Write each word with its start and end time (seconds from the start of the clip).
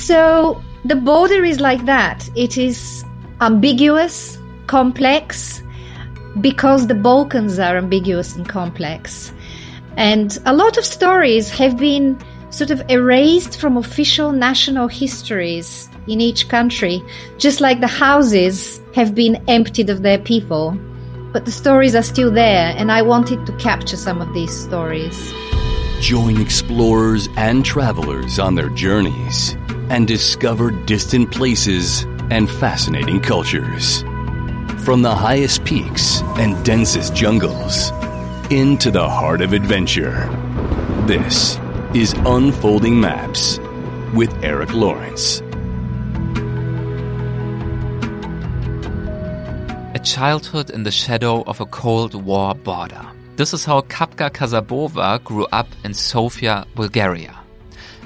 So 0.00 0.60
the 0.86 0.96
border 0.96 1.44
is 1.44 1.60
like 1.60 1.84
that. 1.84 2.28
It 2.34 2.56
is 2.56 3.04
ambiguous, 3.42 4.38
complex, 4.66 5.62
because 6.40 6.86
the 6.86 6.94
Balkans 6.94 7.58
are 7.58 7.76
ambiguous 7.76 8.34
and 8.34 8.48
complex. 8.48 9.32
And 9.98 10.38
a 10.46 10.54
lot 10.54 10.78
of 10.78 10.86
stories 10.86 11.50
have 11.50 11.76
been 11.76 12.18
sort 12.48 12.70
of 12.70 12.82
erased 12.88 13.60
from 13.60 13.76
official 13.76 14.32
national 14.32 14.88
histories 14.88 15.90
in 16.08 16.20
each 16.20 16.48
country, 16.48 17.02
just 17.36 17.60
like 17.60 17.80
the 17.80 17.86
houses 17.86 18.80
have 18.94 19.14
been 19.14 19.36
emptied 19.48 19.90
of 19.90 20.02
their 20.02 20.18
people. 20.18 20.76
But 21.30 21.44
the 21.44 21.52
stories 21.52 21.94
are 21.94 22.02
still 22.02 22.30
there, 22.30 22.74
and 22.76 22.90
I 22.90 23.02
wanted 23.02 23.44
to 23.44 23.52
capture 23.58 23.98
some 23.98 24.22
of 24.22 24.32
these 24.32 24.50
stories. 24.64 25.32
Join 26.00 26.40
explorers 26.40 27.28
and 27.36 27.64
travelers 27.66 28.38
on 28.38 28.54
their 28.54 28.70
journeys 28.70 29.54
and 29.90 30.06
discover 30.06 30.70
distant 30.70 31.32
places 31.32 32.04
and 32.30 32.48
fascinating 32.48 33.20
cultures. 33.20 34.02
From 34.84 35.02
the 35.02 35.14
highest 35.14 35.64
peaks 35.64 36.22
and 36.38 36.64
densest 36.64 37.14
jungles 37.14 37.90
into 38.50 38.90
the 38.90 39.08
heart 39.08 39.40
of 39.42 39.52
adventure. 39.52 40.28
This 41.06 41.58
is 41.92 42.14
Unfolding 42.24 43.00
Maps 43.00 43.58
with 44.14 44.32
Eric 44.44 44.72
Lawrence. 44.72 45.40
A 49.92 50.00
childhood 50.04 50.70
in 50.70 50.84
the 50.84 50.92
shadow 50.92 51.42
of 51.42 51.60
a 51.60 51.66
Cold 51.66 52.14
War 52.14 52.54
border. 52.54 53.04
This 53.34 53.52
is 53.52 53.64
how 53.64 53.80
Kapka 53.82 54.30
Kassabova 54.30 55.22
grew 55.24 55.46
up 55.50 55.66
in 55.82 55.94
Sofia, 55.94 56.64
Bulgaria. 56.76 57.39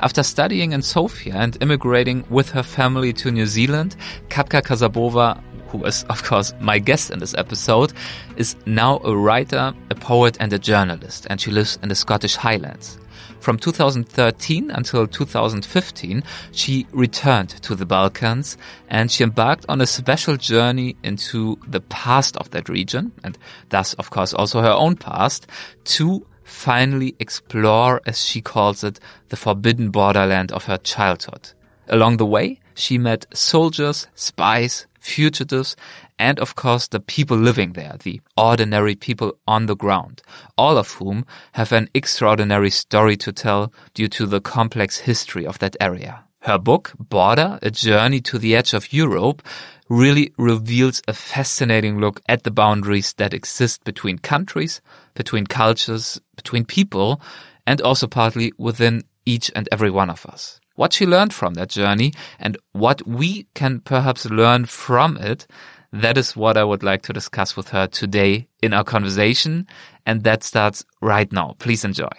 After 0.04 0.22
studying 0.22 0.72
in 0.72 0.82
Sofia 0.82 1.34
and 1.34 1.56
immigrating 1.62 2.26
with 2.28 2.50
her 2.50 2.62
family 2.62 3.14
to 3.14 3.30
New 3.30 3.46
Zealand, 3.46 3.96
Kapka 4.28 4.60
Kassabova, 4.60 5.42
who 5.68 5.82
is 5.87 6.04
of 6.10 6.23
course 6.23 6.52
my 6.60 6.79
guest 6.79 7.10
in 7.10 7.20
this 7.20 7.32
episode, 7.38 7.95
is 8.37 8.54
now 8.66 9.01
a 9.02 9.16
writer, 9.16 9.73
a 9.88 9.95
poet 9.95 10.37
and 10.40 10.52
a 10.52 10.59
journalist, 10.59 11.26
and 11.30 11.40
she 11.40 11.51
lives 11.51 11.79
in 11.82 11.88
the 11.88 11.95
Scottish 11.95 12.37
Highlands. 12.37 12.98
From 13.40 13.56
2013 13.56 14.70
until 14.70 15.06
2015, 15.06 16.23
she 16.52 16.86
returned 16.92 17.48
to 17.62 17.74
the 17.74 17.86
Balkans 17.86 18.59
and 18.88 19.10
she 19.10 19.24
embarked 19.24 19.64
on 19.70 19.80
a 19.80 19.86
special 19.86 20.36
journey 20.36 20.96
into 21.02 21.59
the 21.66 21.80
past 21.80 22.36
of 22.36 22.51
that 22.51 22.68
region, 22.68 23.10
and 23.23 23.38
thus, 23.70 23.95
of 23.95 24.10
course, 24.10 24.34
also 24.34 24.60
her 24.60 24.73
own 24.73 24.96
past, 24.96 25.46
to 25.84 26.26
finally 26.45 27.16
explore, 27.18 28.00
as 28.06 28.24
she 28.24 28.40
calls 28.40 28.84
it, 28.84 29.00
the 29.28 29.37
forbidden 29.37 29.90
borderland 29.90 30.52
of 30.52 30.64
her 30.66 30.78
childhood. 30.78 31.51
Along 31.88 32.16
the 32.16 32.26
way, 32.26 32.60
she 32.74 32.98
met 32.98 33.26
soldiers, 33.34 34.06
spies, 34.14 34.86
fugitives, 35.01 35.76
and 36.18 36.38
of 36.38 36.54
course 36.54 36.88
the 36.88 37.01
people 37.01 37.36
living 37.36 37.73
there, 37.73 37.96
the 38.02 38.20
ordinary 38.36 38.95
people 38.95 39.36
on 39.46 39.66
the 39.66 39.76
ground, 39.76 40.23
all 40.56 40.78
of 40.78 40.92
whom 40.92 41.26
have 41.52 41.73
an 41.73 41.88
extraordinary 41.95 42.70
story 42.70 43.16
to 43.16 43.32
tell 43.32 43.73
due 43.95 44.08
to 44.08 44.26
the 44.26 44.40
complex 44.40 44.98
history 44.98 45.46
of 45.46 45.58
that 45.58 45.76
area. 45.80 46.24
Her 46.40 46.58
book, 46.58 46.92
Border, 46.98 47.58
A 47.62 47.70
Journey 47.70 48.20
to 48.23 48.38
the 48.38 48.54
Edge 48.54 48.74
of 48.74 48.92
Europe, 48.92 49.42
really 49.88 50.32
reveals 50.38 51.02
a 51.09 51.13
fascinating 51.13 52.01
look 52.01 52.21
at 52.29 52.43
the 52.43 52.51
boundaries 52.51 53.13
that 53.15 53.35
exist 53.35 53.85
between 53.85 54.18
countries, 54.18 54.80
between 55.15 55.46
cultures, 55.46 56.21
between 56.37 56.65
people, 56.65 57.21
and 57.66 57.80
also 57.80 58.07
partly 58.07 58.52
within 58.59 59.02
each 59.26 59.51
and 59.54 59.68
every 59.73 59.91
one 59.91 60.10
of 60.10 60.26
us. 60.26 60.60
What 60.76 60.93
she 60.93 61.07
learned 61.07 61.32
from 61.32 61.54
that 61.54 61.68
journey 61.68 62.13
and 62.38 62.59
what 62.73 63.07
we 63.07 63.46
can 63.54 63.80
perhaps 63.80 64.26
learn 64.26 64.66
from 64.66 65.16
it, 65.19 65.47
that 65.93 66.19
is 66.19 66.37
what 66.37 66.56
I 66.56 66.65
would 66.65 66.82
like 66.82 67.03
to 67.03 67.12
discuss 67.12 67.56
with 67.56 67.69
her 67.69 67.87
today 67.87 68.48
in 68.60 68.75
our 68.75 68.84
conversation. 68.84 69.69
And 70.04 70.25
that 70.25 70.42
starts 70.42 70.84
right 71.00 71.31
now. 71.32 71.54
Please 71.58 71.84
enjoy. 71.84 72.10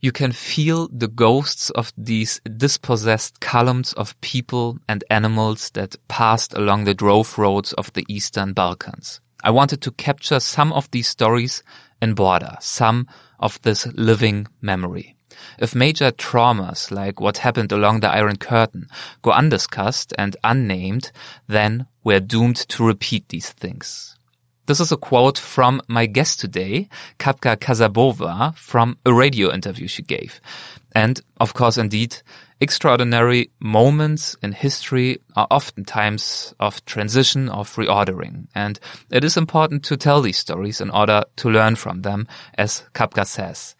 You 0.00 0.12
can 0.12 0.32
feel 0.32 0.88
the 0.88 1.08
ghosts 1.08 1.70
of 1.70 1.92
these 1.96 2.40
dispossessed 2.56 3.40
columns 3.40 3.92
of 3.94 4.20
people 4.20 4.78
and 4.88 5.02
animals 5.10 5.70
that 5.70 5.96
passed 6.08 6.54
along 6.54 6.84
the 6.84 6.94
drove 6.94 7.38
roads 7.38 7.72
of 7.72 7.92
the 7.94 8.04
Eastern 8.08 8.52
Balkans. 8.52 9.20
I 9.42 9.50
wanted 9.50 9.80
to 9.82 9.92
capture 9.92 10.40
some 10.40 10.72
of 10.72 10.90
these 10.90 11.08
stories 11.08 11.62
in 12.02 12.14
border, 12.14 12.56
some 12.60 13.06
of 13.38 13.60
this 13.62 13.86
living 13.94 14.48
memory. 14.60 15.16
If 15.58 15.74
major 15.74 16.10
traumas 16.10 16.90
like 16.90 17.20
what 17.20 17.38
happened 17.38 17.72
along 17.72 18.00
the 18.00 18.08
Iron 18.10 18.36
Curtain 18.36 18.88
go 19.22 19.32
undiscussed 19.32 20.12
and 20.18 20.36
unnamed, 20.42 21.12
then 21.46 21.86
we're 22.04 22.20
doomed 22.20 22.56
to 22.56 22.86
repeat 22.86 23.28
these 23.28 23.50
things. 23.50 24.15
This 24.66 24.80
is 24.80 24.90
a 24.90 24.96
quote 24.96 25.38
from 25.38 25.80
my 25.86 26.06
guest 26.06 26.40
today, 26.40 26.88
Kapka 27.20 27.56
Kassabova, 27.56 28.52
from 28.56 28.98
a 29.06 29.14
radio 29.14 29.52
interview 29.52 29.86
she 29.86 30.02
gave. 30.02 30.40
And 30.92 31.20
of 31.40 31.54
course, 31.54 31.78
indeed, 31.78 32.16
extraordinary 32.60 33.52
moments 33.60 34.36
in 34.42 34.50
history 34.50 35.20
are 35.36 35.46
oftentimes 35.52 36.52
of 36.58 36.84
transition, 36.84 37.48
of 37.48 37.72
reordering. 37.76 38.48
And 38.56 38.80
it 39.08 39.22
is 39.22 39.36
important 39.36 39.84
to 39.84 39.96
tell 39.96 40.20
these 40.20 40.38
stories 40.38 40.80
in 40.80 40.90
order 40.90 41.22
to 41.36 41.48
learn 41.48 41.76
from 41.76 42.00
them, 42.00 42.26
as 42.58 42.82
Kapka 42.92 43.24
says. 43.24 43.76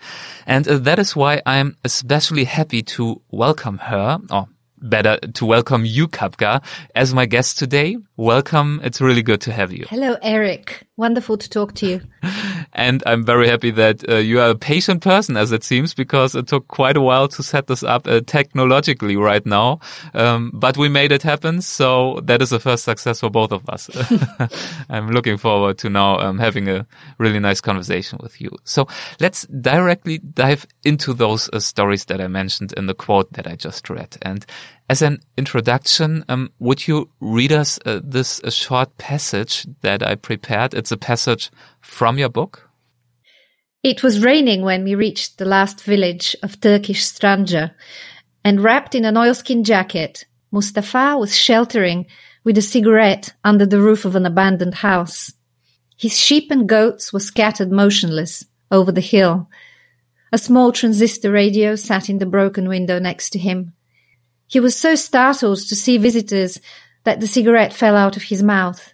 And 0.46 0.68
uh, 0.68 0.78
that 0.78 1.00
is 1.00 1.16
why 1.16 1.42
I'm 1.46 1.76
especially 1.82 2.44
happy 2.44 2.82
to 2.94 3.20
welcome 3.32 3.78
her, 3.78 4.20
or 4.30 4.46
better 4.80 5.18
to 5.18 5.46
welcome 5.46 5.84
you, 5.84 6.06
Kapka, 6.06 6.62
as 6.94 7.12
my 7.12 7.26
guest 7.26 7.58
today. 7.58 7.96
Welcome. 8.18 8.80
It's 8.82 9.00
really 9.00 9.22
good 9.22 9.42
to 9.42 9.52
have 9.52 9.72
you. 9.72 9.84
Hello, 9.90 10.16
Eric. 10.22 10.86
Wonderful 10.96 11.36
to 11.36 11.50
talk 11.50 11.74
to 11.74 11.86
you. 11.86 12.00
and 12.72 13.02
I'm 13.06 13.24
very 13.24 13.48
happy 13.48 13.70
that 13.72 14.08
uh, 14.08 14.16
you 14.16 14.40
are 14.40 14.50
a 14.50 14.54
patient 14.54 15.02
person, 15.02 15.36
as 15.36 15.52
it 15.52 15.64
seems, 15.64 15.94
because 15.94 16.34
it 16.34 16.46
took 16.46 16.68
quite 16.68 16.96
a 16.96 17.00
while 17.00 17.28
to 17.28 17.42
set 17.42 17.66
this 17.66 17.82
up 17.82 18.06
uh, 18.06 18.20
technologically 18.26 19.16
right 19.16 19.44
now. 19.44 19.80
Um, 20.14 20.50
but 20.54 20.76
we 20.76 20.88
made 20.88 21.12
it 21.12 21.22
happen. 21.22 21.60
So 21.60 22.20
that 22.24 22.42
is 22.42 22.50
the 22.50 22.60
first 22.60 22.84
success 22.84 23.20
for 23.20 23.30
both 23.30 23.52
of 23.52 23.68
us. 23.68 23.90
I'm 24.88 25.10
looking 25.10 25.36
forward 25.36 25.78
to 25.78 25.90
now 25.90 26.18
um, 26.18 26.38
having 26.38 26.68
a 26.68 26.86
really 27.18 27.38
nice 27.38 27.60
conversation 27.60 28.18
with 28.22 28.40
you. 28.40 28.50
So 28.64 28.88
let's 29.20 29.46
directly 29.46 30.18
dive 30.18 30.66
into 30.84 31.12
those 31.12 31.48
uh, 31.52 31.60
stories 31.60 32.06
that 32.06 32.20
I 32.20 32.28
mentioned 32.28 32.72
in 32.76 32.86
the 32.86 32.94
quote 32.94 33.32
that 33.34 33.46
I 33.46 33.56
just 33.56 33.88
read. 33.90 34.16
And 34.22 34.44
as 34.88 35.02
an 35.02 35.20
introduction, 35.36 36.24
um, 36.28 36.52
would 36.58 36.86
you 36.86 37.10
read 37.20 37.52
us 37.52 37.78
uh, 37.84 38.00
this 38.02 38.40
a 38.44 38.50
short 38.50 38.96
passage 38.98 39.66
that 39.82 40.06
I 40.06 40.14
prepared? 40.14 40.74
It's 40.74 40.92
a 40.92 40.96
passage 40.96 41.50
from 41.80 42.18
your 42.18 42.28
book. 42.28 42.70
It 43.82 44.02
was 44.02 44.22
raining 44.22 44.62
when 44.62 44.84
we 44.84 44.94
reached 44.94 45.38
the 45.38 45.44
last 45.44 45.82
village 45.82 46.36
of 46.42 46.60
Turkish 46.60 47.02
Stranja, 47.02 47.72
and 48.44 48.62
wrapped 48.62 48.94
in 48.94 49.04
an 49.04 49.16
oilskin 49.16 49.64
jacket, 49.64 50.24
Mustafa 50.52 51.16
was 51.18 51.36
sheltering 51.36 52.06
with 52.44 52.56
a 52.56 52.62
cigarette 52.62 53.34
under 53.42 53.66
the 53.66 53.80
roof 53.80 54.04
of 54.04 54.14
an 54.14 54.24
abandoned 54.24 54.74
house. 54.74 55.32
His 55.96 56.16
sheep 56.16 56.50
and 56.50 56.68
goats 56.68 57.12
were 57.12 57.20
scattered 57.20 57.72
motionless 57.72 58.44
over 58.70 58.92
the 58.92 59.00
hill. 59.00 59.48
A 60.32 60.38
small 60.38 60.70
transistor 60.70 61.32
radio 61.32 61.74
sat 61.74 62.08
in 62.08 62.18
the 62.18 62.26
broken 62.26 62.68
window 62.68 62.98
next 62.98 63.30
to 63.30 63.38
him. 63.38 63.72
He 64.46 64.60
was 64.60 64.76
so 64.76 64.94
startled 64.94 65.58
to 65.58 65.74
see 65.74 65.98
visitors 65.98 66.60
that 67.04 67.20
the 67.20 67.26
cigarette 67.26 67.72
fell 67.72 67.96
out 67.96 68.16
of 68.16 68.24
his 68.24 68.42
mouth. 68.42 68.92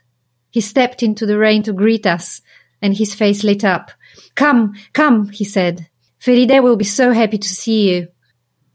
He 0.51 0.61
stepped 0.61 1.03
into 1.03 1.27
the 1.27 1.39
rain 1.39 1.63
to 1.65 1.73
greet 1.73 2.07
us, 2.07 2.41
and 2.81 2.97
his 2.97 3.15
face 3.15 3.45
lit 3.45 3.65
up. 3.65 3.91
Come, 4.35 4.75
come, 4.93 5.29
he 5.29 5.45
said. 5.45 5.89
Feride 6.19 6.63
will 6.63 6.77
be 6.77 6.85
so 6.85 7.13
happy 7.13 7.39
to 7.39 7.49
see 7.49 7.91
you. 7.91 8.09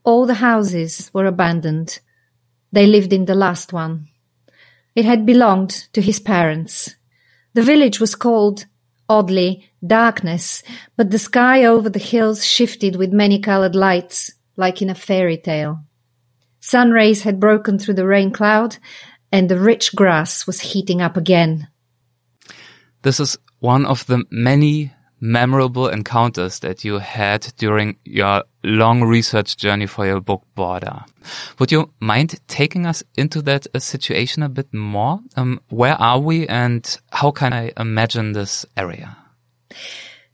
All 0.03 0.25
the 0.25 0.35
houses 0.35 1.11
were 1.13 1.25
abandoned. 1.25 1.99
They 2.71 2.87
lived 2.87 3.13
in 3.13 3.25
the 3.25 3.35
last 3.35 3.73
one. 3.73 4.07
It 4.95 5.05
had 5.05 5.25
belonged 5.25 5.87
to 5.93 6.01
his 6.01 6.19
parents. 6.19 6.95
The 7.53 7.61
village 7.61 7.99
was 7.99 8.15
called, 8.15 8.65
oddly, 9.07 9.69
Darkness, 9.85 10.63
but 10.95 11.11
the 11.11 11.19
sky 11.19 11.65
over 11.65 11.89
the 11.89 11.99
hills 11.99 12.45
shifted 12.45 12.95
with 12.95 13.13
many 13.13 13.39
colored 13.39 13.75
lights, 13.75 14.31
like 14.55 14.81
in 14.81 14.89
a 14.89 14.95
fairy 14.95 15.37
tale. 15.37 15.86
Sun 16.67 16.91
rays 16.91 17.21
had 17.21 17.39
broken 17.39 17.79
through 17.79 17.93
the 17.93 18.05
rain 18.05 18.29
cloud, 18.29 18.75
and 19.31 19.47
the 19.47 19.57
rich 19.57 19.95
grass 19.95 20.45
was 20.45 20.59
heating 20.59 21.01
up 21.01 21.15
again. 21.15 21.69
This 23.03 23.21
is 23.21 23.37
one 23.59 23.85
of 23.85 24.05
the 24.07 24.25
many 24.29 24.91
memorable 25.21 25.87
encounters 25.87 26.59
that 26.59 26.83
you 26.83 26.99
had 26.99 27.53
during 27.57 27.95
your 28.03 28.43
long 28.65 29.01
research 29.01 29.55
journey 29.55 29.85
for 29.85 30.05
your 30.05 30.19
book 30.19 30.43
Border. 30.55 31.05
Would 31.57 31.71
you 31.71 31.89
mind 32.01 32.35
taking 32.49 32.85
us 32.85 33.01
into 33.15 33.41
that 33.43 33.67
uh, 33.73 33.79
situation 33.79 34.43
a 34.43 34.49
bit 34.49 34.73
more? 34.73 35.21
Um, 35.37 35.61
where 35.69 35.95
are 35.95 36.19
we 36.19 36.49
and 36.49 36.83
how 37.13 37.31
can 37.31 37.53
I 37.53 37.71
imagine 37.77 38.33
this 38.33 38.65
area? 38.75 39.15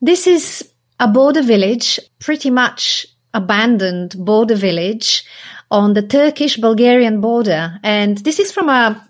This 0.01 0.25
is 0.25 0.67
a 0.99 1.07
border 1.07 1.43
village, 1.43 1.99
pretty 2.17 2.49
much 2.49 3.05
abandoned 3.35 4.15
border 4.17 4.55
village 4.55 5.25
on 5.73 5.93
the 5.93 6.03
Turkish-Bulgarian 6.03 7.19
border. 7.19 7.79
And 7.83 8.19
this 8.19 8.39
is 8.39 8.51
from 8.51 8.69
a, 8.69 9.09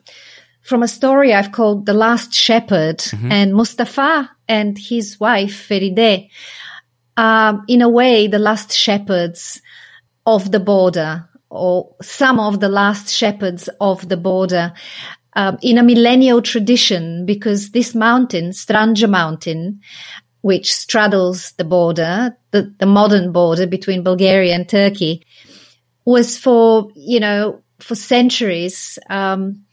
from 0.62 0.82
a 0.82 0.88
story 0.88 1.34
I've 1.34 1.52
called 1.52 1.86
The 1.86 1.94
Last 1.94 2.34
Shepherd 2.34 3.00
mm-hmm. 3.00 3.32
and 3.32 3.54
Mustafa 3.54 4.32
and 4.48 4.78
his 4.78 5.20
wife 5.20 5.68
Feride, 5.68 6.30
um, 7.18 7.66
in 7.68 7.82
a 7.82 7.90
way, 7.90 8.28
the 8.28 8.40
last 8.40 8.72
shepherds 8.72 9.62
of 10.26 10.52
the 10.52 10.62
border 10.62 11.30
or 11.50 11.96
some 12.02 12.40
of 12.40 12.62
the 12.62 12.70
last 12.70 13.14
shepherds 13.14 13.70
of 13.82 14.08
the 14.08 14.18
border. 14.18 14.74
Um, 15.36 15.58
in 15.62 15.78
a 15.78 15.84
millennial 15.84 16.42
tradition, 16.42 17.26
because 17.26 17.72
this 17.72 17.94
mountain, 17.94 18.52
Stranja 18.52 19.10
Mountain, 19.10 19.82
which 20.42 20.72
straddles 20.74 21.54
the 21.54 21.64
border, 21.64 22.38
the, 22.52 22.74
the 22.80 22.86
modern 22.86 23.32
border 23.32 23.66
between 23.68 24.04
Bulgaria 24.04 24.54
and 24.54 24.70
Turkey, 24.70 25.26
was 26.06 26.38
for, 26.38 26.90
you 26.96 27.20
know, 27.20 27.62
for 27.80 27.96
centuries, 27.96 29.00
um, 29.10 29.66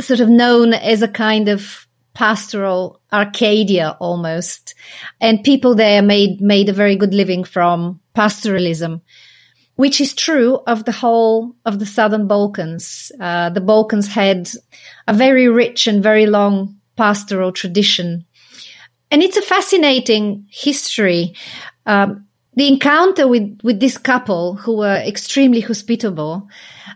sort 0.00 0.20
of 0.20 0.28
known 0.28 0.74
as 0.74 1.02
a 1.02 1.08
kind 1.08 1.48
of 1.48 1.86
pastoral 2.14 3.00
Arcadia 3.12 3.96
almost. 4.00 4.74
And 5.20 5.42
people 5.42 5.74
there 5.74 6.02
made, 6.02 6.40
made 6.40 6.68
a 6.68 6.72
very 6.72 6.96
good 6.96 7.14
living 7.14 7.44
from 7.44 8.00
pastoralism, 8.14 9.00
which 9.76 10.00
is 10.00 10.14
true 10.14 10.60
of 10.66 10.84
the 10.84 10.92
whole 10.92 11.56
of 11.64 11.78
the 11.78 11.86
Southern 11.86 12.28
Balkans. 12.28 13.10
Uh, 13.20 13.50
the 13.50 13.60
Balkans 13.60 14.08
had 14.08 14.48
a 15.08 15.14
very 15.14 15.48
rich 15.48 15.86
and 15.86 16.02
very 16.02 16.26
long 16.26 16.76
pastoral 16.96 17.50
tradition 17.50 18.24
and 19.14 19.22
it's 19.22 19.36
a 19.36 19.42
fascinating 19.42 20.46
history. 20.50 21.36
Um, 21.86 22.26
the 22.56 22.68
encounter 22.68 23.26
with, 23.26 23.58
with 23.62 23.80
this 23.80 23.98
couple 23.98 24.54
who 24.54 24.76
were 24.78 24.96
extremely 24.96 25.60
hospitable, 25.60 26.48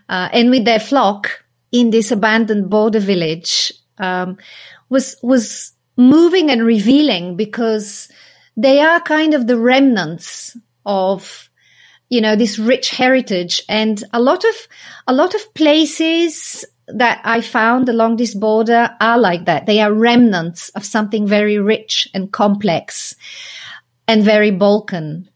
uh, 0.09 0.29
and 0.33 0.51
with 0.51 0.65
their 0.65 0.81
flock 0.81 1.45
in 1.73 1.91
this 1.91 2.11
abandoned 2.11 2.71
border 2.71 3.01
village, 3.01 3.73
um, 3.99 4.39
was, 4.89 5.17
was 5.23 5.73
moving 5.97 6.51
and 6.51 6.65
revealing 6.65 7.37
because 7.37 8.09
they 8.57 8.81
are 8.81 9.01
kind 9.01 9.35
of 9.35 9.47
the 9.47 9.59
remnants 9.59 10.57
of, 10.87 11.51
you 12.09 12.21
know, 12.21 12.37
this 12.37 12.59
rich 12.59 12.91
heritage 12.91 13.63
and 13.69 14.03
a 14.13 14.21
lot 14.21 14.45
of, 14.45 14.55
a 15.07 15.13
lot 15.13 15.35
of 15.35 15.55
places 15.55 16.65
that 16.87 17.21
I 17.25 17.43
found 17.43 17.89
along 17.89 18.17
this 18.17 18.35
border 18.35 18.97
are 19.01 19.19
like 19.19 19.45
that. 19.45 19.67
They 19.67 19.81
are 19.81 19.93
remnants 19.93 20.71
of 20.71 20.85
something 20.85 21.27
very 21.27 21.59
rich 21.59 22.09
and 22.15 22.33
complex 22.33 23.15
and 24.07 24.25
very 24.25 24.51
Balkan. 24.51 25.29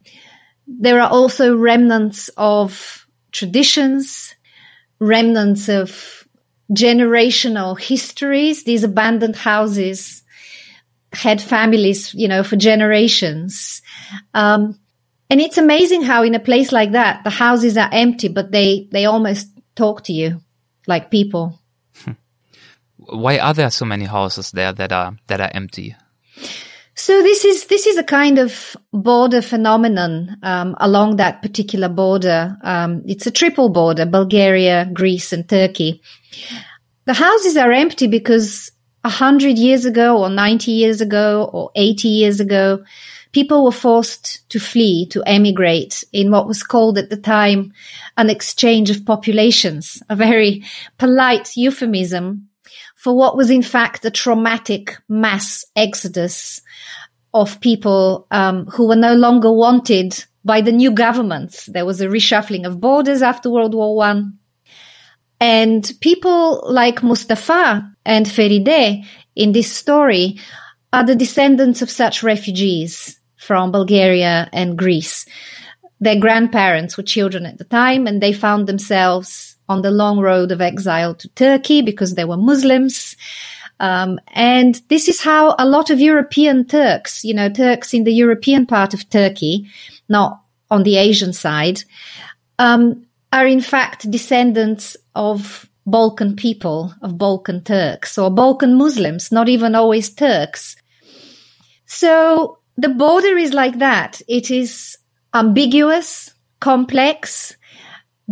There 0.67 1.00
are 1.00 1.11
also 1.11 1.56
remnants 1.56 2.31
of 2.37 3.06
traditions, 3.32 4.35
remnants 4.99 5.69
of 5.69 6.26
generational 6.70 7.79
histories. 7.79 8.64
These 8.64 8.85
abandoned 8.85 9.37
houses 9.37 10.23
had 11.12 11.43
families, 11.43 12.14
you 12.14 12.29
know, 12.29 12.43
for 12.43 12.56
generations. 12.56 13.82
Um, 14.35 14.79
and 15.29 15.41
it's 15.41 15.59
amazing 15.59 16.03
how 16.03 16.23
in 16.23 16.35
a 16.35 16.41
place 16.41 16.73
like 16.73 16.93
that, 16.93 17.25
the 17.25 17.31
houses 17.31 17.76
are 17.76 17.88
empty, 17.93 18.29
but 18.29 18.50
they, 18.50 18.88
they 18.91 19.06
almost 19.06 19.49
talk 19.75 20.05
to 20.05 20.12
you 20.12 20.41
like 20.87 21.11
people. 21.11 21.59
Why 22.97 23.38
are 23.38 23.55
there 23.55 23.70
so 23.70 23.85
many 23.85 24.05
houses 24.05 24.53
there 24.53 24.73
that 24.73 24.93
are 24.93 25.17
that 25.26 25.41
are 25.41 25.50
empty? 25.53 25.97
So 26.94 27.22
this 27.22 27.44
is 27.44 27.66
this 27.66 27.86
is 27.86 27.96
a 27.96 28.04
kind 28.04 28.38
of 28.38 28.76
border 28.92 29.40
phenomenon 29.40 30.36
um, 30.42 30.76
along 30.78 31.16
that 31.16 31.40
particular 31.40 31.88
border. 31.88 32.56
Um, 32.62 33.02
it's 33.06 33.26
a 33.26 33.30
triple 33.30 33.70
border: 33.70 34.04
Bulgaria, 34.04 34.88
Greece, 34.92 35.32
and 35.32 35.48
Turkey. 35.48 36.02
The 37.06 37.14
houses 37.14 37.56
are 37.56 37.72
empty 37.72 38.06
because 38.08 38.70
a 39.04 39.08
hundred 39.08 39.58
years 39.58 39.86
ago, 39.86 40.22
or 40.22 40.28
ninety 40.28 40.72
years 40.72 41.00
ago, 41.00 41.48
or 41.52 41.70
eighty 41.74 42.08
years 42.08 42.40
ago, 42.40 42.84
people 43.32 43.64
were 43.64 43.72
forced 43.72 44.48
to 44.50 44.60
flee, 44.60 45.06
to 45.06 45.22
emigrate 45.26 46.04
in 46.12 46.30
what 46.30 46.46
was 46.46 46.62
called 46.62 46.98
at 46.98 47.08
the 47.08 47.16
time 47.16 47.72
an 48.18 48.28
exchange 48.28 48.90
of 48.90 49.06
populations, 49.06 50.02
a 50.10 50.14
very 50.14 50.62
polite 50.98 51.56
euphemism 51.56 52.48
for 53.02 53.16
what 53.16 53.37
was 53.37 53.50
in 53.50 53.62
fact 53.62 54.04
a 54.04 54.12
traumatic 54.12 54.96
mass 55.08 55.64
exodus 55.75 56.62
of 57.34 57.60
people 57.60 58.28
um, 58.31 58.66
who 58.66 58.87
were 58.87 59.02
no 59.08 59.14
longer 59.14 59.50
wanted 59.50 60.25
by 60.44 60.60
the 60.60 60.70
new 60.70 60.93
governments. 60.93 61.66
There 61.66 61.84
was 61.84 62.00
a 62.00 62.06
reshuffling 62.06 62.64
of 62.64 62.81
borders 62.81 63.20
after 63.20 63.50
World 63.50 63.75
War 63.75 63.96
One. 63.96 64.38
And 65.40 65.90
people 66.00 66.62
like 66.70 67.02
Mustafa 67.02 67.93
and 68.04 68.25
Feride 68.25 69.04
in 69.34 69.50
this 69.50 69.72
story 69.72 70.38
are 70.93 71.04
the 71.04 71.16
descendants 71.16 71.82
of 71.82 71.90
such 71.90 72.22
refugees 72.22 73.19
from 73.34 73.72
Bulgaria 73.72 74.49
and 74.52 74.78
Greece. 74.78 75.26
Their 75.99 76.20
grandparents 76.20 76.96
were 76.96 77.02
children 77.02 77.46
at 77.46 77.58
the 77.58 77.64
time 77.64 78.06
and 78.06 78.22
they 78.22 78.32
found 78.32 78.69
themselves 78.69 79.51
on 79.72 79.82
the 79.82 79.90
long 79.90 80.19
road 80.20 80.52
of 80.52 80.60
exile 80.60 81.14
to 81.16 81.28
Turkey 81.30 81.82
because 81.82 82.14
they 82.14 82.24
were 82.24 82.36
Muslims. 82.36 83.16
Um, 83.80 84.20
and 84.28 84.80
this 84.88 85.08
is 85.08 85.20
how 85.20 85.56
a 85.58 85.66
lot 85.66 85.90
of 85.90 86.00
European 86.00 86.66
Turks, 86.66 87.24
you 87.24 87.34
know, 87.34 87.48
Turks 87.48 87.94
in 87.94 88.04
the 88.04 88.12
European 88.12 88.66
part 88.66 88.94
of 88.94 89.08
Turkey, 89.08 89.69
not 90.08 90.40
on 90.70 90.84
the 90.84 90.96
Asian 90.96 91.32
side, 91.32 91.82
um, 92.58 93.06
are 93.32 93.46
in 93.46 93.60
fact 93.60 94.10
descendants 94.10 94.96
of 95.14 95.69
Balkan 95.84 96.36
people, 96.36 96.94
of 97.02 97.18
Balkan 97.18 97.64
Turks 97.64 98.18
or 98.18 98.30
Balkan 98.30 98.76
Muslims, 98.76 99.32
not 99.32 99.48
even 99.48 99.75
always 99.75 100.10
Turks. 100.14 100.76
So 101.86 102.58
the 102.76 102.88
border 102.88 103.36
is 103.36 103.52
like 103.52 103.78
that. 103.78 104.22
It 104.28 104.50
is 104.50 104.96
ambiguous, 105.34 106.32
complex, 106.60 107.56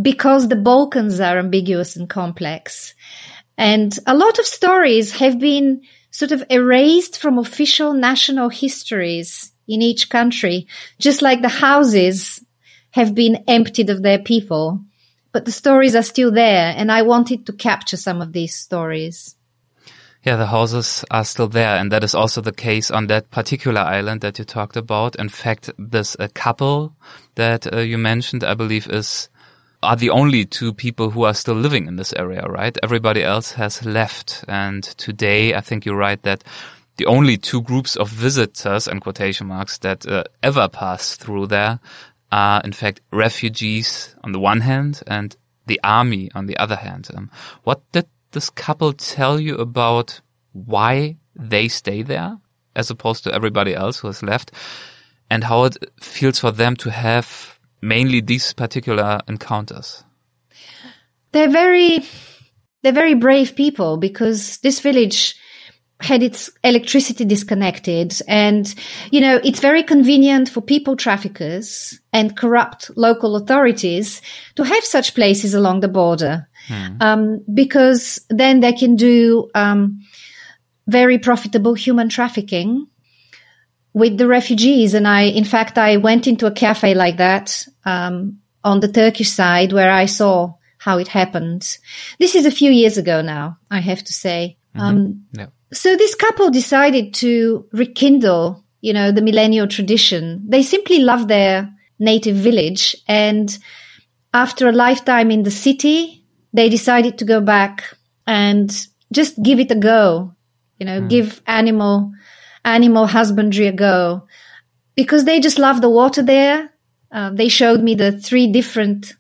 because 0.00 0.48
the 0.48 0.56
Balkans 0.56 1.20
are 1.20 1.38
ambiguous 1.38 1.96
and 1.96 2.08
complex. 2.08 2.94
And 3.58 3.96
a 4.06 4.16
lot 4.16 4.38
of 4.38 4.46
stories 4.46 5.12
have 5.12 5.38
been 5.38 5.82
sort 6.10 6.32
of 6.32 6.44
erased 6.50 7.18
from 7.18 7.38
official 7.38 7.92
national 7.92 8.48
histories 8.48 9.52
in 9.68 9.82
each 9.82 10.08
country, 10.08 10.66
just 10.98 11.22
like 11.22 11.42
the 11.42 11.48
houses 11.48 12.44
have 12.90 13.14
been 13.14 13.44
emptied 13.46 13.90
of 13.90 14.02
their 14.02 14.18
people. 14.18 14.80
But 15.32 15.44
the 15.44 15.52
stories 15.52 15.94
are 15.94 16.02
still 16.02 16.32
there, 16.32 16.74
and 16.76 16.90
I 16.90 17.02
wanted 17.02 17.46
to 17.46 17.52
capture 17.52 17.96
some 17.96 18.20
of 18.20 18.32
these 18.32 18.54
stories. 18.54 19.36
Yeah, 20.24 20.36
the 20.36 20.46
houses 20.46 21.04
are 21.10 21.24
still 21.24 21.48
there, 21.48 21.76
and 21.76 21.92
that 21.92 22.02
is 22.04 22.14
also 22.14 22.40
the 22.40 22.52
case 22.52 22.90
on 22.90 23.06
that 23.06 23.30
particular 23.30 23.80
island 23.80 24.20
that 24.22 24.38
you 24.38 24.44
talked 24.44 24.76
about. 24.76 25.16
In 25.16 25.28
fact, 25.28 25.70
this 25.78 26.16
uh, 26.18 26.28
couple 26.34 26.94
that 27.36 27.72
uh, 27.72 27.78
you 27.78 27.96
mentioned, 27.96 28.42
I 28.42 28.54
believe, 28.54 28.88
is 28.88 29.30
are 29.82 29.96
the 29.96 30.10
only 30.10 30.44
two 30.44 30.72
people 30.72 31.10
who 31.10 31.24
are 31.24 31.34
still 31.34 31.54
living 31.54 31.86
in 31.86 31.96
this 31.96 32.12
area, 32.12 32.42
right? 32.42 32.76
Everybody 32.82 33.22
else 33.22 33.52
has 33.52 33.84
left, 33.84 34.44
and 34.46 34.82
today, 34.84 35.54
I 35.54 35.60
think 35.60 35.86
you're 35.86 35.96
right 35.96 36.22
that 36.22 36.44
the 36.96 37.06
only 37.06 37.38
two 37.38 37.62
groups 37.62 37.96
of 37.96 38.10
visitors 38.10 38.86
and 38.86 39.00
quotation 39.00 39.46
marks 39.46 39.78
that 39.78 40.06
uh, 40.06 40.24
ever 40.42 40.68
pass 40.68 41.16
through 41.16 41.46
there 41.46 41.80
are, 42.30 42.60
in 42.62 42.72
fact, 42.72 43.00
refugees 43.10 44.14
on 44.22 44.32
the 44.32 44.38
one 44.38 44.60
hand 44.60 45.02
and 45.06 45.34
the 45.66 45.80
army 45.82 46.30
on 46.34 46.46
the 46.46 46.58
other 46.58 46.76
hand. 46.76 47.08
Um, 47.14 47.30
what 47.64 47.80
did 47.92 48.06
this 48.32 48.50
couple 48.50 48.92
tell 48.92 49.40
you 49.40 49.56
about 49.56 50.20
why 50.52 51.16
they 51.34 51.68
stay 51.68 52.02
there 52.02 52.36
as 52.76 52.90
opposed 52.90 53.24
to 53.24 53.32
everybody 53.32 53.74
else 53.74 53.98
who 53.98 54.08
has 54.08 54.22
left 54.22 54.52
and 55.30 55.44
how 55.44 55.64
it 55.64 55.76
feels 56.00 56.38
for 56.38 56.50
them 56.50 56.76
to 56.76 56.90
have 56.90 57.58
mainly 57.80 58.20
these 58.20 58.52
particular 58.52 59.20
encounters? 59.28 60.04
They're 61.32 61.50
very, 61.50 62.04
they're 62.82 62.92
very 62.92 63.14
brave 63.14 63.54
people 63.54 63.96
because 63.96 64.58
this 64.58 64.80
village 64.80 65.36
had 66.00 66.22
its 66.22 66.50
electricity 66.64 67.24
disconnected 67.24 68.14
and 68.26 68.74
you 69.10 69.20
know 69.20 69.38
it's 69.44 69.60
very 69.60 69.82
convenient 69.82 70.48
for 70.48 70.62
people 70.62 70.96
traffickers 70.96 72.00
and 72.12 72.36
corrupt 72.36 72.90
local 72.96 73.36
authorities 73.36 74.22
to 74.54 74.64
have 74.64 74.82
such 74.82 75.14
places 75.14 75.52
along 75.52 75.80
the 75.80 75.88
border 75.88 76.48
hmm. 76.68 76.96
um, 77.00 77.44
because 77.52 78.24
then 78.30 78.60
they 78.60 78.72
can 78.72 78.96
do 78.96 79.50
um, 79.54 80.00
very 80.86 81.18
profitable 81.18 81.74
human 81.74 82.08
trafficking 82.08 82.86
with 83.92 84.16
the 84.18 84.26
refugees 84.26 84.94
and 84.94 85.06
i 85.06 85.22
in 85.22 85.44
fact 85.44 85.78
i 85.78 85.96
went 85.96 86.26
into 86.26 86.46
a 86.46 86.52
cafe 86.52 86.94
like 86.94 87.16
that 87.16 87.66
um, 87.84 88.38
on 88.62 88.80
the 88.80 88.88
turkish 88.88 89.30
side 89.30 89.72
where 89.72 89.90
i 89.90 90.06
saw 90.06 90.52
how 90.78 90.98
it 90.98 91.08
happened 91.08 91.78
this 92.18 92.34
is 92.34 92.46
a 92.46 92.50
few 92.50 92.70
years 92.70 92.98
ago 92.98 93.22
now 93.22 93.58
i 93.70 93.80
have 93.80 94.02
to 94.02 94.12
say 94.12 94.56
mm-hmm. 94.74 94.86
Um, 94.86 95.26
yeah 95.32 95.46
so 95.72 95.96
this 95.96 96.14
couple 96.14 96.50
decided 96.50 97.14
to 97.14 97.66
rekindle, 97.72 98.64
you 98.80 98.92
know, 98.92 99.12
the 99.12 99.22
millennial 99.22 99.68
tradition. 99.68 100.44
They 100.48 100.62
simply 100.62 101.00
love 101.00 101.28
their 101.28 101.72
native 101.98 102.36
village 102.36 102.96
and 103.06 103.56
after 104.32 104.68
a 104.68 104.72
lifetime 104.72 105.30
in 105.30 105.42
the 105.42 105.50
city, 105.50 106.24
they 106.52 106.68
decided 106.68 107.18
to 107.18 107.24
go 107.24 107.40
back 107.40 107.96
and 108.26 108.70
just 109.12 109.40
give 109.42 109.58
it 109.58 109.70
a 109.70 109.74
go, 109.74 110.34
you 110.78 110.86
know, 110.86 111.02
mm. 111.02 111.08
give 111.08 111.42
animal, 111.46 112.12
animal 112.64 113.06
husbandry 113.06 113.66
a 113.66 113.72
go 113.72 114.26
because 114.94 115.24
they 115.24 115.40
just 115.40 115.58
love 115.58 115.80
the 115.80 115.90
water 115.90 116.22
there. 116.22 116.70
Uh, 117.10 117.30
they 117.30 117.48
showed 117.48 117.82
me 117.82 117.94
the 117.94 118.12
three 118.12 118.52
different 118.52 119.14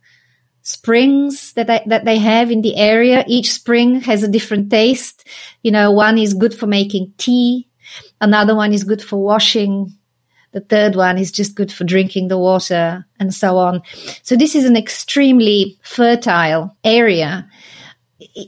springs 0.62 1.52
that 1.54 1.70
I, 1.70 1.82
that 1.86 2.04
they 2.04 2.18
have 2.18 2.50
in 2.50 2.62
the 2.62 2.76
area. 2.76 3.24
Each 3.26 3.52
spring 3.52 4.00
has 4.02 4.22
a 4.22 4.28
different 4.28 4.70
taste. 4.70 5.26
You 5.62 5.70
know, 5.70 5.90
one 5.90 6.18
is 6.18 6.34
good 6.34 6.54
for 6.54 6.66
making 6.66 7.14
tea. 7.18 7.68
Another 8.20 8.54
one 8.54 8.72
is 8.72 8.84
good 8.84 9.02
for 9.02 9.16
washing. 9.16 9.92
The 10.52 10.60
third 10.60 10.96
one 10.96 11.16
is 11.16 11.30
just 11.30 11.54
good 11.54 11.72
for 11.72 11.84
drinking 11.84 12.28
the 12.28 12.38
water 12.38 13.06
and 13.18 13.32
so 13.32 13.56
on. 13.58 13.82
So 14.22 14.36
this 14.36 14.54
is 14.54 14.64
an 14.64 14.76
extremely 14.76 15.78
fertile 15.82 16.76
area. 16.82 17.48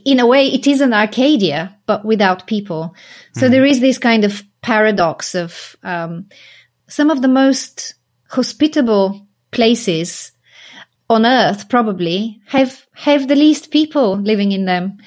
In 0.05 0.19
a 0.19 0.27
way, 0.27 0.47
it 0.47 0.67
is 0.67 0.81
an 0.81 0.93
Arcadia, 0.93 1.75
but 1.85 2.05
without 2.05 2.45
people. 2.45 2.93
So 3.33 3.47
mm. 3.47 3.51
there 3.51 3.65
is 3.65 3.79
this 3.79 3.97
kind 3.97 4.23
of 4.23 4.43
paradox 4.63 5.35
of 5.35 5.75
um, 5.83 6.29
some 6.87 7.11
of 7.11 7.21
the 7.21 7.27
most 7.27 7.93
hospitable 8.29 9.27
places 9.51 10.31
on 11.09 11.25
earth 11.25 11.69
probably 11.69 12.41
have 12.47 12.85
have 12.95 13.27
the 13.27 13.35
least 13.35 13.69
people 13.69 14.17
living 14.17 14.51
in 14.51 14.65
them. 14.65 14.97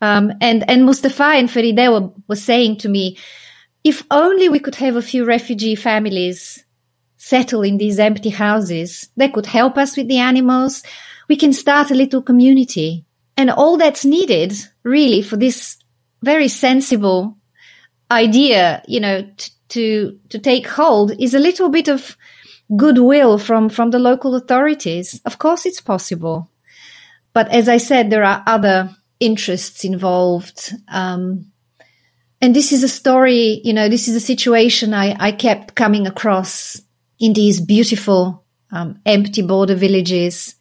Um, 0.00 0.32
and 0.40 0.68
and 0.70 0.84
Mustafa 0.84 1.24
and 1.24 1.48
Feride 1.48 1.90
were, 1.90 2.12
were 2.28 2.36
saying 2.36 2.78
to 2.78 2.88
me, 2.88 3.18
if 3.82 4.04
only 4.10 4.48
we 4.48 4.60
could 4.60 4.76
have 4.76 4.94
a 4.94 5.02
few 5.02 5.24
refugee 5.24 5.74
families 5.74 6.64
settle 7.16 7.62
in 7.62 7.78
these 7.78 7.98
empty 7.98 8.30
houses, 8.30 9.08
they 9.16 9.28
could 9.28 9.46
help 9.46 9.76
us 9.76 9.96
with 9.96 10.06
the 10.06 10.18
animals. 10.18 10.82
We 11.28 11.36
can 11.36 11.52
start 11.52 11.90
a 11.90 11.94
little 11.94 12.22
community. 12.22 13.04
And 13.36 13.50
all 13.50 13.76
that's 13.76 14.04
needed 14.04 14.52
really 14.82 15.22
for 15.22 15.36
this 15.36 15.76
very 16.22 16.48
sensible 16.48 17.37
idea, 18.10 18.82
you 18.86 19.00
know, 19.00 19.22
t- 19.36 19.52
to, 19.70 20.18
to 20.30 20.38
take 20.38 20.66
hold 20.66 21.12
is 21.20 21.34
a 21.34 21.38
little 21.38 21.68
bit 21.68 21.88
of 21.88 22.16
goodwill 22.76 23.38
from, 23.38 23.68
from 23.68 23.90
the 23.90 23.98
local 23.98 24.34
authorities. 24.34 25.20
Of 25.24 25.38
course, 25.38 25.66
it's 25.66 25.80
possible. 25.80 26.50
But 27.32 27.48
as 27.50 27.68
I 27.68 27.76
said, 27.76 28.10
there 28.10 28.24
are 28.24 28.42
other 28.46 28.90
interests 29.20 29.84
involved. 29.84 30.72
Um, 30.88 31.52
and 32.40 32.54
this 32.54 32.72
is 32.72 32.82
a 32.82 32.88
story, 32.88 33.60
you 33.64 33.72
know, 33.72 33.88
this 33.88 34.08
is 34.08 34.14
a 34.14 34.20
situation 34.20 34.94
I, 34.94 35.16
I 35.18 35.32
kept 35.32 35.74
coming 35.74 36.06
across 36.06 36.80
in 37.18 37.32
these 37.32 37.60
beautiful, 37.60 38.44
um, 38.70 39.00
empty 39.04 39.42
border 39.42 39.74
villages. 39.74 40.54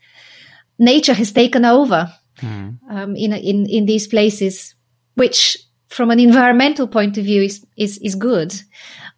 Nature 0.80 1.13
has 1.13 1.32
taken 1.32 1.66
over, 1.66 2.12
mm. 2.39 2.80
um, 2.89 3.16
in, 3.16 3.34
in, 3.34 3.66
in 3.68 3.86
these 3.86 4.08
places, 4.08 4.75
which 5.16 5.58
from 5.88 6.12
an 6.12 6.20
environmental 6.20 6.88
point 6.88 7.17
of 7.17 7.25
view 7.25 7.44
is, 7.44 7.65
is, 7.75 7.98
is 8.00 8.15
good. 8.15 8.53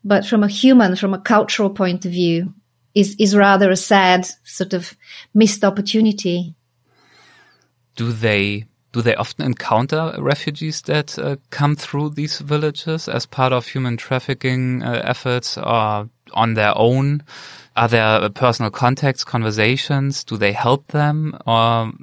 But 0.04 0.26
from 0.26 0.44
a 0.44 0.48
human, 0.48 0.96
from 0.96 1.14
a 1.14 1.20
cultural 1.20 1.70
point 1.70 2.06
of 2.06 2.12
view, 2.12 2.54
is 2.96 3.16
is 3.20 3.36
rather 3.36 3.70
a 3.70 3.76
sad 3.76 4.28
sort 4.44 4.74
of 4.74 4.96
missed 5.34 5.64
opportunity. 5.64 6.56
Do 7.96 8.12
they 8.12 8.66
do 8.92 9.02
they 9.02 9.16
often 9.16 9.46
encounter 9.46 10.16
refugees 10.18 10.82
that 10.84 11.20
uh, 11.20 11.36
come 11.52 11.76
through 11.76 12.12
these 12.12 12.40
villages 12.40 13.08
as 13.08 13.26
part 13.26 13.54
of 13.54 13.68
human 13.68 13.98
trafficking 13.98 14.82
uh, 14.82 15.02
efforts 15.04 15.58
or 15.58 16.10
on 16.34 16.54
their 16.56 16.76
own? 16.76 17.24
Are 17.80 17.88
there 17.88 18.30
personal 18.32 18.72
contacts, 18.72 19.24
conversations? 19.24 20.26
Do 20.26 20.36
they 20.36 20.52
help 20.52 20.88
them 20.88 21.38
or 21.48 21.94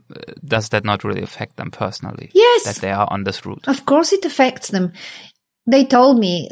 does 0.42 0.70
that 0.70 0.86
not 0.86 1.04
really 1.04 1.20
affect 1.20 1.56
them 1.56 1.70
personally? 1.70 2.30
Yes. 2.32 2.64
That 2.64 2.76
they 2.76 2.90
are 2.90 3.06
on 3.10 3.24
this 3.24 3.44
route? 3.44 3.68
Of 3.68 3.84
course 3.84 4.14
it 4.14 4.24
affects 4.24 4.68
them. 4.68 4.94
They 5.66 5.84
told 5.84 6.18
me, 6.18 6.48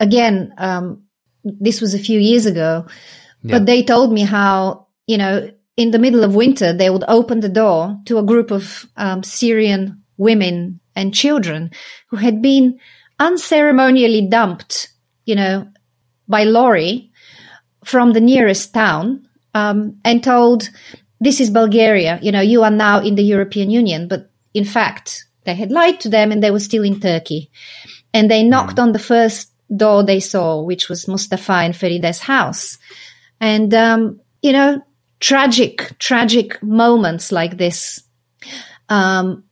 again, 0.00 0.54
um, 0.58 1.04
this 1.44 1.80
was 1.80 1.94
a 1.94 2.00
few 2.00 2.18
years 2.18 2.46
ago, 2.46 2.86
but 3.44 3.64
they 3.64 3.84
told 3.84 4.12
me 4.12 4.22
how, 4.22 4.88
you 5.06 5.18
know, 5.18 5.50
in 5.76 5.92
the 5.92 6.00
middle 6.00 6.24
of 6.24 6.34
winter, 6.34 6.72
they 6.72 6.90
would 6.90 7.04
open 7.06 7.40
the 7.40 7.48
door 7.48 7.96
to 8.06 8.18
a 8.18 8.24
group 8.24 8.50
of 8.50 8.86
um, 8.96 9.22
Syrian 9.22 10.02
women 10.16 10.80
and 10.96 11.14
children 11.14 11.70
who 12.08 12.16
had 12.16 12.42
been 12.42 12.80
unceremonially 13.20 14.28
dumped, 14.28 14.88
you 15.26 15.36
know, 15.36 15.68
by 16.26 16.42
lorry 16.42 17.12
from 17.84 18.12
the 18.12 18.20
nearest 18.20 18.74
town 18.74 19.28
um, 19.54 19.98
and 20.04 20.22
told, 20.22 20.68
this 21.20 21.40
is 21.40 21.50
Bulgaria, 21.50 22.18
you 22.22 22.32
know, 22.32 22.40
you 22.40 22.62
are 22.62 22.70
now 22.70 23.00
in 23.00 23.14
the 23.14 23.22
European 23.22 23.70
Union. 23.70 24.08
But 24.08 24.30
in 24.52 24.64
fact, 24.64 25.26
they 25.44 25.54
had 25.54 25.70
lied 25.70 26.00
to 26.00 26.08
them 26.08 26.32
and 26.32 26.42
they 26.42 26.50
were 26.50 26.60
still 26.60 26.82
in 26.82 27.00
Turkey. 27.00 27.50
And 28.12 28.30
they 28.30 28.42
knocked 28.42 28.78
on 28.78 28.92
the 28.92 28.98
first 28.98 29.52
door 29.74 30.04
they 30.04 30.20
saw, 30.20 30.62
which 30.62 30.88
was 30.88 31.08
Mustafa 31.08 31.52
and 31.52 31.74
Feride's 31.74 32.20
house. 32.20 32.78
And, 33.40 33.72
um, 33.74 34.20
you 34.42 34.52
know, 34.52 34.82
tragic, 35.20 35.98
tragic 35.98 36.62
moments 36.62 37.32
like 37.32 37.56
this. 37.56 38.02
Um, 38.88 39.44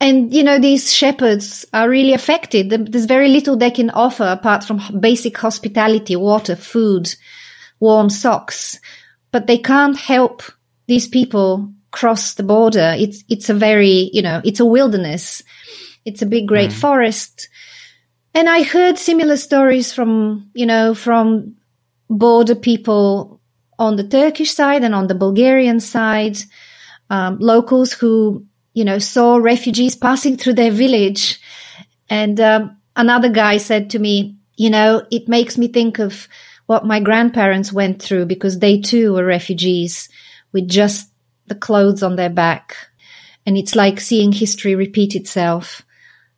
and, 0.00 0.34
you 0.34 0.42
know, 0.42 0.58
these 0.58 0.92
shepherds 0.92 1.64
are 1.72 1.88
really 1.88 2.12
affected. 2.12 2.70
There's 2.92 3.06
very 3.06 3.28
little 3.28 3.56
they 3.56 3.70
can 3.70 3.90
offer 3.90 4.24
apart 4.24 4.64
from 4.64 5.00
basic 5.00 5.38
hospitality, 5.38 6.16
water, 6.16 6.56
food, 6.56 7.14
warm 7.84 8.08
socks. 8.08 8.80
But 9.30 9.46
they 9.46 9.58
can't 9.58 9.98
help 10.14 10.42
these 10.86 11.08
people 11.08 11.72
cross 11.90 12.34
the 12.34 12.42
border. 12.42 12.94
It's, 12.96 13.22
it's 13.28 13.48
a 13.50 13.54
very, 13.54 14.10
you 14.12 14.22
know, 14.22 14.40
it's 14.44 14.60
a 14.60 14.72
wilderness. 14.76 15.42
It's 16.04 16.22
a 16.22 16.26
big, 16.34 16.48
great 16.48 16.70
mm. 16.70 16.80
forest. 16.80 17.48
And 18.34 18.48
I 18.48 18.62
heard 18.62 18.98
similar 18.98 19.36
stories 19.36 19.92
from, 19.92 20.50
you 20.54 20.66
know, 20.66 20.94
from 20.94 21.56
border 22.08 22.56
people 22.56 23.40
on 23.78 23.96
the 23.96 24.08
Turkish 24.08 24.52
side 24.52 24.82
and 24.84 24.94
on 24.94 25.06
the 25.06 25.14
Bulgarian 25.14 25.80
side, 25.80 26.38
um, 27.10 27.38
locals 27.38 27.92
who, 27.92 28.46
you 28.72 28.84
know, 28.84 28.98
saw 28.98 29.36
refugees 29.36 29.96
passing 29.96 30.36
through 30.36 30.54
their 30.54 30.72
village. 30.72 31.40
And 32.08 32.40
um, 32.40 32.76
another 32.96 33.30
guy 33.30 33.58
said 33.58 33.90
to 33.90 33.98
me, 33.98 34.36
you 34.56 34.70
know, 34.70 35.06
it 35.10 35.28
makes 35.28 35.58
me 35.58 35.68
think 35.68 35.98
of 35.98 36.28
what 36.66 36.86
my 36.86 37.00
grandparents 37.00 37.72
went 37.72 38.00
through 38.00 38.26
because 38.26 38.58
they 38.58 38.80
too 38.80 39.12
were 39.12 39.24
refugees 39.24 40.08
with 40.52 40.68
just 40.68 41.10
the 41.46 41.54
clothes 41.54 42.02
on 42.02 42.16
their 42.16 42.30
back. 42.30 42.76
And 43.46 43.58
it's 43.58 43.76
like 43.76 44.00
seeing 44.00 44.32
history 44.32 44.74
repeat 44.74 45.14
itself. 45.14 45.82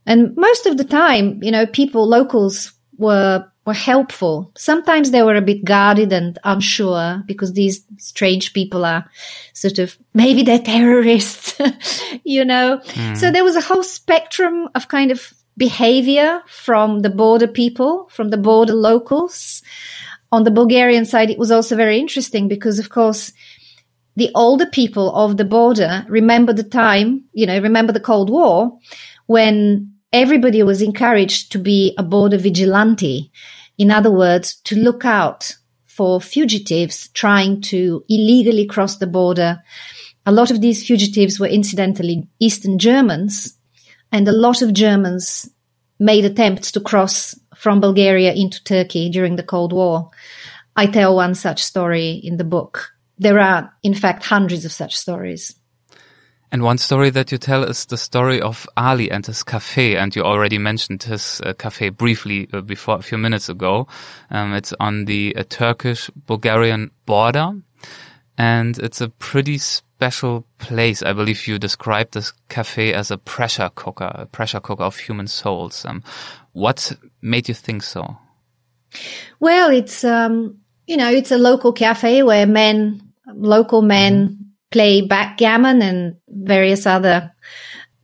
And 0.04 0.36
most 0.36 0.66
of 0.66 0.76
the 0.76 0.84
time, 0.84 1.42
you 1.42 1.50
know, 1.50 1.66
people, 1.66 2.08
locals 2.08 2.72
were 2.98 3.46
were 3.66 3.74
helpful. 3.74 4.52
Sometimes 4.56 5.10
they 5.10 5.22
were 5.22 5.34
a 5.34 5.42
bit 5.42 5.64
guarded 5.64 6.12
and 6.12 6.38
unsure 6.44 7.22
because 7.26 7.52
these 7.52 7.84
strange 7.98 8.52
people 8.52 8.84
are 8.84 9.10
sort 9.54 9.80
of, 9.80 9.98
maybe 10.14 10.44
they're 10.44 10.60
terrorists, 10.60 11.60
you 12.24 12.44
know? 12.44 12.78
Mm. 12.78 13.16
So 13.16 13.32
there 13.32 13.42
was 13.42 13.56
a 13.56 13.60
whole 13.60 13.82
spectrum 13.82 14.68
of 14.76 14.86
kind 14.86 15.10
of 15.10 15.34
behavior 15.56 16.42
from 16.46 17.00
the 17.00 17.10
border 17.10 17.48
people, 17.48 18.08
from 18.12 18.28
the 18.28 18.36
border 18.36 18.74
locals. 18.74 19.62
On 20.32 20.44
the 20.44 20.50
Bulgarian 20.50 21.04
side, 21.04 21.30
it 21.30 21.38
was 21.38 21.50
also 21.50 21.76
very 21.76 21.98
interesting 21.98 22.48
because, 22.48 22.78
of 22.78 22.90
course, 22.90 23.32
the 24.16 24.30
older 24.34 24.66
people 24.66 25.14
of 25.14 25.36
the 25.36 25.44
border 25.44 26.04
remember 26.08 26.52
the 26.52 26.64
time, 26.64 27.24
you 27.32 27.46
know, 27.46 27.60
remember 27.60 27.92
the 27.92 28.00
Cold 28.00 28.30
War 28.30 28.78
when 29.26 29.92
everybody 30.12 30.62
was 30.62 30.82
encouraged 30.82 31.52
to 31.52 31.58
be 31.58 31.94
a 31.98 32.02
border 32.02 32.38
vigilante. 32.38 33.30
In 33.78 33.90
other 33.90 34.10
words, 34.10 34.56
to 34.64 34.76
look 34.76 35.04
out 35.04 35.54
for 35.84 36.20
fugitives 36.20 37.08
trying 37.08 37.60
to 37.62 38.04
illegally 38.08 38.66
cross 38.66 38.98
the 38.98 39.06
border. 39.06 39.62
A 40.24 40.32
lot 40.32 40.50
of 40.50 40.60
these 40.60 40.86
fugitives 40.86 41.38
were 41.38 41.46
incidentally 41.46 42.28
Eastern 42.38 42.78
Germans, 42.78 43.56
and 44.12 44.26
a 44.26 44.32
lot 44.32 44.62
of 44.62 44.72
Germans 44.72 45.48
made 45.98 46.24
attempts 46.24 46.72
to 46.72 46.80
cross 46.80 47.34
from 47.56 47.80
Bulgaria 47.80 48.32
into 48.32 48.62
Turkey 48.62 49.08
during 49.10 49.36
the 49.36 49.42
Cold 49.42 49.72
War. 49.72 50.10
I 50.76 50.86
tell 50.86 51.16
one 51.16 51.34
such 51.34 51.62
story 51.62 52.10
in 52.12 52.36
the 52.36 52.44
book. 52.44 52.92
There 53.18 53.40
are, 53.40 53.72
in 53.82 53.94
fact, 53.94 54.24
hundreds 54.24 54.64
of 54.64 54.72
such 54.72 54.94
stories. 54.94 55.54
And 56.52 56.62
one 56.62 56.78
story 56.78 57.10
that 57.10 57.32
you 57.32 57.38
tell 57.38 57.64
is 57.64 57.86
the 57.86 57.96
story 57.96 58.40
of 58.40 58.68
Ali 58.76 59.10
and 59.10 59.26
his 59.26 59.42
cafe. 59.42 59.96
And 59.96 60.14
you 60.14 60.22
already 60.22 60.58
mentioned 60.58 61.02
his 61.02 61.40
uh, 61.40 61.54
cafe 61.54 61.88
briefly 61.88 62.48
uh, 62.52 62.60
before 62.60 62.98
a 62.98 63.02
few 63.02 63.18
minutes 63.18 63.48
ago. 63.48 63.88
Um, 64.30 64.52
it's 64.52 64.72
on 64.78 65.06
the 65.06 65.34
uh, 65.36 65.44
Turkish 65.48 66.10
Bulgarian 66.26 66.90
border. 67.04 67.52
And 68.38 68.78
it's 68.78 69.00
a 69.00 69.08
pretty 69.08 69.58
special 69.96 70.46
place. 70.58 71.02
I 71.02 71.14
believe 71.14 71.46
you 71.46 71.58
described 71.58 72.12
this 72.12 72.32
cafe 72.48 72.92
as 72.92 73.10
a 73.10 73.16
pressure 73.16 73.70
cooker, 73.74 74.10
a 74.14 74.26
pressure 74.26 74.60
cooker 74.60 74.84
of 74.84 74.98
human 74.98 75.26
souls. 75.26 75.84
Um, 75.86 76.02
what 76.52 76.92
made 77.22 77.48
you 77.48 77.54
think 77.54 77.82
so? 77.82 78.18
Well, 79.40 79.70
it's, 79.70 80.04
um, 80.04 80.58
you 80.86 80.98
know, 80.98 81.10
it's 81.10 81.32
a 81.32 81.38
local 81.38 81.72
cafe 81.72 82.22
where 82.22 82.46
men, 82.46 83.00
local 83.26 83.82
men, 83.82 84.28
mm 84.28 84.46
play 84.70 85.00
backgammon 85.00 85.80
and 85.80 86.16
various 86.28 86.86
other 86.86 87.32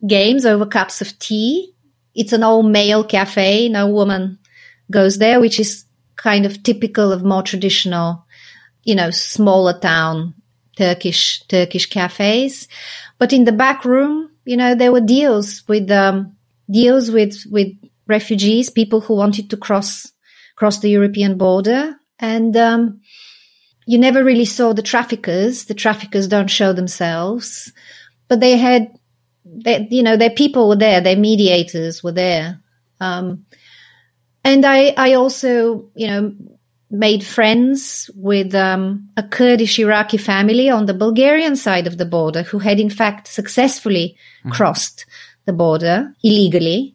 games 0.07 0.47
over 0.47 0.65
cups 0.65 1.01
of 1.01 1.19
tea. 1.19 1.75
It's 2.15 2.33
an 2.33 2.45
all 2.45 2.63
male 2.63 3.05
cafe. 3.05 3.69
No 3.69 3.89
woman 3.89 4.39
goes 4.91 5.19
there, 5.19 5.41
which 5.41 5.59
is 5.59 5.85
kind 6.17 6.47
of 6.47 6.63
typical 6.63 7.13
of 7.13 7.25
more 7.25 7.43
traditional, 7.43 8.25
you 8.85 8.95
know, 8.95 9.11
smaller 9.11 9.79
town 9.79 10.35
Turkish, 10.77 11.43
Turkish 11.49 11.87
cafes. 11.87 12.69
But 13.19 13.33
in 13.33 13.45
the 13.45 13.53
back 13.53 13.85
room, 13.85 14.31
you 14.45 14.57
know, 14.57 14.75
there 14.75 14.93
were 14.93 15.01
deals 15.01 15.63
with, 15.69 15.91
um, 15.91 16.37
deals 16.71 17.11
with, 17.11 17.45
with 17.51 17.69
refugees, 18.07 18.71
people 18.71 19.01
who 19.01 19.15
wanted 19.15 19.51
to 19.51 19.57
cross, 19.57 20.13
cross 20.57 20.81
the 20.81 20.91
European 20.91 21.39
border. 21.39 21.97
And, 22.19 22.57
um, 22.57 23.01
you 23.87 23.99
never 23.99 24.23
really 24.23 24.45
saw 24.45 24.73
the 24.73 24.83
traffickers. 24.83 25.65
The 25.65 25.75
traffickers 25.75 26.29
don't 26.29 26.51
show 26.51 26.73
themselves, 26.73 27.73
but 28.29 28.41
they 28.41 28.57
had, 28.57 28.97
they, 29.45 29.89
you 29.91 30.03
know, 30.03 30.17
their 30.17 30.31
people 30.31 30.69
were 30.69 30.77
there. 30.77 31.01
Their 31.01 31.17
mediators 31.17 32.03
were 32.03 32.13
there. 32.13 32.61
Um, 33.01 33.47
and 34.45 34.65
I, 34.65 34.95
I 34.97 35.15
also, 35.15 35.91
you 35.95 36.07
know, 36.07 36.35
made 36.93 37.25
friends 37.25 38.11
with 38.15 38.55
um, 38.55 39.09
a 39.17 39.23
Kurdish 39.23 39.79
Iraqi 39.79 40.19
family 40.19 40.69
on 40.69 40.85
the 40.85 40.95
Bulgarian 40.95 41.57
side 41.57 41.87
of 41.87 41.97
the 41.97 42.05
border 42.05 42.43
who 42.43 42.59
had 42.59 42.79
in 42.79 42.91
fact 42.91 43.27
successfully 43.27 44.17
mm-hmm. 44.41 44.51
crossed 44.51 45.07
the 45.47 45.55
border 45.55 46.15
illegally. 46.23 46.95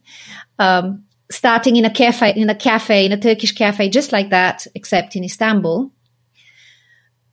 Um, 0.60 1.04
starting 1.32 1.76
in 1.76 1.84
a 1.84 1.90
cafe, 1.90 2.34
in 2.36 2.50
a 2.50 2.56
cafe, 2.56 3.06
in 3.06 3.12
a 3.12 3.20
Turkish 3.20 3.52
cafe, 3.52 3.90
just 3.90 4.12
like 4.12 4.30
that, 4.30 4.66
except 4.76 5.16
in 5.16 5.24
Istanbul. 5.24 5.92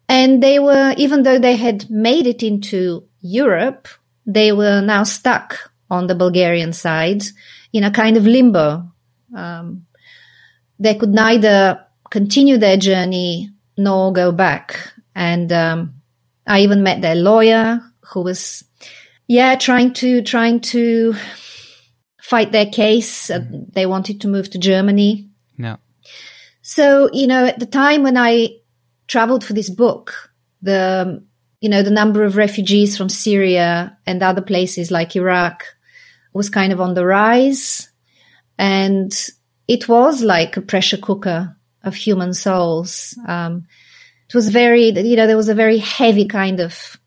And 0.09 0.42
they 0.42 0.59
were, 0.59 0.94
even 0.97 1.23
though 1.23 1.38
they 1.38 1.56
had 1.56 1.88
made 1.90 2.26
it 2.26 2.42
into 2.42 3.06
Europe, 3.21 3.88
they 4.26 4.52
were 4.52 4.80
now 4.80 5.04
stuck 5.04 5.71
on 5.90 6.06
the 6.06 6.14
Bulgarian 6.14 6.73
side 6.73 7.23
in 7.73 7.85
a 7.85 7.90
kind 7.90 8.16
of 8.16 8.26
limbo. 8.26 8.90
Um, 9.37 9.87
they 10.78 10.94
could 10.94 11.11
neither 11.11 11.85
continue 12.14 12.59
their 12.59 12.76
journey 12.76 13.50
nor 13.76 14.12
go 14.12 14.30
back. 14.30 14.78
And 15.16 15.52
um, 15.52 15.94
I 16.47 16.61
even 16.61 16.85
met 16.85 17.00
their 17.02 17.16
lawyer 17.16 17.80
who 18.12 18.23
was, 18.23 18.62
yeah, 19.26 19.56
trying 19.56 19.94
to 19.94 20.23
trying 20.23 20.61
to 20.75 21.16
fight 22.23 22.52
their 22.52 22.66
case. 22.66 23.30
Mm-hmm. 23.30 23.73
they 23.73 23.87
wanted 23.87 24.21
to 24.21 24.28
move 24.28 24.49
to 24.50 24.59
Germany. 24.59 25.28
Yeah. 25.59 25.78
So 26.62 27.11
you 27.12 27.26
know, 27.26 27.47
at 27.47 27.59
the 27.59 27.66
time 27.66 28.04
when 28.04 28.16
I 28.16 28.61
traveled 29.09 29.44
for 29.44 29.52
this 29.52 29.68
book, 29.68 30.14
the 30.62 31.21
you 31.61 31.68
know 31.68 31.83
the 31.83 31.90
number 31.90 32.23
of 32.23 32.37
refugees 32.37 32.97
from 32.97 33.09
Syria 33.09 33.99
and 34.06 34.23
other 34.23 34.42
places 34.42 34.92
like 34.92 35.16
Iraq 35.16 35.64
was 36.33 36.49
kind 36.49 36.73
of 36.73 36.80
on 36.80 36.94
the 36.94 37.04
rise, 37.04 37.90
and 38.56 39.12
it 39.66 39.88
was 39.88 40.23
like 40.23 40.56
a 40.56 40.62
pressure 40.62 40.99
cooker 41.09 41.56
of 41.85 41.95
human 41.95 42.35
souls. 42.35 43.19
Um, 43.26 43.67
it 44.29 44.35
was 44.35 44.49
very, 44.49 44.88
you 44.88 45.17
know, 45.17 45.26
there 45.26 45.37
was 45.37 45.49
a 45.49 45.55
very 45.55 45.79
heavy 45.79 46.26
kind 46.26 46.61
of. 46.61 46.99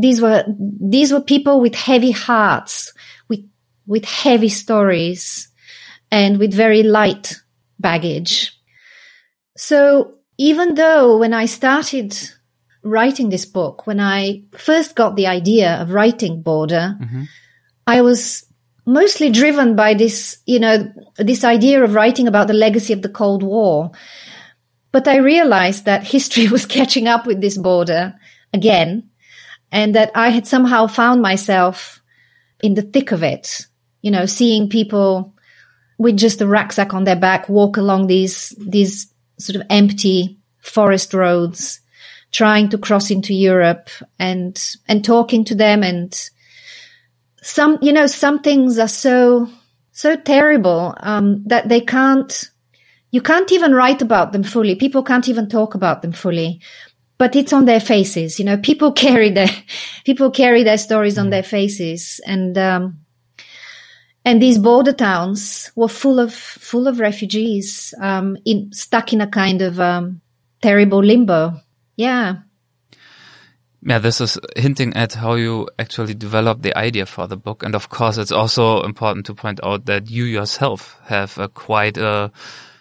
These 0.00 0.20
were 0.20 0.44
these 0.80 1.12
were 1.12 1.20
people 1.20 1.60
with 1.60 1.74
heavy 1.74 2.10
hearts, 2.10 2.92
with 3.28 3.48
with 3.86 4.04
heavy 4.04 4.48
stories, 4.48 5.48
and 6.10 6.38
with 6.38 6.52
very 6.54 6.82
light 6.82 7.36
baggage. 7.78 8.58
So 9.56 10.18
even 10.36 10.74
though 10.74 11.18
when 11.18 11.34
I 11.34 11.46
started 11.46 12.16
writing 12.82 13.28
this 13.28 13.44
book, 13.44 13.86
when 13.86 14.00
I 14.00 14.44
first 14.52 14.94
got 14.94 15.16
the 15.16 15.26
idea 15.26 15.80
of 15.80 15.90
writing 15.90 16.42
Border, 16.42 16.96
mm-hmm. 17.00 17.24
I 17.86 18.02
was 18.02 18.47
mostly 18.88 19.28
driven 19.30 19.76
by 19.76 19.92
this, 19.92 20.38
you 20.46 20.58
know, 20.58 20.90
this 21.18 21.44
idea 21.44 21.84
of 21.84 21.92
writing 21.92 22.26
about 22.26 22.46
the 22.46 22.54
legacy 22.54 22.94
of 22.94 23.02
the 23.02 23.08
Cold 23.10 23.42
War. 23.42 23.90
But 24.92 25.06
I 25.06 25.18
realized 25.18 25.84
that 25.84 26.06
history 26.06 26.48
was 26.56 26.64
catching 26.64 27.06
up 27.06 27.26
with 27.26 27.40
this 27.40 27.58
border 27.58 28.14
again 28.54 29.10
and 29.70 29.94
that 29.94 30.10
I 30.14 30.30
had 30.30 30.46
somehow 30.46 30.86
found 30.86 31.20
myself 31.20 32.00
in 32.62 32.72
the 32.72 32.82
thick 32.82 33.12
of 33.12 33.22
it, 33.22 33.66
you 34.00 34.10
know, 34.10 34.24
seeing 34.24 34.70
people 34.70 35.34
with 35.98 36.16
just 36.16 36.40
a 36.40 36.46
rucksack 36.46 36.94
on 36.94 37.04
their 37.04 37.16
back 37.16 37.46
walk 37.46 37.76
along 37.76 38.06
these, 38.06 38.54
these 38.58 39.12
sort 39.38 39.56
of 39.56 39.66
empty 39.68 40.38
forest 40.60 41.12
roads, 41.12 41.80
trying 42.32 42.70
to 42.70 42.78
cross 42.78 43.10
into 43.10 43.34
Europe 43.34 43.90
and, 44.18 44.76
and 44.88 45.04
talking 45.04 45.44
to 45.44 45.54
them. 45.54 45.82
And 45.82 46.18
some, 47.42 47.78
you 47.82 47.92
know, 47.92 48.06
some 48.06 48.40
things 48.40 48.78
are 48.78 48.88
so, 48.88 49.48
so 49.92 50.16
terrible, 50.16 50.94
um, 51.00 51.44
that 51.44 51.68
they 51.68 51.80
can't, 51.80 52.50
you 53.10 53.20
can't 53.20 53.50
even 53.52 53.72
write 53.72 54.02
about 54.02 54.32
them 54.32 54.42
fully. 54.42 54.74
People 54.74 55.02
can't 55.02 55.28
even 55.28 55.48
talk 55.48 55.74
about 55.74 56.02
them 56.02 56.12
fully, 56.12 56.60
but 57.16 57.34
it's 57.36 57.52
on 57.52 57.64
their 57.64 57.80
faces. 57.80 58.38
You 58.38 58.44
know, 58.44 58.56
people 58.56 58.92
carry 59.04 59.30
their, 59.30 59.50
people 60.04 60.30
carry 60.30 60.62
their 60.62 60.78
stories 60.78 61.18
on 61.18 61.30
their 61.30 61.42
faces. 61.42 62.20
And, 62.26 62.56
um, 62.58 63.00
and 64.28 64.42
these 64.42 64.58
border 64.58 64.92
towns 64.92 65.72
were 65.74 65.88
full 65.88 66.20
of 66.20 66.34
full 66.34 66.86
of 66.86 67.00
refugees 67.00 67.94
um, 68.00 68.36
in 68.44 68.70
stuck 68.72 69.14
in 69.14 69.22
a 69.22 69.26
kind 69.26 69.62
of 69.62 69.80
um, 69.80 70.20
terrible 70.60 71.02
limbo 71.02 71.58
yeah 71.96 72.36
yeah 73.82 73.98
this 73.98 74.20
is 74.20 74.38
hinting 74.56 74.94
at 74.94 75.14
how 75.14 75.34
you 75.34 75.68
actually 75.78 76.14
developed 76.14 76.62
the 76.62 76.76
idea 76.76 77.06
for 77.06 77.26
the 77.26 77.36
book 77.36 77.62
and 77.62 77.74
of 77.74 77.88
course 77.88 78.18
it's 78.18 78.32
also 78.32 78.82
important 78.82 79.26
to 79.26 79.34
point 79.34 79.60
out 79.62 79.86
that 79.86 80.10
you 80.10 80.24
yourself 80.24 81.00
have 81.04 81.36
a 81.38 81.48
quite 81.48 81.96
a 81.96 82.30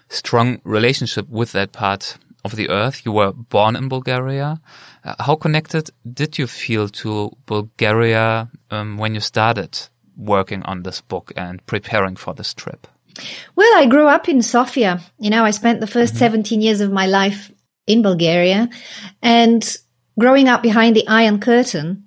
strong 0.09 0.59
relationship 0.63 1.27
with 1.29 1.51
that 1.51 1.71
part 1.71 2.17
of 2.45 2.55
the 2.55 2.69
earth 2.69 3.05
you 3.05 3.11
were 3.11 3.31
born 3.31 3.75
in 3.75 3.87
bulgaria 3.89 4.59
uh, 5.03 5.15
how 5.19 5.35
connected 5.35 5.89
did 6.13 6.37
you 6.37 6.47
feel 6.47 6.87
to 6.87 7.31
bulgaria 7.45 8.49
um, 8.71 8.97
when 8.97 9.13
you 9.13 9.21
started 9.21 9.77
working 10.17 10.63
on 10.63 10.83
this 10.83 11.01
book 11.01 11.31
and 11.37 11.65
preparing 11.65 12.15
for 12.15 12.33
this 12.33 12.53
trip? 12.53 12.87
Well, 13.55 13.71
I 13.77 13.85
grew 13.85 14.07
up 14.07 14.27
in 14.27 14.41
Sofia. 14.41 14.99
You 15.19 15.29
know, 15.29 15.45
I 15.45 15.51
spent 15.51 15.79
the 15.79 15.85
1st 15.85 16.09
mm-hmm. 16.09 16.17
17 16.17 16.61
years 16.61 16.81
of 16.81 16.91
my 16.91 17.07
life 17.07 17.51
in 17.85 18.01
Bulgaria 18.01 18.69
and 19.21 19.77
growing 20.19 20.47
up 20.47 20.63
behind 20.63 20.95
the 20.95 21.07
Iron 21.07 21.39
Curtain 21.39 22.05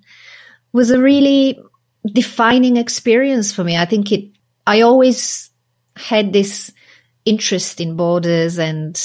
was 0.73 0.91
a 0.91 1.01
really 1.01 1.59
defining 2.05 2.77
experience 2.77 3.51
for 3.53 3.63
me. 3.63 3.77
I 3.77 3.85
think 3.85 4.11
it, 4.11 4.31
I 4.65 4.81
always 4.81 5.49
had 5.95 6.33
this 6.33 6.71
interest 7.25 7.79
in 7.79 7.95
borders 7.95 8.57
and 8.57 8.99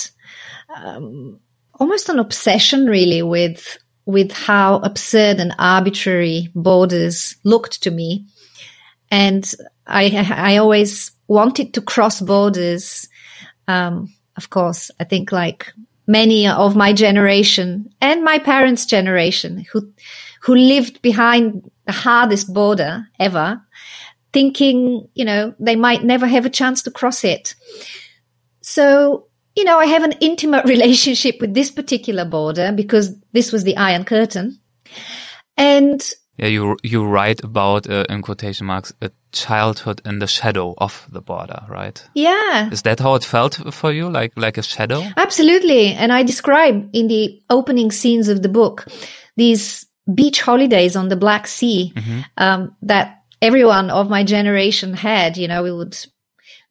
um, 0.75 1.40
almost 1.75 2.09
an 2.09 2.19
obsession 2.19 2.87
really 2.87 3.23
with 3.23 3.79
with 4.07 4.31
how 4.31 4.77
absurd 4.77 5.40
and 5.40 5.53
arbitrary 5.59 6.49
borders 6.55 7.37
looked 7.42 7.83
to 7.83 7.90
me. 7.90 8.27
And 9.11 9.45
I, 9.85 10.27
I 10.31 10.57
always 10.59 11.11
wanted 11.27 11.75
to 11.75 11.81
cross 11.81 12.21
borders. 12.21 13.09
Um, 13.66 14.14
of 14.37 14.49
course, 14.49 14.92
I 15.01 15.05
think 15.05 15.33
like 15.33 15.73
many 16.07 16.47
of 16.47 16.77
my 16.77 16.92
generation 16.92 17.90
and 18.01 18.25
my 18.25 18.38
parents' 18.38 18.87
generation 18.87 19.64
who, 19.73 19.92
who 20.42 20.55
lived 20.55 21.03
behind 21.03 21.71
the 21.87 21.92
hardest 21.92 22.53
border 22.53 23.07
ever, 23.19 23.61
thinking, 24.33 25.09
you 25.14 25.25
know, 25.25 25.55
they 25.59 25.77
might 25.77 26.05
never 26.05 26.27
have 26.27 26.47
a 26.47 26.51
chance 26.51 26.83
to 26.83 26.90
cross 26.90 27.25
it. 27.25 27.55
So, 28.61 29.27
you 29.57 29.64
know, 29.64 29.79
I 29.79 29.87
have 29.87 30.03
an 30.03 30.14
intimate 30.21 30.64
relationship 30.75 31.40
with 31.40 31.55
this 31.55 31.71
particular 31.71 32.25
border 32.25 32.73
because 32.73 33.16
this 33.33 33.53
was 33.53 33.64
the 33.64 33.77
Iron 33.77 34.05
Curtain. 34.05 34.59
And 35.57 36.03
yeah, 36.37 36.49
you 36.49 36.77
you 36.83 37.05
write 37.05 37.42
about 37.42 37.88
uh, 37.88 38.05
in 38.11 38.21
quotation 38.21 38.66
marks 38.66 38.92
a 39.01 39.11
childhood 39.37 40.01
in 40.05 40.18
the 40.18 40.27
shadow 40.27 40.75
of 40.79 41.07
the 41.11 41.20
border, 41.20 41.62
right? 41.68 42.03
Yeah. 42.14 42.70
Is 42.70 42.83
that 42.83 43.01
how 43.01 43.14
it 43.14 43.25
felt 43.25 43.55
for 43.75 43.92
you, 43.92 44.11
like 44.11 44.33
like 44.37 44.59
a 44.59 44.62
shadow? 44.62 45.03
Absolutely, 45.16 45.92
and 45.92 46.12
I 46.12 46.22
describe 46.22 46.90
in 46.92 47.09
the 47.09 47.42
opening 47.51 47.92
scenes 47.92 48.29
of 48.29 48.42
the 48.42 48.49
book 48.49 48.87
these 49.37 49.87
beach 50.12 50.40
holidays 50.40 50.96
on 50.96 51.09
the 51.09 51.16
Black 51.16 51.46
Sea 51.46 51.92
mm-hmm. 51.94 52.20
um, 52.38 52.77
that 52.83 53.22
everyone 53.42 53.90
of 53.90 54.09
my 54.09 54.25
generation 54.25 54.94
had. 54.94 55.37
You 55.37 55.49
know, 55.49 55.62
we 55.62 55.72
would 55.72 55.96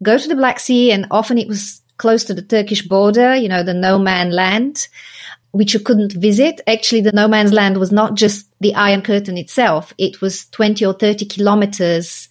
go 0.01 0.17
to 0.17 0.27
the 0.27 0.35
Black 0.35 0.59
Sea, 0.59 0.91
and 0.91 1.07
often 1.11 1.37
it 1.37 1.47
was 1.47 1.81
close 1.97 2.25
to 2.25 2.33
the 2.33 2.41
Turkish 2.41 2.81
border. 2.87 3.35
You 3.35 3.49
know, 3.49 3.63
the 3.63 3.73
no 3.73 3.99
man 3.99 4.31
land 4.31 4.87
which 5.55 5.73
you 5.73 5.79
couldn't 5.79 6.11
visit. 6.11 6.59
Actually, 6.67 6.99
the 6.99 7.13
no 7.13 7.29
man's 7.29 7.53
land 7.53 7.77
was 7.77 7.89
not 7.89 8.15
just 8.15 8.45
the 8.59 8.75
Iron 8.75 9.01
Curtain 9.01 9.37
itself. 9.37 9.93
It 9.97 10.19
was 10.19 10.47
20 10.49 10.85
or 10.85 10.93
30 10.93 11.25
kilometers 11.27 12.27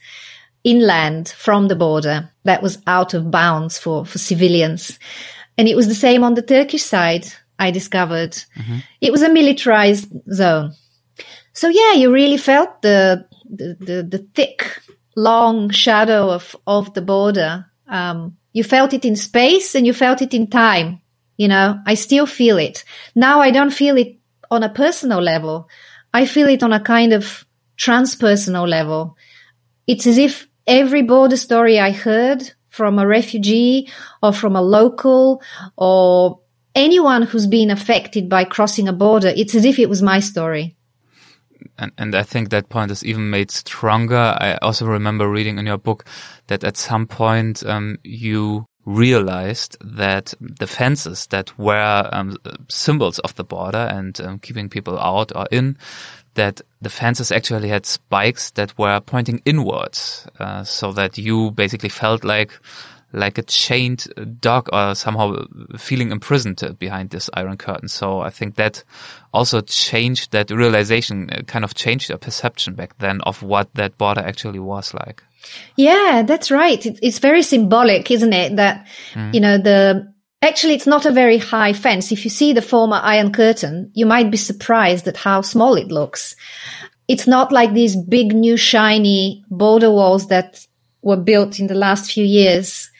inland 0.64 1.28
from 1.28 1.68
the 1.68 1.76
border 1.76 2.30
that 2.44 2.62
was 2.62 2.78
out 2.86 3.14
of 3.14 3.30
bounds 3.30 3.78
for, 3.78 4.04
for 4.04 4.18
civilians. 4.18 4.98
And 5.56 5.68
it 5.68 5.76
was 5.76 5.86
the 5.86 5.94
same 5.94 6.24
on 6.24 6.34
the 6.34 6.42
Turkish 6.42 6.82
side, 6.82 7.26
I 7.58 7.70
discovered. 7.70 8.32
Mm-hmm. 8.32 8.78
It 9.00 9.12
was 9.12 9.22
a 9.22 9.32
militarized 9.32 10.10
zone. 10.32 10.72
So 11.52 11.68
yeah, 11.68 11.92
you 11.92 12.12
really 12.12 12.38
felt 12.38 12.82
the, 12.82 13.28
the, 13.48 13.76
the, 13.78 14.02
the 14.02 14.26
thick, 14.34 14.80
long 15.14 15.70
shadow 15.70 16.30
of, 16.30 16.56
of 16.66 16.92
the 16.94 17.02
border. 17.02 17.66
Um, 17.86 18.36
you 18.52 18.64
felt 18.64 18.92
it 18.92 19.04
in 19.04 19.16
space 19.16 19.74
and 19.74 19.86
you 19.86 19.92
felt 19.92 20.22
it 20.22 20.34
in 20.34 20.48
time. 20.48 21.00
You 21.36 21.48
know, 21.48 21.78
I 21.86 21.94
still 21.94 22.26
feel 22.26 22.58
it. 22.58 22.84
Now 23.14 23.40
I 23.40 23.50
don't 23.50 23.72
feel 23.72 23.96
it 23.96 24.16
on 24.50 24.62
a 24.62 24.68
personal 24.68 25.20
level. 25.20 25.68
I 26.12 26.26
feel 26.26 26.48
it 26.48 26.62
on 26.62 26.72
a 26.72 26.80
kind 26.80 27.12
of 27.12 27.44
transpersonal 27.76 28.68
level. 28.68 29.16
It's 29.86 30.06
as 30.06 30.18
if 30.18 30.48
every 30.66 31.02
border 31.02 31.36
story 31.36 31.78
I 31.78 31.90
heard 31.90 32.52
from 32.68 32.98
a 32.98 33.06
refugee 33.06 33.88
or 34.22 34.32
from 34.32 34.56
a 34.56 34.62
local 34.62 35.42
or 35.76 36.40
anyone 36.74 37.22
who's 37.22 37.46
been 37.46 37.70
affected 37.70 38.28
by 38.28 38.44
crossing 38.44 38.88
a 38.88 38.92
border, 38.92 39.32
it's 39.34 39.54
as 39.54 39.64
if 39.64 39.78
it 39.78 39.88
was 39.88 40.02
my 40.02 40.20
story. 40.20 40.76
And, 41.78 41.92
and 41.98 42.14
I 42.14 42.22
think 42.22 42.50
that 42.50 42.68
point 42.68 42.90
is 42.90 43.04
even 43.04 43.30
made 43.30 43.50
stronger. 43.50 44.16
I 44.16 44.58
also 44.62 44.86
remember 44.86 45.28
reading 45.28 45.58
in 45.58 45.66
your 45.66 45.78
book 45.78 46.04
that 46.48 46.64
at 46.64 46.76
some 46.76 47.06
point 47.06 47.64
um, 47.64 47.98
you 48.02 48.66
realized 48.84 49.76
that 49.80 50.34
the 50.40 50.66
fences 50.66 51.26
that 51.28 51.56
were 51.58 52.08
um, 52.12 52.36
symbols 52.68 53.18
of 53.20 53.34
the 53.36 53.44
border 53.44 53.88
and 53.90 54.20
um, 54.20 54.38
keeping 54.38 54.68
people 54.68 54.98
out 54.98 55.34
or 55.34 55.46
in, 55.50 55.78
that 56.34 56.60
the 56.82 56.90
fences 56.90 57.32
actually 57.32 57.68
had 57.68 57.86
spikes 57.86 58.50
that 58.52 58.76
were 58.78 59.00
pointing 59.00 59.40
inwards, 59.44 60.26
uh, 60.38 60.64
so 60.64 60.92
that 60.92 61.18
you 61.18 61.50
basically 61.52 61.88
felt 61.88 62.24
like 62.24 62.52
like 63.14 63.38
a 63.38 63.42
chained 63.42 64.06
dog 64.40 64.68
or 64.72 64.94
somehow 64.94 65.36
feeling 65.78 66.10
imprisoned 66.10 66.60
behind 66.78 67.10
this 67.10 67.30
iron 67.34 67.56
curtain. 67.56 67.88
So 67.88 68.20
I 68.20 68.30
think 68.30 68.56
that 68.56 68.82
also 69.32 69.60
changed 69.60 70.32
that 70.32 70.50
realization, 70.50 71.30
uh, 71.30 71.42
kind 71.42 71.64
of 71.64 71.74
changed 71.74 72.08
your 72.08 72.18
perception 72.18 72.74
back 72.74 72.98
then 72.98 73.20
of 73.20 73.42
what 73.42 73.72
that 73.74 73.96
border 73.98 74.20
actually 74.20 74.58
was 74.58 74.92
like. 74.92 75.22
Yeah, 75.76 76.24
that's 76.26 76.50
right. 76.50 76.84
It's 76.84 77.18
very 77.20 77.42
symbolic, 77.42 78.10
isn't 78.10 78.32
it? 78.32 78.56
That, 78.56 78.86
mm. 79.12 79.32
you 79.32 79.40
know, 79.40 79.58
the, 79.58 80.12
actually 80.44 80.74
it's 80.74 80.86
not 80.86 81.06
a 81.06 81.12
very 81.12 81.38
high 81.38 81.72
fence. 81.72 82.12
If 82.12 82.24
you 82.24 82.30
see 82.30 82.52
the 82.52 82.62
former 82.62 83.00
Iron 83.02 83.32
Curtain, 83.32 83.90
you 83.94 84.06
might 84.06 84.30
be 84.30 84.36
surprised 84.36 85.08
at 85.08 85.16
how 85.16 85.40
small 85.40 85.74
it 85.74 85.88
looks. 85.88 86.36
It's 87.08 87.26
not 87.26 87.52
like 87.52 87.72
these 87.72 87.96
big 87.96 88.34
new 88.34 88.56
shiny 88.56 89.44
border 89.50 89.90
walls 89.90 90.28
that 90.28 90.66
were 91.02 91.16
built 91.16 91.60
in 91.60 91.66
the 91.66 91.74
last 91.74 92.10
few 92.10 92.24
years, 92.24 92.90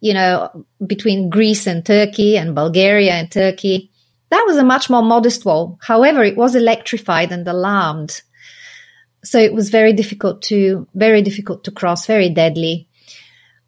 you 0.00 0.14
know, 0.14 0.64
between 0.86 1.30
Greece 1.30 1.66
and 1.66 1.84
Turkey 1.84 2.36
and 2.36 2.54
Bulgaria 2.54 3.12
and 3.12 3.30
Turkey. 3.30 3.90
That 4.30 4.44
was 4.46 4.56
a 4.56 4.64
much 4.64 4.88
more 4.88 5.02
modest 5.02 5.44
wall. 5.44 5.78
However, 5.82 6.24
it 6.24 6.36
was 6.36 6.54
electrified 6.54 7.32
and 7.32 7.46
alarmed. 7.46 8.22
So 9.22 9.38
it 9.38 9.54
was 9.54 9.70
very 9.70 9.92
difficult 9.92 10.42
to, 10.42 10.86
very 10.94 11.22
difficult 11.22 11.64
to 11.64 11.70
cross, 11.70 12.06
very 12.06 12.30
deadly. 12.30 12.88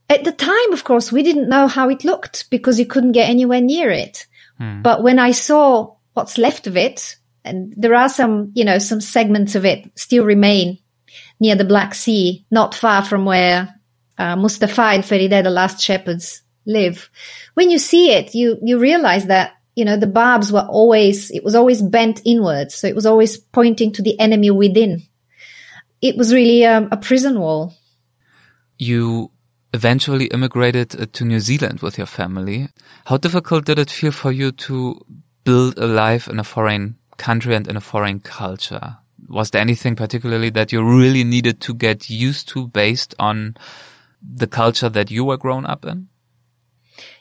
At 0.09 0.25
the 0.25 0.33
time, 0.33 0.73
of 0.73 0.85
course, 0.85 1.11
we 1.11 1.23
didn't 1.23 1.49
know 1.49 1.66
how 1.66 1.88
it 1.88 2.05
looked 2.05 2.49
because 2.51 2.79
you 2.79 2.87
couldn't 2.87 3.12
get 3.12 3.29
anywhere 3.29 3.61
near 3.61 3.90
it. 3.90 4.27
Hmm. 4.59 4.83
But 4.83 5.03
when 5.03 5.19
I 5.19 5.33
saw 5.33 5.97
what's 6.14 6.38
left 6.38 6.66
of 6.66 6.77
it, 6.77 7.16
and 7.45 7.75
there 7.77 7.95
are 7.95 8.09
some, 8.09 8.53
you 8.55 8.64
know, 8.64 8.79
some 8.79 9.01
segments 9.01 9.55
of 9.55 9.64
it 9.64 9.90
still 9.99 10.25
remain 10.25 10.79
near 11.38 11.55
the 11.55 11.64
Black 11.64 11.95
Sea, 11.95 12.45
not 12.51 12.75
far 12.75 13.05
from 13.05 13.25
where 13.25 13.75
uh, 14.19 14.37
Mustafa 14.37 14.83
and 14.83 15.05
Feride, 15.05 15.42
the 15.42 15.51
last 15.51 15.81
shepherds, 15.81 16.42
live. 16.64 17.11
When 17.55 17.71
you 17.71 17.79
see 17.79 18.12
it, 18.12 18.35
you, 18.35 18.59
you 18.62 18.79
realize 18.79 19.27
that, 19.27 19.53
you 19.75 19.85
know, 19.85 19.97
the 19.97 20.07
barbs 20.07 20.51
were 20.51 20.66
always, 20.69 21.31
it 21.31 21.45
was 21.45 21.55
always 21.55 21.83
bent 21.83 22.23
inwards. 22.25 22.75
So 22.75 22.87
it 22.87 22.95
was 22.95 23.07
always 23.07 23.37
pointing 23.37 23.92
to 23.92 24.03
the 24.03 24.19
enemy 24.19 24.51
within 24.51 25.03
it 26.01 26.16
was 26.16 26.33
really 26.33 26.64
um, 26.64 26.88
a 26.92 26.97
prison 26.97 27.38
wall. 27.38 27.75
You 28.79 29.31
eventually 29.72 30.26
immigrated 30.26 31.00
uh, 31.00 31.07
to 31.12 31.24
New 31.24 31.40
Zealand 31.40 31.81
with 31.81 31.98
your 31.98 32.07
family. 32.07 32.68
How 33.05 33.16
difficult 33.16 33.64
did 33.64 33.79
it 33.79 33.90
feel 33.90 34.12
for 34.12 34.33
you 34.33 34.52
to 34.52 35.05
build 35.44 35.79
a 35.79 35.87
life 35.87 36.29
in 36.29 36.38
a 36.38 36.44
foreign 36.44 36.96
country 37.16 37.55
and 37.55 37.66
in 37.68 37.76
a 37.76 37.81
foreign 37.81 38.20
culture? 38.20 38.96
Was 39.29 39.50
there 39.50 39.61
anything 39.61 39.96
particularly 39.96 40.50
that 40.50 40.72
you 40.72 40.83
really 40.83 41.24
needed 41.24 41.61
to 41.62 41.74
get 41.74 42.09
used 42.09 42.48
to 42.48 42.68
based 42.68 43.14
on 43.18 43.57
the 44.22 44.46
culture 44.46 44.88
that 44.88 45.11
you 45.11 45.24
were 45.24 45.37
grown 45.37 45.66
up 45.66 45.85
in? 45.85 46.09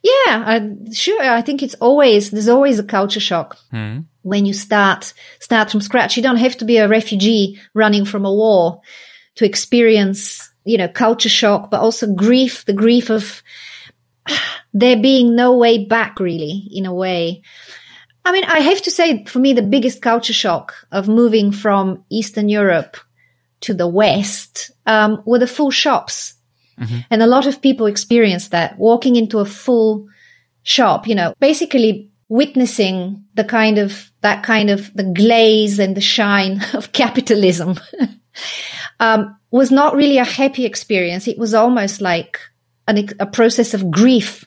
Yeah, 0.03 0.43
I, 0.45 0.69
sure. 0.93 1.21
I 1.21 1.41
think 1.41 1.63
it's 1.63 1.75
always, 1.75 2.31
there's 2.31 2.47
always 2.47 2.79
a 2.79 2.83
culture 2.83 3.19
shock. 3.19 3.57
Mm 3.73 4.05
when 4.25 4.43
you 4.43 4.53
start 4.53 5.13
start 5.39 5.69
from 5.69 5.81
scratch. 5.81 6.17
You 6.17 6.23
don't 6.23 6.37
have 6.37 6.57
to 6.57 6.65
be 6.65 6.77
a 6.77 6.87
refugee 6.87 7.59
running 7.73 8.05
from 8.05 8.25
a 8.25 8.33
war 8.33 8.81
to 9.35 9.45
experience, 9.45 10.51
you 10.65 10.77
know, 10.77 10.87
culture 10.87 11.29
shock, 11.29 11.71
but 11.71 11.79
also 11.79 12.13
grief, 12.13 12.65
the 12.65 12.73
grief 12.73 13.09
of 13.09 13.41
there 14.73 14.97
being 14.97 15.35
no 15.35 15.57
way 15.57 15.85
back 15.85 16.19
really 16.19 16.67
in 16.71 16.85
a 16.85 16.93
way. 16.93 17.41
I 18.25 18.31
mean, 18.31 18.43
I 18.43 18.59
have 18.59 18.81
to 18.83 18.91
say 18.91 19.23
for 19.25 19.39
me, 19.39 19.53
the 19.53 19.61
biggest 19.61 20.01
culture 20.01 20.33
shock 20.33 20.73
of 20.91 21.07
moving 21.07 21.51
from 21.51 22.03
Eastern 22.09 22.49
Europe 22.49 22.97
to 23.61 23.73
the 23.73 23.87
West, 23.87 24.71
um, 24.85 25.21
were 25.25 25.39
the 25.39 25.47
full 25.47 25.71
shops. 25.71 26.33
Mm-hmm. 26.79 26.99
And 27.09 27.23
a 27.23 27.27
lot 27.27 27.47
of 27.47 27.61
people 27.61 27.85
experience 27.85 28.49
that 28.49 28.77
walking 28.77 29.15
into 29.15 29.39
a 29.39 29.45
full 29.45 30.07
shop, 30.63 31.07
you 31.07 31.15
know, 31.15 31.33
basically 31.39 32.11
witnessing 32.27 33.23
the 33.35 33.43
kind 33.43 33.77
of 33.77 34.11
that 34.21 34.43
kind 34.43 34.69
of 34.69 34.91
the 34.95 35.03
glaze 35.03 35.79
and 35.79 35.95
the 35.95 36.01
shine 36.01 36.61
of 36.73 36.91
capitalism 36.91 37.79
um, 38.99 39.37
was 39.51 39.71
not 39.71 39.95
really 39.95 40.17
a 40.17 40.25
happy 40.25 40.65
experience. 40.65 41.27
It 41.27 41.37
was 41.37 41.53
almost 41.53 42.01
like 42.01 42.39
an, 42.87 43.09
a 43.19 43.25
process 43.25 43.73
of 43.73 43.91
grief. 43.91 44.45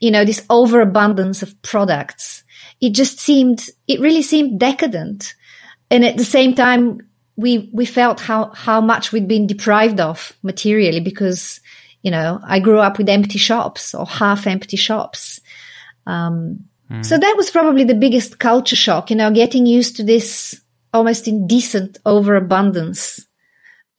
You 0.00 0.10
know, 0.10 0.24
this 0.24 0.44
overabundance 0.50 1.42
of 1.42 1.60
products. 1.62 2.44
It 2.80 2.90
just 2.90 3.18
seemed, 3.18 3.66
it 3.88 4.00
really 4.00 4.22
seemed 4.22 4.60
decadent. 4.60 5.34
And 5.90 6.04
at 6.04 6.16
the 6.16 6.24
same 6.24 6.54
time, 6.54 7.00
we, 7.36 7.70
we 7.72 7.86
felt 7.86 8.20
how, 8.20 8.50
how 8.50 8.80
much 8.80 9.10
we'd 9.10 9.28
been 9.28 9.46
deprived 9.46 10.00
of 10.00 10.36
materially 10.42 11.00
because, 11.00 11.60
you 12.02 12.10
know, 12.10 12.40
I 12.46 12.60
grew 12.60 12.78
up 12.78 12.98
with 12.98 13.08
empty 13.08 13.38
shops 13.38 13.94
or 13.94 14.06
half 14.06 14.46
empty 14.46 14.76
shops. 14.76 15.40
Um, 16.06 16.68
Mm. 16.90 17.04
So 17.04 17.18
that 17.18 17.34
was 17.36 17.50
probably 17.50 17.84
the 17.84 17.94
biggest 17.94 18.38
culture 18.38 18.76
shock, 18.76 19.10
you 19.10 19.16
know, 19.16 19.30
getting 19.30 19.66
used 19.66 19.96
to 19.96 20.04
this 20.04 20.60
almost 20.92 21.26
indecent 21.26 21.98
overabundance. 22.04 23.26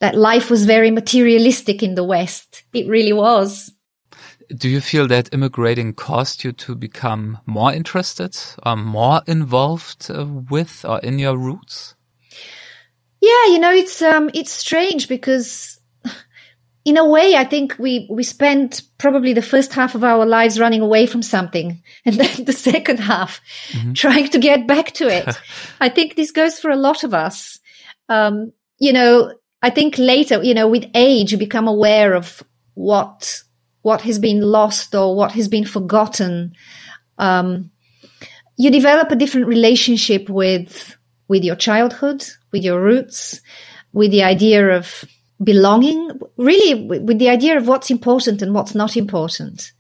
That 0.01 0.15
life 0.15 0.49
was 0.49 0.65
very 0.65 0.91
materialistic 0.91 1.81
in 1.81 1.95
the 1.95 2.03
West. 2.03 2.63
It 2.73 2.87
really 2.87 3.13
was. 3.13 3.71
Do 4.55 4.69
you 4.69 4.81
feel 4.81 5.07
that 5.07 5.33
immigrating 5.33 5.93
caused 5.93 6.43
you 6.43 6.51
to 6.51 6.75
become 6.75 7.39
more 7.45 7.73
interested 7.73 8.37
or 8.65 8.75
more 8.75 9.21
involved 9.27 10.11
uh, 10.11 10.25
with 10.25 10.85
or 10.85 10.99
in 10.99 11.17
your 11.19 11.37
roots? 11.37 11.95
Yeah, 13.21 13.45
you 13.47 13.59
know, 13.59 13.71
it's 13.71 14.01
um 14.01 14.29
it's 14.33 14.51
strange 14.51 15.07
because 15.07 15.79
in 16.85 16.97
a 16.97 17.07
way, 17.07 17.35
I 17.35 17.43
think 17.43 17.75
we, 17.79 18.07
we 18.09 18.23
spent 18.23 18.83
probably 18.99 19.33
the 19.33 19.41
first 19.41 19.73
half 19.73 19.95
of 19.95 20.03
our 20.03 20.25
lives 20.25 20.59
running 20.59 20.81
away 20.81 21.07
from 21.07 21.23
something 21.23 21.81
and 22.05 22.15
then 22.15 22.45
the 22.45 22.53
second 22.53 22.99
half 22.99 23.41
mm-hmm. 23.69 23.93
trying 24.03 24.29
to 24.29 24.39
get 24.39 24.67
back 24.67 24.91
to 24.93 25.07
it. 25.07 25.35
I 25.79 25.89
think 25.89 26.15
this 26.15 26.31
goes 26.31 26.59
for 26.59 26.69
a 26.69 26.75
lot 26.75 27.03
of 27.03 27.13
us. 27.13 27.59
Um, 28.09 28.53
you 28.77 28.93
know, 28.93 29.33
I 29.61 29.69
think 29.69 29.97
later, 29.97 30.43
you 30.43 30.53
know, 30.53 30.67
with 30.67 30.89
age, 30.93 31.31
you 31.31 31.37
become 31.37 31.67
aware 31.67 32.13
of 32.13 32.43
what, 32.75 33.41
what 33.81 34.01
has 34.01 34.19
been 34.19 34.41
lost 34.41 34.93
or 34.93 35.15
what 35.15 35.31
has 35.31 35.47
been 35.47 35.65
forgotten. 35.65 36.53
Um, 37.17 37.71
you 38.57 38.69
develop 38.69 39.11
a 39.11 39.15
different 39.15 39.47
relationship 39.47 40.29
with, 40.29 40.95
with 41.27 41.43
your 41.43 41.55
childhood, 41.55 42.23
with 42.51 42.63
your 42.63 42.81
roots, 42.81 43.41
with 43.91 44.11
the 44.11 44.23
idea 44.23 44.69
of 44.69 45.03
belonging, 45.43 46.11
really 46.37 46.87
with 46.87 47.17
the 47.17 47.29
idea 47.29 47.57
of 47.57 47.67
what's 47.67 47.91
important 47.91 48.41
and 48.41 48.53
what's 48.53 48.75
not 48.75 48.95
important. 48.95 49.71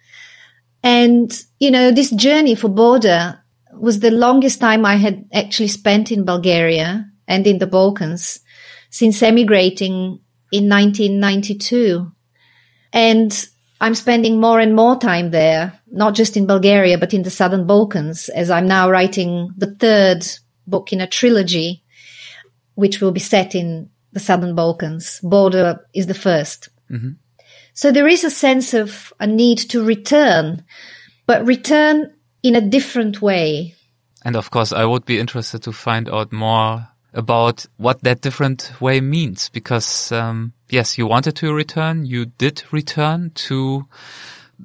And, 0.83 1.31
you 1.59 1.71
know, 1.71 1.91
this 1.91 2.11
journey 2.11 2.55
for 2.55 2.69
border 2.69 3.39
was 3.73 3.99
the 3.99 4.11
longest 4.11 4.59
time 4.59 4.85
I 4.85 4.95
had 4.95 5.27
actually 5.33 5.67
spent 5.67 6.11
in 6.11 6.25
Bulgaria 6.25 7.09
and 7.27 7.47
in 7.47 7.59
the 7.59 7.67
Balkans 7.67 8.39
since 8.95 9.21
emigrating 9.21 10.21
in 10.53 10.69
1992. 10.69 12.09
And 12.93 13.47
I'm 13.81 13.93
spending 13.93 14.39
more 14.39 14.61
and 14.61 14.73
more 14.73 14.97
time 14.97 15.31
there, 15.31 15.77
not 15.91 16.15
just 16.15 16.37
in 16.37 16.47
Bulgaria, 16.47 16.97
but 16.97 17.13
in 17.13 17.23
the 17.23 17.29
Southern 17.29 17.67
Balkans, 17.67 18.29
as 18.29 18.49
I'm 18.49 18.69
now 18.69 18.89
writing 18.89 19.51
the 19.57 19.75
third 19.75 20.25
book 20.65 20.93
in 20.93 21.01
a 21.01 21.07
trilogy, 21.07 21.83
which 22.75 23.01
will 23.01 23.11
be 23.11 23.19
set 23.19 23.53
in 23.53 23.89
the 24.13 24.21
Southern 24.21 24.55
Balkans. 24.55 25.19
Border 25.21 25.85
is 25.93 26.07
the 26.07 26.13
1st 26.13 26.69
mm-hmm. 26.89 27.09
So 27.73 27.91
there 27.91 28.07
is 28.07 28.23
a 28.23 28.29
sense 28.29 28.73
of 28.73 29.11
a 29.19 29.27
need 29.27 29.57
to 29.71 29.83
return, 29.83 30.63
but 31.27 31.45
return 31.45 32.13
in 32.43 32.55
a 32.55 32.61
different 32.61 33.21
way. 33.21 33.75
And 34.23 34.37
of 34.37 34.51
course, 34.51 34.71
I 34.71 34.85
would 34.85 35.03
be 35.03 35.19
interested 35.19 35.63
to 35.63 35.73
find 35.73 36.07
out 36.07 36.31
more 36.31 36.87
about 37.15 37.65
what 37.77 38.01
that 38.01 38.21
different 38.21 38.71
way 38.79 39.01
means 39.01 39.49
because 39.49 40.11
um, 40.11 40.53
yes 40.69 40.97
you 40.97 41.07
wanted 41.07 41.35
to 41.35 41.53
return 41.53 42.05
you 42.05 42.25
did 42.25 42.63
return 42.71 43.31
to 43.33 43.85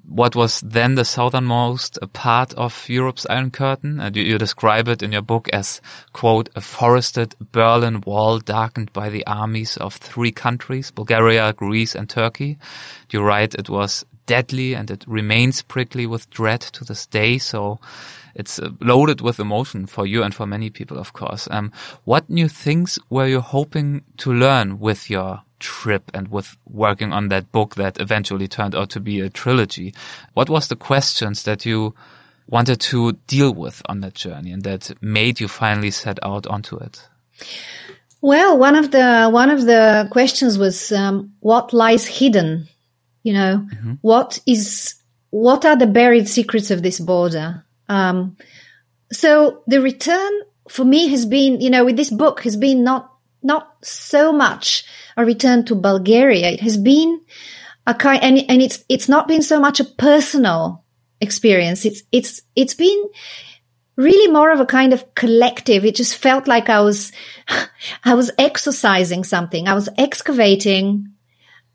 what 0.09 0.37
was 0.37 0.61
then 0.61 0.95
the 0.95 1.05
southernmost 1.05 1.99
part 2.13 2.53
of 2.55 2.89
Europe's 2.89 3.27
Iron 3.27 3.51
Curtain. 3.51 4.01
And 4.01 4.17
you, 4.17 4.23
you, 4.23 4.39
describe 4.39 4.89
it 4.89 5.03
in 5.03 5.13
your 5.13 5.23
book 5.23 5.49
as, 5.53 5.81
quote, 6.13 6.49
a 6.55 6.61
forested 6.61 7.35
Berlin 7.53 8.01
wall 8.03 8.39
darkened 8.39 8.93
by 8.93 9.09
the 9.09 9.27
armies 9.27 9.77
of 9.77 9.95
three 9.95 10.33
countries, 10.33 10.91
Bulgaria, 10.91 11.53
Greece, 11.53 11.95
and 11.95 12.09
Turkey. 12.09 12.59
You 13.11 13.23
write 13.23 13.55
it 13.55 13.69
was 13.69 14.05
deadly 14.27 14.75
and 14.75 14.91
it 14.91 15.05
remains 15.07 15.63
prickly 15.63 16.07
with 16.07 16.31
dread 16.31 16.61
to 16.61 16.85
this 16.85 17.07
day. 17.07 17.39
So 17.39 17.81
it's 18.35 18.59
uh, 18.59 18.71
loaded 18.81 19.21
with 19.21 19.41
emotion 19.41 19.87
for 19.87 20.07
you 20.07 20.23
and 20.23 20.35
for 20.35 20.47
many 20.47 20.71
people, 20.71 20.99
of 20.99 21.13
course. 21.13 21.49
Um, 21.51 21.73
what 22.05 22.29
new 22.29 22.49
things 22.49 22.99
were 23.09 23.27
you 23.27 23.41
hoping 23.41 24.03
to 24.19 24.33
learn 24.33 24.79
with 24.79 25.11
your 25.11 25.43
trip 25.61 26.11
and 26.13 26.29
with 26.29 26.57
working 26.65 27.13
on 27.13 27.29
that 27.29 27.53
book 27.53 27.77
that 27.77 28.01
eventually 28.01 28.49
turned 28.49 28.75
out 28.75 28.91
to 28.91 29.01
be 29.01 29.21
a 29.21 29.31
trilogy. 29.31 29.95
What 30.35 30.51
was 30.51 30.69
the 30.69 30.77
questions 30.77 31.45
that 31.45 31.65
you 31.65 31.95
wanted 32.49 32.81
to 32.81 33.13
deal 33.29 33.55
with 33.55 33.81
on 33.87 34.01
that 34.01 34.15
journey 34.15 34.51
and 34.51 34.65
that 34.65 34.91
made 35.01 35.39
you 35.39 35.47
finally 35.47 35.93
set 35.93 36.19
out 36.25 36.47
onto 36.49 36.77
it? 36.79 37.09
Well, 38.21 38.59
one 38.59 38.77
of 38.77 38.91
the 38.91 39.31
one 39.31 39.51
of 39.51 39.65
the 39.65 40.09
questions 40.11 40.59
was 40.59 40.93
um, 40.93 41.33
what 41.41 41.73
lies 41.73 42.07
hidden. 42.07 42.69
You 43.23 43.35
know, 43.35 43.67
mm-hmm. 43.73 43.93
what 44.01 44.41
is 44.47 44.95
what 45.31 45.65
are 45.65 45.77
the 45.77 45.87
buried 45.87 46.29
secrets 46.29 46.71
of 46.71 46.83
this 46.83 46.99
border? 46.99 47.65
Um, 47.91 48.37
so 49.13 49.65
the 49.67 49.83
return 49.83 50.33
for 50.69 50.85
me 50.85 51.09
has 51.09 51.27
been, 51.27 51.61
you 51.61 51.71
know, 51.71 51.85
with 51.85 51.97
this 51.97 52.11
book 52.11 52.43
has 52.45 52.57
been 52.57 52.85
not 52.85 53.13
not 53.43 53.77
so 53.83 54.33
much 54.33 54.85
a 55.17 55.25
return 55.25 55.65
to 55.65 55.75
Bulgaria. 55.75 56.51
It 56.51 56.61
has 56.61 56.77
been 56.77 57.21
a 57.87 57.95
kind, 57.95 58.23
and, 58.23 58.39
and 58.51 58.63
it's, 58.63 58.85
it's 58.89 59.09
not 59.09 59.29
been 59.29 59.43
so 59.43 59.59
much 59.59 59.81
a 59.81 59.85
personal 59.85 60.85
experience. 61.21 61.85
It's, 61.85 62.03
it's, 62.13 62.43
it's 62.55 62.75
been 62.75 63.09
really 63.97 64.31
more 64.31 64.53
of 64.53 64.61
a 64.61 64.67
kind 64.67 64.93
of 64.93 65.15
collective. 65.15 65.85
It 65.85 65.97
just 65.97 66.17
felt 66.17 66.47
like 66.47 66.69
I 66.69 66.81
was, 66.81 67.13
I 68.05 68.15
was 68.15 68.31
exercising 68.39 69.25
something. 69.25 69.69
I 69.69 69.75
was 69.75 69.89
excavating 69.97 71.09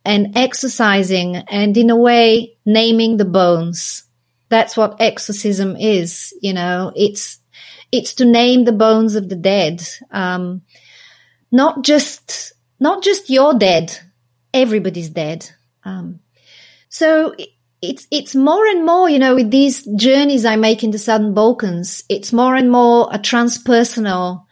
and 0.06 0.38
exercising 0.38 1.36
and 1.36 1.76
in 1.76 1.90
a 1.90 1.96
way 1.96 2.58
naming 2.64 3.18
the 3.18 3.26
bones. 3.26 4.05
That's 4.50 4.78
what 4.78 4.98
exorcism 5.00 5.76
is, 5.76 6.34
you 6.42 6.54
know, 6.54 6.92
it's, 6.96 7.40
it's 7.92 8.14
to 8.16 8.26
name 8.26 8.66
the 8.66 8.72
bones 8.72 9.16
of 9.16 9.30
the 9.30 9.36
dead. 9.36 9.88
Um, 10.12 10.62
not 11.52 11.84
just 11.84 12.54
not 12.80 13.04
just 13.04 13.30
your 13.30 13.54
dead, 13.54 13.98
everybody's 14.54 15.10
dead. 15.10 15.50
Um, 15.84 16.20
so 16.90 17.36
it's 17.82 18.08
it's 18.12 18.36
more 18.36 18.66
and 18.66 18.86
more, 18.86 19.10
you 19.10 19.20
know, 19.20 19.36
with 19.36 19.52
these 19.52 19.84
journeys 19.96 20.46
I 20.46 20.56
make 20.56 20.84
in 20.84 20.92
the 20.92 21.00
Southern 21.00 21.34
Balkans, 21.34 22.04
it's 22.10 22.34
more 22.34 22.56
and 22.56 22.72
more 22.72 23.08
a 23.12 23.20
transpersonal 23.20 24.46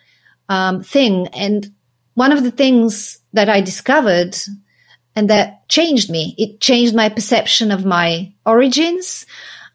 um, 0.50 0.84
thing. 0.84 1.28
And 1.28 1.74
one 2.14 2.32
of 2.32 2.44
the 2.44 2.52
things 2.52 3.20
that 3.34 3.50
I 3.50 3.62
discovered 3.62 4.36
and 5.16 5.30
that 5.30 5.68
changed 5.70 6.10
me, 6.10 6.36
it 6.38 6.60
changed 6.60 6.96
my 6.96 7.10
perception 7.10 7.72
of 7.72 7.86
my 7.86 8.34
origins. 8.46 9.26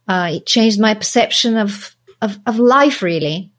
Uh, 0.08 0.30
it 0.32 0.46
changed 0.46 0.80
my 0.80 0.94
perception 0.94 1.56
of, 1.56 1.94
of, 2.22 2.38
of 2.46 2.58
life 2.58 3.02
really 3.02 3.52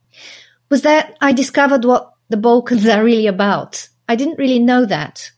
was 0.70 0.84
that 0.84 1.18
I 1.22 1.34
discovered 1.34 1.86
what 1.86 2.14
the 2.30 2.38
Balkans 2.38 2.88
are 2.88 3.04
really 3.04 3.28
about. 3.28 3.88
I 4.08 4.16
didn't 4.16 4.40
really 4.40 4.60
know 4.60 4.86
that. 4.86 5.32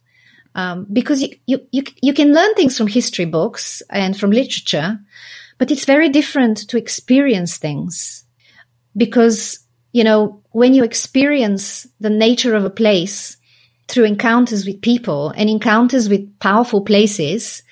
Um, 0.54 0.86
because 0.92 1.22
you, 1.22 1.30
you, 1.46 1.66
you, 1.72 1.84
you 2.02 2.14
can 2.14 2.34
learn 2.34 2.54
things 2.56 2.78
from 2.78 2.88
history 2.88 3.24
books 3.24 3.82
and 3.90 4.18
from 4.20 4.32
literature, 4.32 5.00
but 5.58 5.72
it's 5.72 5.86
very 5.86 6.10
different 6.10 6.70
to 6.70 6.78
experience 6.78 7.58
things 7.58 8.26
because, 8.98 9.60
you 9.94 10.04
know, 10.04 10.42
when 10.52 10.74
you 10.74 10.84
experience 10.84 11.88
the 12.02 12.10
nature 12.10 12.54
of 12.54 12.66
a 12.66 12.70
place 12.70 13.38
through 13.88 14.04
encounters 14.04 14.66
with 14.66 14.82
people 14.82 15.30
and 15.30 15.50
encounters 15.50 16.10
with 16.10 16.38
powerful 16.40 16.82
places, 16.82 17.64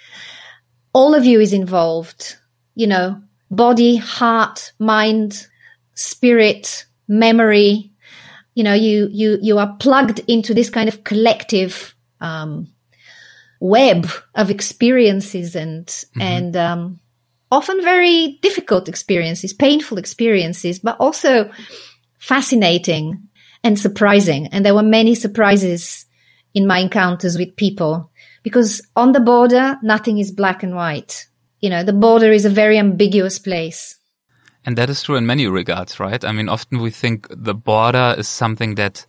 all 0.93 1.13
of 1.13 1.25
you 1.25 1.41
is 1.41 1.51
involved, 1.51 2.37
you 2.75 2.87
know, 2.87 3.21
body, 3.51 3.95
heart, 3.95 4.73
mind, 4.79 5.47
spirit, 5.95 6.85
memory, 7.07 7.91
you 8.55 8.63
know, 8.63 8.73
you, 8.73 9.07
you, 9.11 9.37
you 9.41 9.57
are 9.57 9.75
plugged 9.79 10.19
into 10.27 10.53
this 10.53 10.69
kind 10.69 10.89
of 10.89 11.03
collective, 11.03 11.95
um, 12.21 12.67
web 13.59 14.07
of 14.35 14.49
experiences 14.49 15.55
and, 15.55 15.87
mm-hmm. 15.87 16.21
and, 16.21 16.57
um, 16.57 16.99
often 17.51 17.81
very 17.81 18.39
difficult 18.41 18.87
experiences, 18.87 19.53
painful 19.53 19.97
experiences, 19.97 20.79
but 20.79 20.97
also 20.99 21.51
fascinating 22.19 23.27
and 23.63 23.79
surprising. 23.79 24.47
And 24.47 24.65
there 24.65 24.75
were 24.75 24.83
many 24.83 25.15
surprises 25.15 26.05
in 26.53 26.67
my 26.67 26.79
encounters 26.79 27.37
with 27.37 27.55
people 27.55 28.11
because 28.43 28.81
on 28.95 29.11
the 29.11 29.19
border, 29.19 29.77
nothing 29.81 30.17
is 30.19 30.31
black 30.31 30.63
and 30.63 30.75
white. 30.75 31.27
You 31.59 31.69
know, 31.69 31.83
the 31.83 31.93
border 31.93 32.31
is 32.31 32.45
a 32.45 32.49
very 32.49 32.77
ambiguous 32.77 33.39
place. 33.39 33.97
And 34.65 34.77
that 34.77 34.89
is 34.89 35.03
true 35.03 35.15
in 35.15 35.25
many 35.25 35.47
regards, 35.47 35.99
right? 35.99 36.23
I 36.23 36.31
mean, 36.31 36.49
often 36.49 36.79
we 36.79 36.91
think 36.91 37.27
the 37.29 37.53
border 37.53 38.15
is 38.17 38.27
something 38.27 38.75
that 38.75 39.05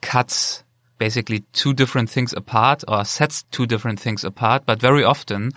cuts 0.00 0.64
basically 0.98 1.40
two 1.52 1.74
different 1.74 2.08
things 2.10 2.32
apart 2.32 2.84
or 2.88 3.04
sets 3.04 3.42
two 3.50 3.66
different 3.66 4.00
things 4.00 4.24
apart, 4.24 4.64
but 4.66 4.80
very 4.80 5.04
often, 5.04 5.52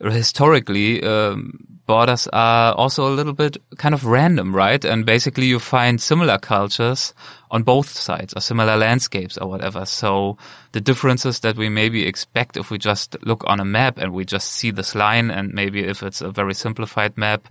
historically, 0.00 1.02
um, 1.02 1.52
borders 1.86 2.26
are 2.32 2.74
also 2.74 3.06
a 3.06 3.14
little 3.14 3.32
bit 3.32 3.56
kind 3.76 3.94
of 3.94 4.04
random, 4.04 4.54
right? 4.54 4.84
And 4.84 5.06
basically 5.06 5.46
you 5.46 5.58
find 5.58 6.00
similar 6.00 6.38
cultures 6.38 7.14
on 7.54 7.62
both 7.62 7.88
sides 7.88 8.34
or 8.34 8.40
similar 8.40 8.76
landscapes 8.76 9.38
or 9.38 9.48
whatever. 9.48 9.86
So 9.86 10.36
the 10.72 10.80
differences 10.80 11.38
that 11.40 11.56
we 11.56 11.68
maybe 11.68 12.04
expect 12.04 12.56
if 12.56 12.68
we 12.68 12.78
just 12.78 13.16
look 13.22 13.44
on 13.46 13.60
a 13.60 13.64
map 13.64 13.96
and 13.96 14.12
we 14.12 14.24
just 14.24 14.54
see 14.54 14.72
this 14.72 14.96
line 14.96 15.30
and 15.30 15.54
maybe 15.54 15.84
if 15.84 16.02
it's 16.02 16.20
a 16.20 16.32
very 16.32 16.52
simplified 16.52 17.16
map, 17.16 17.46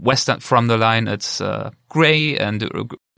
western 0.00 0.40
from 0.40 0.68
the 0.68 0.78
line 0.78 1.06
it's 1.06 1.42
uh, 1.42 1.70
gray 1.90 2.38
and 2.38 2.66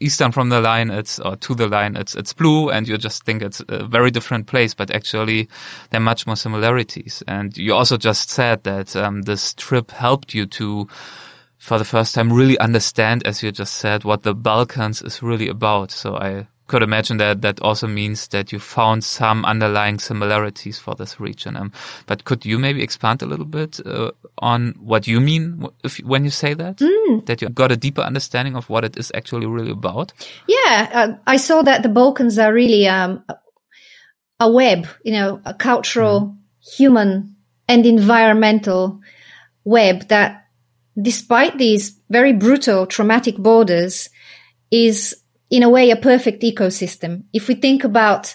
eastern 0.01 0.33
from 0.33 0.49
the 0.49 0.61
line 0.61 0.91
it's 0.91 1.21
or 1.21 1.37
to 1.37 1.55
the 1.55 1.69
line 1.69 1.95
it's 1.95 2.17
it's 2.17 2.33
blue 2.33 2.69
and 2.69 2.89
you 2.89 2.99
just 2.99 3.23
think 3.23 3.41
it's 3.41 3.63
a 3.69 3.87
very 3.87 4.11
different 4.11 4.49
place 4.49 4.75
but 4.75 4.91
actually 4.91 5.49
there 5.91 6.01
are 6.01 6.05
much 6.05 6.27
more 6.27 6.35
similarities 6.35 7.23
and 7.29 7.57
you 7.57 7.73
also 7.73 7.97
just 7.97 8.29
said 8.29 8.65
that 8.65 8.97
um, 8.97 9.23
this 9.23 9.55
trip 9.55 9.93
helped 9.93 10.35
you 10.35 10.47
to 10.47 10.89
for 11.65 11.79
the 11.79 11.85
first 11.85 12.15
time 12.15 12.31
really 12.31 12.59
understand, 12.59 13.27
as 13.27 13.43
you 13.43 13.51
just 13.51 13.79
said, 13.79 14.05
what 14.05 14.23
the 14.23 14.35
Balkans 14.35 15.01
is 15.01 15.23
really 15.23 15.49
about. 15.49 15.91
So 15.91 16.15
I 16.15 16.47
could 16.67 16.83
imagine 16.83 17.17
that 17.17 17.41
that 17.41 17.59
also 17.61 17.87
means 17.87 18.29
that 18.29 18.53
you 18.53 18.59
found 18.59 19.03
some 19.03 19.47
underlying 19.47 19.99
similarities 19.99 20.79
for 20.79 20.95
this 20.95 21.19
region. 21.19 21.57
Um, 21.57 21.73
but 22.07 22.25
could 22.25 22.45
you 22.45 22.59
maybe 22.59 22.83
expand 22.83 23.23
a 23.23 23.27
little 23.27 23.47
bit 23.47 23.81
uh, 23.87 24.11
on 24.41 24.75
what 24.79 25.07
you 25.07 25.21
mean 25.21 25.67
if, 25.83 25.97
when 26.01 26.25
you 26.25 26.31
say 26.31 26.53
that? 26.53 26.77
Mm. 26.77 27.25
That 27.25 27.41
you 27.41 27.49
got 27.49 27.73
a 27.73 27.79
deeper 27.79 28.03
understanding 28.03 28.57
of 28.57 28.69
what 28.69 28.85
it 28.85 28.99
is 28.99 29.11
actually 29.15 29.47
really 29.47 29.71
about? 29.71 30.13
Yeah, 30.47 30.91
uh, 30.93 31.17
I 31.27 31.39
saw 31.39 31.63
that 31.63 31.83
the 31.83 31.89
Balkans 31.89 32.39
are 32.39 32.53
really 32.53 32.87
um, 32.89 33.25
a 34.39 34.53
web, 34.53 34.87
you 35.03 35.13
know, 35.13 35.41
a 35.47 35.55
cultural, 35.55 36.21
mm. 36.21 36.37
human, 36.77 37.37
and 37.67 37.87
environmental 37.87 39.01
web 39.65 40.09
that 40.09 40.44
despite 41.01 41.59
these 41.59 41.99
very 42.11 42.33
brutal, 42.33 42.87
traumatic 42.87 43.37
borders, 43.37 44.11
is 44.71 45.17
in 45.51 45.63
a 45.63 45.69
way 45.69 45.91
a 45.91 45.97
perfect 45.97 46.43
ecosystem. 46.43 47.25
If 47.33 47.49
we 47.49 47.55
think 47.55 47.85
about, 47.85 48.35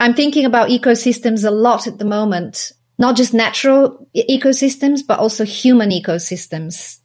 I'm 0.00 0.14
thinking 0.14 0.44
about 0.44 0.70
ecosystems 0.70 1.44
a 1.44 1.50
lot 1.50 1.86
at 1.86 1.98
the 1.98 2.04
moment, 2.04 2.72
not 2.98 3.16
just 3.16 3.34
natural 3.34 4.08
ecosystems, 4.16 5.00
but 5.06 5.18
also 5.18 5.44
human 5.44 5.90
ecosystems. 5.90 6.98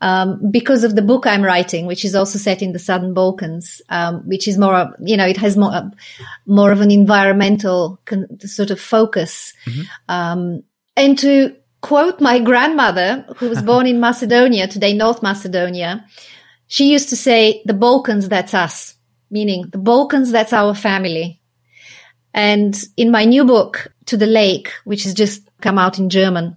Um, 0.00 0.52
because 0.52 0.84
of 0.84 0.94
the 0.94 1.02
book 1.02 1.26
I'm 1.26 1.42
writing, 1.42 1.86
which 1.86 2.04
is 2.04 2.14
also 2.14 2.38
set 2.38 2.62
in 2.62 2.72
the 2.72 2.78
Southern 2.78 3.14
Balkans, 3.14 3.82
um, 3.88 4.20
which 4.28 4.46
is 4.46 4.56
more, 4.56 4.94
you 5.00 5.16
know, 5.16 5.26
it 5.26 5.36
has 5.38 5.56
more, 5.56 5.90
more 6.46 6.70
of 6.70 6.80
an 6.80 6.92
environmental 6.92 8.00
con- 8.04 8.38
sort 8.40 8.70
of 8.70 8.78
focus. 8.78 9.52
Mm-hmm. 9.66 9.82
Um, 10.08 10.62
and 10.96 11.18
to 11.18 11.56
quote 11.80 12.20
my 12.20 12.38
grandmother, 12.38 13.26
who 13.36 13.48
was 13.48 13.62
born 13.62 13.86
in 13.86 14.00
Macedonia, 14.00 14.66
today 14.66 14.94
North 14.94 15.22
Macedonia. 15.22 16.04
She 16.66 16.92
used 16.92 17.08
to 17.10 17.16
say, 17.16 17.62
the 17.64 17.74
Balkans, 17.74 18.28
that's 18.28 18.54
us, 18.54 18.96
meaning 19.30 19.68
the 19.70 19.78
Balkans, 19.78 20.30
that's 20.30 20.52
our 20.52 20.74
family. 20.74 21.40
And 22.34 22.78
in 22.96 23.10
my 23.10 23.24
new 23.24 23.44
book, 23.44 23.92
To 24.06 24.16
the 24.16 24.26
Lake, 24.26 24.70
which 24.84 25.04
has 25.04 25.14
just 25.14 25.48
come 25.60 25.78
out 25.78 25.98
in 25.98 26.10
German, 26.10 26.56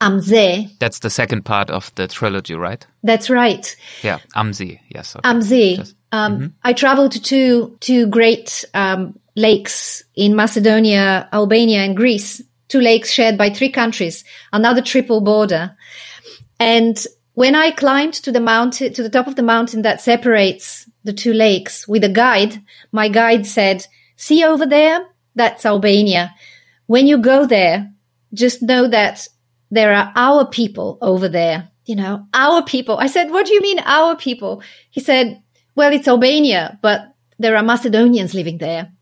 Am 0.00 0.20
See. 0.20 0.74
That's 0.78 1.00
the 1.00 1.10
second 1.10 1.44
part 1.44 1.70
of 1.70 1.94
the 1.94 2.08
trilogy, 2.08 2.54
right? 2.54 2.86
That's 3.02 3.28
right. 3.28 3.76
Yeah, 4.02 4.18
Am 4.34 4.52
See, 4.52 4.80
yes. 4.88 5.14
Okay. 5.14 5.28
Am 5.28 5.42
See. 5.42 5.78
Um, 6.12 6.34
mm-hmm. 6.34 6.46
I 6.64 6.72
traveled 6.72 7.12
to 7.12 7.22
two, 7.22 7.76
two 7.80 8.06
great, 8.06 8.64
um, 8.72 9.18
lakes 9.36 10.02
in 10.14 10.34
Macedonia, 10.34 11.28
Albania 11.32 11.80
and 11.80 11.96
Greece, 11.96 12.42
two 12.70 12.80
lakes 12.80 13.10
shared 13.10 13.36
by 13.36 13.50
three 13.50 13.68
countries, 13.68 14.24
another 14.52 14.80
triple 14.80 15.20
border. 15.20 15.76
And 16.58 16.96
when 17.34 17.54
I 17.54 17.72
climbed 17.72 18.14
to 18.14 18.32
the 18.32 18.40
mountain, 18.40 18.94
to 18.94 19.02
the 19.02 19.10
top 19.10 19.26
of 19.26 19.36
the 19.36 19.42
mountain 19.42 19.82
that 19.82 20.00
separates 20.00 20.88
the 21.04 21.12
two 21.12 21.34
lakes 21.34 21.86
with 21.86 22.04
a 22.04 22.08
guide, 22.08 22.62
my 22.92 23.08
guide 23.08 23.46
said, 23.46 23.86
see 24.16 24.44
over 24.44 24.66
there? 24.66 25.04
That's 25.34 25.66
Albania. 25.66 26.34
When 26.86 27.06
you 27.06 27.18
go 27.18 27.46
there, 27.46 27.92
just 28.32 28.62
know 28.62 28.88
that 28.88 29.26
there 29.70 29.92
are 29.94 30.12
our 30.16 30.46
people 30.46 30.98
over 31.02 31.28
there. 31.28 31.68
You 31.86 31.96
know, 31.96 32.26
our 32.32 32.62
people. 32.62 32.98
I 32.98 33.08
said, 33.08 33.30
what 33.30 33.46
do 33.46 33.54
you 33.54 33.60
mean 33.60 33.80
our 33.80 34.14
people? 34.14 34.62
He 34.90 35.00
said, 35.00 35.42
well, 35.74 35.92
it's 35.92 36.06
Albania, 36.06 36.78
but 36.82 37.14
there 37.38 37.56
are 37.56 37.64
Macedonians 37.64 38.34
living 38.34 38.58
there. 38.58 38.92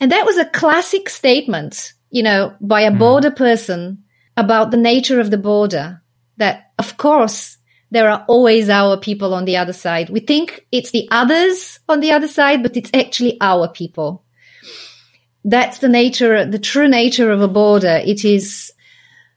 And 0.00 0.12
that 0.12 0.24
was 0.24 0.38
a 0.38 0.44
classic 0.46 1.08
statement, 1.08 1.92
you 2.10 2.22
know, 2.22 2.54
by 2.60 2.82
a 2.82 2.92
hmm. 2.92 2.98
border 2.98 3.30
person 3.30 4.04
about 4.36 4.70
the 4.70 4.76
nature 4.76 5.20
of 5.20 5.30
the 5.30 5.38
border 5.38 6.02
that 6.36 6.72
of 6.78 6.96
course 6.96 7.56
there 7.90 8.10
are 8.10 8.24
always 8.28 8.68
our 8.68 8.96
people 8.96 9.32
on 9.32 9.44
the 9.44 9.56
other 9.56 9.72
side. 9.72 10.10
We 10.10 10.20
think 10.20 10.66
it's 10.72 10.90
the 10.90 11.08
others 11.10 11.78
on 11.88 12.00
the 12.00 12.12
other 12.12 12.28
side, 12.28 12.62
but 12.62 12.76
it's 12.76 12.90
actually 12.92 13.38
our 13.40 13.68
people. 13.68 14.24
That's 15.44 15.78
the 15.78 15.88
nature, 15.88 16.44
the 16.44 16.58
true 16.58 16.88
nature 16.88 17.30
of 17.30 17.40
a 17.40 17.48
border. 17.48 18.02
It 18.04 18.24
is, 18.24 18.72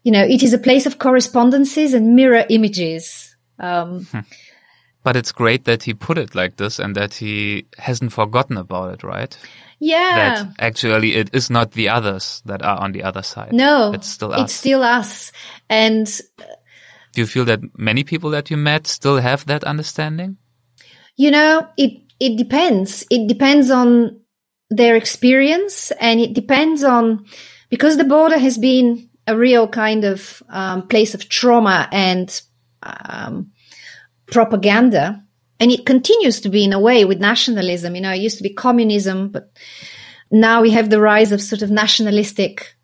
you 0.03 0.11
know, 0.11 0.23
it 0.23 0.41
is 0.41 0.53
a 0.53 0.57
place 0.57 0.87
of 0.87 0.97
correspondences 0.97 1.93
and 1.93 2.15
mirror 2.15 2.43
images. 2.49 3.35
Um, 3.59 4.05
hmm. 4.05 4.19
But 5.03 5.15
it's 5.15 5.31
great 5.31 5.65
that 5.65 5.83
he 5.83 5.93
put 5.93 6.17
it 6.17 6.35
like 6.35 6.57
this 6.57 6.79
and 6.79 6.95
that 6.95 7.13
he 7.13 7.67
hasn't 7.77 8.11
forgotten 8.11 8.57
about 8.57 8.93
it, 8.95 9.03
right? 9.03 9.37
Yeah. 9.79 10.43
That 10.43 10.55
actually 10.59 11.15
it 11.15 11.29
is 11.33 11.49
not 11.49 11.71
the 11.71 11.89
others 11.89 12.41
that 12.45 12.61
are 12.61 12.79
on 12.79 12.91
the 12.91 13.03
other 13.03 13.23
side. 13.23 13.53
No. 13.53 13.93
It's 13.93 14.07
still 14.07 14.33
us. 14.33 14.41
It's 14.41 14.53
still 14.53 14.83
us. 14.83 15.31
And 15.69 16.05
do 17.13 17.21
you 17.21 17.27
feel 17.27 17.45
that 17.45 17.61
many 17.77 18.03
people 18.03 18.29
that 18.31 18.51
you 18.51 18.57
met 18.57 18.87
still 18.87 19.17
have 19.17 19.45
that 19.45 19.63
understanding? 19.63 20.37
You 21.15 21.31
know, 21.31 21.67
it, 21.77 22.01
it 22.19 22.37
depends. 22.37 23.05
It 23.09 23.27
depends 23.27 23.71
on 23.71 24.19
their 24.69 24.95
experience 24.95 25.91
and 25.99 26.19
it 26.19 26.33
depends 26.33 26.83
on, 26.83 27.25
because 27.69 27.97
the 27.97 28.03
border 28.03 28.37
has 28.37 28.57
been 28.57 29.09
a 29.25 29.35
real 29.35 29.67
kind 29.67 30.05
of 30.05 30.43
um, 30.49 30.87
place 30.87 31.13
of 31.13 31.29
trauma 31.29 31.87
and 31.91 32.41
um, 32.83 33.51
propaganda. 34.27 35.23
And 35.59 35.71
it 35.71 35.85
continues 35.85 36.41
to 36.41 36.49
be 36.49 36.63
in 36.63 36.73
a 36.73 36.79
way 36.79 37.05
with 37.05 37.19
nationalism. 37.19 37.95
You 37.95 38.01
know, 38.01 38.11
it 38.11 38.21
used 38.21 38.37
to 38.37 38.43
be 38.43 38.53
communism, 38.53 39.29
but 39.29 39.51
now 40.31 40.61
we 40.61 40.71
have 40.71 40.89
the 40.89 41.01
rise 41.01 41.31
of 41.31 41.41
sort 41.41 41.61
of 41.61 41.69
nationalistic 41.69 42.75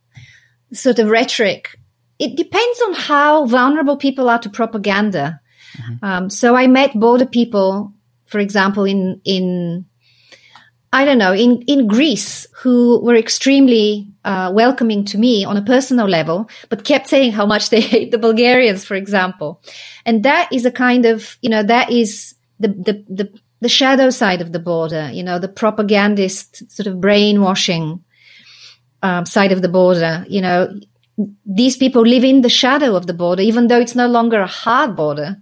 sort 0.73 0.99
of 0.99 1.09
rhetoric 1.09 1.77
it 2.19 2.35
depends 2.35 2.81
on 2.81 2.93
how 2.93 3.45
vulnerable 3.45 3.97
people 3.97 4.29
are 4.29 4.39
to 4.39 4.49
propaganda. 4.49 5.41
Mm-hmm. 5.77 6.05
Um, 6.05 6.29
so 6.29 6.55
I 6.55 6.67
met 6.67 6.97
border 6.97 7.25
people, 7.25 7.93
for 8.25 8.39
example, 8.39 8.85
in 8.85 9.21
in 9.25 9.85
I 10.93 11.03
don't 11.03 11.17
know 11.17 11.33
in 11.33 11.63
in 11.63 11.87
Greece, 11.87 12.47
who 12.61 13.01
were 13.01 13.15
extremely 13.15 14.13
uh, 14.23 14.51
welcoming 14.53 15.03
to 15.05 15.17
me 15.17 15.43
on 15.43 15.57
a 15.57 15.61
personal 15.61 16.07
level, 16.07 16.49
but 16.69 16.85
kept 16.85 17.09
saying 17.09 17.33
how 17.33 17.45
much 17.45 17.69
they 17.69 17.81
hate 17.93 18.11
the 18.11 18.17
Bulgarians, 18.17 18.85
for 18.85 18.95
example, 18.95 19.61
and 20.05 20.23
that 20.23 20.51
is 20.53 20.65
a 20.65 20.71
kind 20.71 21.05
of 21.05 21.37
you 21.41 21.49
know 21.49 21.63
that 21.63 21.91
is 21.91 22.34
the 22.59 22.67
the 22.67 23.05
the, 23.09 23.39
the 23.61 23.69
shadow 23.69 24.09
side 24.09 24.41
of 24.41 24.51
the 24.51 24.59
border, 24.59 25.09
you 25.11 25.23
know, 25.23 25.39
the 25.39 25.47
propagandist 25.47 26.71
sort 26.71 26.87
of 26.87 27.01
brainwashing 27.01 28.03
um, 29.01 29.25
side 29.25 29.51
of 29.51 29.61
the 29.61 29.69
border. 29.69 30.25
You 30.27 30.41
know, 30.41 30.79
these 31.45 31.77
people 31.77 32.01
live 32.01 32.23
in 32.23 32.41
the 32.41 32.49
shadow 32.49 32.95
of 32.95 33.07
the 33.07 33.13
border, 33.13 33.41
even 33.41 33.67
though 33.67 33.79
it's 33.79 33.95
no 33.95 34.07
longer 34.07 34.41
a 34.41 34.47
hard 34.47 34.95
border. 34.95 35.37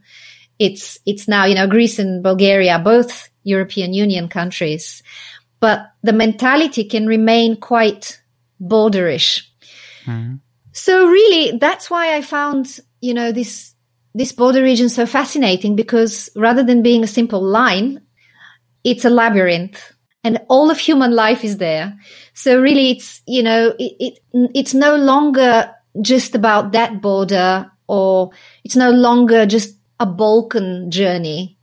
It's, 0.60 1.00
it's 1.06 1.28
now, 1.28 1.46
you 1.46 1.56
know, 1.56 1.68
Greece 1.68 1.98
and 1.98 2.24
Bulgaria, 2.24 2.78
both 2.80 3.30
European 3.44 3.94
Union 3.94 4.30
countries, 4.30 5.02
but 5.60 5.92
the 6.04 6.14
mentality 6.14 6.84
can 6.84 7.08
remain 7.08 7.58
quite 7.58 8.22
borderish. 8.62 9.42
Mm-hmm. 10.06 10.36
So 10.72 11.08
really, 11.08 11.58
that's 11.58 11.90
why 11.90 12.16
I 12.16 12.22
found, 12.22 12.80
you 13.02 13.14
know, 13.14 13.32
this, 13.32 13.73
this 14.14 14.32
border 14.32 14.62
region 14.62 14.90
so 14.90 15.06
fascinating 15.06 15.76
because 15.76 16.30
rather 16.36 16.64
than 16.64 16.84
being 16.84 17.04
a 17.04 17.08
simple 17.08 17.42
line, 17.42 18.02
it's 18.84 19.06
a 19.06 19.10
labyrinth 19.10 19.94
and 20.24 20.40
all 20.50 20.70
of 20.70 20.78
human 20.78 21.12
life 21.12 21.44
is 21.44 21.58
there. 21.58 21.98
So 22.34 22.62
really 22.62 22.92
it's, 22.92 23.22
you 23.28 23.44
know, 23.44 23.74
it, 23.80 23.94
it, 24.00 24.20
it's 24.54 24.74
no 24.74 24.96
longer 24.96 25.74
just 26.02 26.36
about 26.36 26.72
that 26.72 27.02
border 27.02 27.70
or 27.88 28.32
it's 28.64 28.76
no 28.76 28.92
longer 28.92 29.46
just 29.46 29.78
a 30.00 30.06
Balkan 30.06 30.92
journey. 30.92 31.58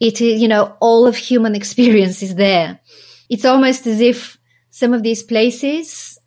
It 0.00 0.20
is, 0.20 0.40
you 0.40 0.48
know, 0.48 0.76
all 0.80 1.06
of 1.06 1.16
human 1.16 1.54
experience 1.60 2.22
is 2.22 2.34
there. 2.34 2.80
It's 3.28 3.44
almost 3.44 3.86
as 3.86 4.00
if 4.00 4.38
some 4.70 4.92
of 4.92 5.02
these 5.02 5.22
places 5.22 6.18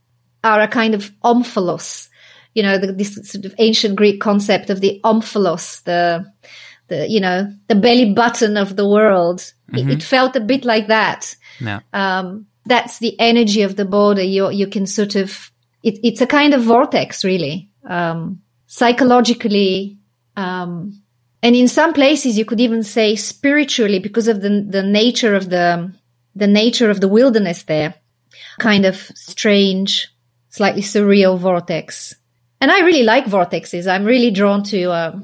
are 0.43 0.61
a 0.61 0.67
kind 0.67 0.93
of 0.93 1.11
omphalos, 1.23 2.09
you 2.53 2.63
know, 2.63 2.77
the, 2.77 2.91
this 2.91 3.15
sort 3.29 3.45
of 3.45 3.55
ancient 3.57 3.95
Greek 3.95 4.21
concept 4.21 4.69
of 4.69 4.81
the 4.81 4.99
omphalos, 5.03 5.83
the, 5.83 6.31
the, 6.87 7.07
you 7.09 7.19
know, 7.19 7.51
the 7.67 7.75
belly 7.75 8.13
button 8.13 8.57
of 8.57 8.75
the 8.75 8.87
world. 8.87 9.39
Mm-hmm. 9.71 9.89
It, 9.89 9.93
it, 9.93 10.03
felt 10.03 10.35
a 10.35 10.39
bit 10.39 10.65
like 10.65 10.87
that. 10.87 11.35
Yeah. 11.59 11.79
Um, 11.93 12.47
that's 12.65 12.99
the 12.99 13.19
energy 13.19 13.61
of 13.63 13.75
the 13.75 13.85
border. 13.85 14.21
You 14.21 14.49
you 14.49 14.67
can 14.67 14.85
sort 14.85 15.15
of 15.15 15.51
it, 15.83 15.99
it's 16.03 16.21
a 16.21 16.27
kind 16.27 16.53
of 16.53 16.63
vortex, 16.63 17.23
really, 17.23 17.69
um, 17.85 18.41
psychologically, 18.67 19.97
um, 20.37 21.01
and 21.41 21.55
in 21.55 21.67
some 21.67 21.93
places 21.93 22.37
you 22.37 22.45
could 22.45 22.61
even 22.61 22.83
say 22.83 23.15
spiritually 23.15 23.99
because 23.99 24.27
of 24.27 24.41
the 24.41 24.65
the 24.67 24.83
nature 24.83 25.35
of 25.35 25.49
the 25.49 25.93
the 26.35 26.47
nature 26.47 26.89
of 26.89 27.01
the 27.01 27.07
wilderness 27.07 27.63
there, 27.63 27.95
kind 28.59 28.85
of 28.85 28.95
strange, 29.15 30.09
slightly 30.49 30.81
surreal 30.81 31.37
vortex. 31.37 32.15
And 32.63 32.71
I 32.71 32.79
really 32.79 33.03
like 33.03 33.25
vortexes. 33.25 33.91
I'm 33.91 34.05
really 34.05 34.31
drawn 34.31 34.63
to. 34.63 34.89
Uh, 34.89 35.19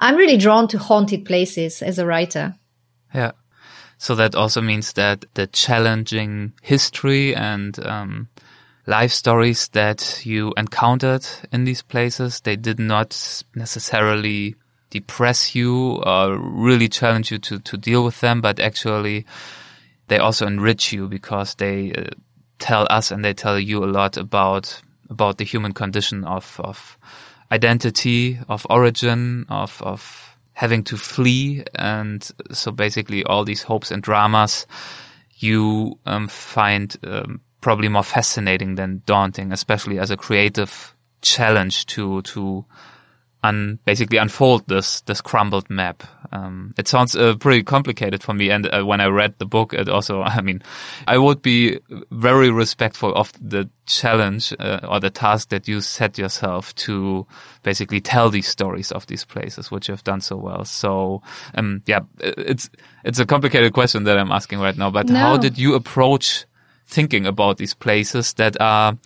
I'm 0.00 0.16
really 0.16 0.36
drawn 0.36 0.66
to 0.68 0.78
haunted 0.78 1.24
places 1.24 1.82
as 1.82 2.00
a 2.00 2.04
writer. 2.04 2.56
Yeah. 3.14 3.30
So 3.96 4.16
that 4.16 4.34
also 4.34 4.60
means 4.60 4.94
that 4.94 5.24
the 5.34 5.46
challenging 5.46 6.54
history 6.60 7.36
and 7.36 7.78
um, 7.86 8.28
life 8.88 9.12
stories 9.12 9.68
that 9.68 10.26
you 10.26 10.52
encountered 10.56 11.24
in 11.52 11.62
these 11.62 11.82
places, 11.82 12.40
they 12.40 12.56
did 12.56 12.80
not 12.80 13.44
necessarily 13.54 14.56
depress 14.90 15.54
you 15.54 16.02
or 16.04 16.36
really 16.36 16.88
challenge 16.88 17.30
you 17.30 17.38
to, 17.38 17.60
to 17.60 17.76
deal 17.76 18.02
with 18.02 18.20
them, 18.20 18.40
but 18.40 18.58
actually 18.58 19.26
they 20.08 20.18
also 20.18 20.48
enrich 20.48 20.92
you 20.92 21.06
because 21.06 21.54
they 21.54 21.92
uh, 21.92 22.06
tell 22.58 22.88
us 22.90 23.12
and 23.12 23.24
they 23.24 23.32
tell 23.32 23.60
you 23.60 23.84
a 23.84 23.86
lot 23.86 24.16
about 24.16 24.82
about 25.12 25.38
the 25.38 25.44
human 25.44 25.72
condition 25.72 26.24
of 26.24 26.60
of 26.60 26.98
identity, 27.50 28.38
of 28.48 28.66
origin, 28.68 29.46
of 29.48 29.80
of 29.82 30.36
having 30.54 30.84
to 30.84 30.96
flee. 30.96 31.64
And 31.74 32.28
so 32.52 32.72
basically 32.72 33.24
all 33.24 33.44
these 33.44 33.62
hopes 33.62 33.90
and 33.90 34.02
dramas 34.02 34.66
you 35.42 35.98
um, 36.06 36.28
find 36.28 36.96
um, 37.02 37.40
probably 37.60 37.88
more 37.88 38.04
fascinating 38.04 38.76
than 38.76 39.02
daunting, 39.06 39.52
especially 39.52 39.98
as 39.98 40.10
a 40.10 40.16
creative 40.16 40.94
challenge 41.20 41.86
to, 41.86 42.22
to 42.22 42.64
un, 43.42 43.78
basically 43.84 44.18
unfold 44.18 44.66
this 44.68 45.00
this 45.02 45.20
crumbled 45.20 45.68
map. 45.68 46.02
Um, 46.32 46.72
it 46.78 46.88
sounds 46.88 47.14
uh, 47.14 47.36
pretty 47.36 47.62
complicated 47.62 48.22
for 48.22 48.32
me, 48.32 48.50
and 48.50 48.66
uh, 48.66 48.82
when 48.82 49.00
I 49.00 49.06
read 49.06 49.34
the 49.38 49.46
book, 49.46 49.74
it 49.74 49.88
also, 49.88 50.22
I 50.22 50.40
mean, 50.40 50.62
I 51.06 51.18
would 51.18 51.42
be 51.42 51.80
very 52.10 52.50
respectful 52.50 53.14
of 53.14 53.32
the 53.40 53.68
challenge 53.86 54.54
uh, 54.58 54.80
or 54.88 55.00
the 55.00 55.10
task 55.10 55.50
that 55.50 55.68
you 55.68 55.80
set 55.80 56.18
yourself 56.18 56.74
to 56.76 57.26
basically 57.62 58.00
tell 58.00 58.30
these 58.30 58.48
stories 58.48 58.92
of 58.92 59.06
these 59.06 59.24
places, 59.24 59.70
which 59.70 59.88
you've 59.88 60.04
done 60.04 60.20
so 60.20 60.36
well. 60.36 60.64
So, 60.64 61.22
um, 61.54 61.82
yeah, 61.86 62.00
it's 62.20 62.70
it's 63.04 63.18
a 63.18 63.26
complicated 63.26 63.72
question 63.72 64.04
that 64.04 64.18
I'm 64.18 64.32
asking 64.32 64.60
right 64.60 64.76
now, 64.76 64.90
but 64.90 65.08
no. 65.08 65.18
how 65.18 65.36
did 65.36 65.58
you 65.58 65.74
approach 65.74 66.46
thinking 66.86 67.26
about 67.26 67.56
these 67.56 67.74
places 67.74 68.34
that 68.34 68.60
are 68.60 68.96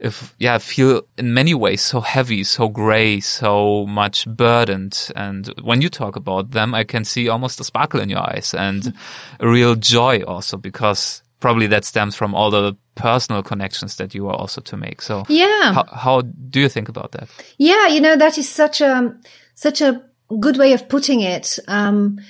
if 0.00 0.34
yeah 0.38 0.58
feel 0.58 1.02
in 1.16 1.34
many 1.34 1.54
ways 1.54 1.82
so 1.82 2.00
heavy 2.00 2.44
so 2.44 2.68
gray 2.68 3.20
so 3.20 3.86
much 3.86 4.26
burdened. 4.26 5.10
And 5.16 5.48
when 5.62 5.80
you 5.82 5.88
talk 5.88 6.16
about 6.16 6.50
them 6.50 6.74
i 6.74 6.84
can 6.84 7.04
see 7.04 7.28
almost 7.28 7.60
a 7.60 7.64
sparkle 7.64 8.00
in 8.00 8.08
your 8.08 8.20
eyes 8.20 8.54
and 8.54 8.94
a 9.40 9.48
real 9.48 9.74
joy 9.74 10.22
also 10.22 10.56
because 10.56 11.22
probably 11.40 11.68
that 11.68 11.84
stems 11.84 12.14
from 12.16 12.34
all 12.34 12.50
the 12.50 12.76
personal 12.94 13.42
connections 13.42 13.96
that 13.96 14.12
you 14.14 14.28
are 14.28 14.34
also 14.34 14.60
to 14.60 14.76
make. 14.76 15.00
So 15.00 15.24
yeah. 15.28 15.72
how, 15.72 15.84
how 15.84 16.20
do 16.22 16.60
you 16.60 16.68
think 16.68 16.88
about 16.88 17.12
that? 17.12 17.28
Yeah 17.58 17.88
you 17.88 18.00
know 18.00 18.16
that 18.16 18.38
is 18.38 18.48
such 18.48 18.80
a 18.80 19.16
such 19.54 19.80
a 19.80 20.02
good 20.40 20.56
way 20.56 20.72
of 20.72 20.88
putting 20.88 21.20
it. 21.20 21.58
Um 21.68 22.20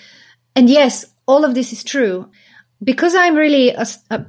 and 0.54 0.68
yes 0.68 1.06
all 1.26 1.44
of 1.44 1.54
this 1.54 1.72
is 1.72 1.84
true. 1.84 2.30
Because 2.82 3.14
I'm 3.14 3.34
really 3.34 3.70
a, 3.70 3.86
a 4.10 4.26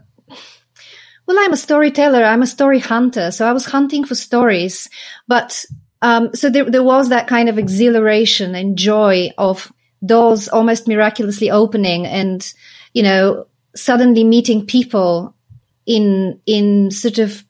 well, 1.29 1.37
I'm 1.45 1.53
a 1.53 1.57
storyteller. 1.57 2.23
I'm 2.23 2.41
a 2.41 2.47
story 2.47 2.79
hunter. 2.79 3.29
So 3.29 3.47
I 3.47 3.53
was 3.53 3.63
hunting 3.63 4.03
for 4.03 4.15
stories, 4.15 4.89
but 5.27 5.63
um, 6.01 6.33
so 6.33 6.49
there, 6.49 6.65
there 6.65 6.81
was 6.81 7.09
that 7.09 7.27
kind 7.27 7.49
of 7.49 7.59
exhilaration 7.59 8.55
and 8.55 8.75
joy 8.75 9.29
of 9.37 9.71
doors 10.03 10.49
almost 10.49 10.87
miraculously 10.87 11.51
opening 11.51 12.07
and, 12.07 12.51
you 12.95 13.03
know, 13.03 13.45
suddenly 13.75 14.23
meeting 14.23 14.65
people 14.65 15.35
in, 15.85 16.41
in 16.47 16.89
sort 16.89 17.19
of 17.19 17.45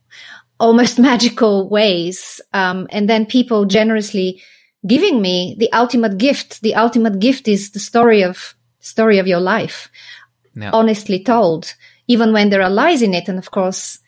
almost 0.60 1.00
magical 1.10 1.70
ways. 1.70 2.42
Um, 2.52 2.86
and 2.92 3.08
then 3.08 3.26
people 3.26 3.64
generously 3.64 4.42
giving 4.86 5.22
me 5.22 5.56
the 5.58 5.72
ultimate 5.72 6.18
gift. 6.18 6.62
The 6.64 6.76
ultimate 6.76 7.20
gift 7.20 7.48
is 7.48 7.72
the 7.72 7.80
story 7.80 8.26
of, 8.26 8.56
story 8.82 9.20
of 9.20 9.28
your 9.28 9.40
life, 9.40 9.90
yeah. 10.54 10.72
honestly 10.74 11.24
told 11.24 11.74
even 12.10 12.34
when 12.34 12.49
there 12.49 12.64
are 12.64 12.70
lies 12.70 13.01
in 13.01 13.14
it. 13.14 13.30
And 13.30 13.38
of 13.38 13.51
course, 13.51 13.99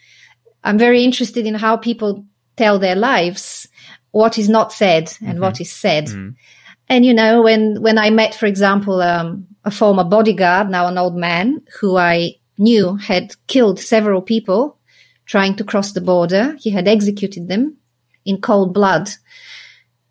I'm 0.63 0.77
very 0.77 1.05
interested 1.05 1.45
in 1.45 1.53
how 1.53 1.77
people 1.77 2.25
tell 2.57 2.79
their 2.79 2.95
lives, 2.95 3.69
what 4.09 4.37
is 4.37 4.49
not 4.49 4.73
said 4.73 5.13
and 5.21 5.33
mm-hmm. 5.35 5.41
what 5.41 5.61
is 5.61 5.71
said. 5.71 6.07
Mm-hmm. 6.07 6.29
And 6.89 7.05
you 7.05 7.13
know, 7.13 7.43
when 7.43 7.81
when 7.81 7.97
I 7.97 8.09
met, 8.09 8.35
for 8.35 8.47
example, 8.47 9.01
um, 9.01 9.47
a 9.63 9.71
former 9.71 10.03
bodyguard, 10.03 10.69
now 10.69 10.87
an 10.87 10.97
old 10.97 11.15
man, 11.15 11.61
who 11.79 11.95
I 11.95 12.35
knew 12.57 12.95
had 12.95 13.35
killed 13.47 13.79
several 13.79 14.21
people 14.21 14.77
trying 15.25 15.55
to 15.55 15.63
cross 15.63 15.93
the 15.93 16.01
border, 16.01 16.57
he 16.59 16.71
had 16.71 16.87
executed 16.87 17.47
them 17.47 17.77
in 18.25 18.41
cold 18.41 18.73
blood. 18.73 19.09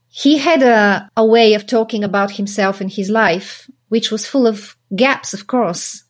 He 0.09 0.39
had 0.39 0.63
a, 0.63 1.11
a 1.17 1.27
way 1.27 1.55
of 1.55 1.67
talking 1.67 2.05
about 2.05 2.31
himself 2.31 2.81
and 2.81 2.91
his 2.91 3.11
life, 3.11 3.69
which 3.89 4.11
was 4.11 4.27
full 4.27 4.47
of 4.47 4.77
gaps, 4.97 5.35
of 5.35 5.47
course, 5.47 6.05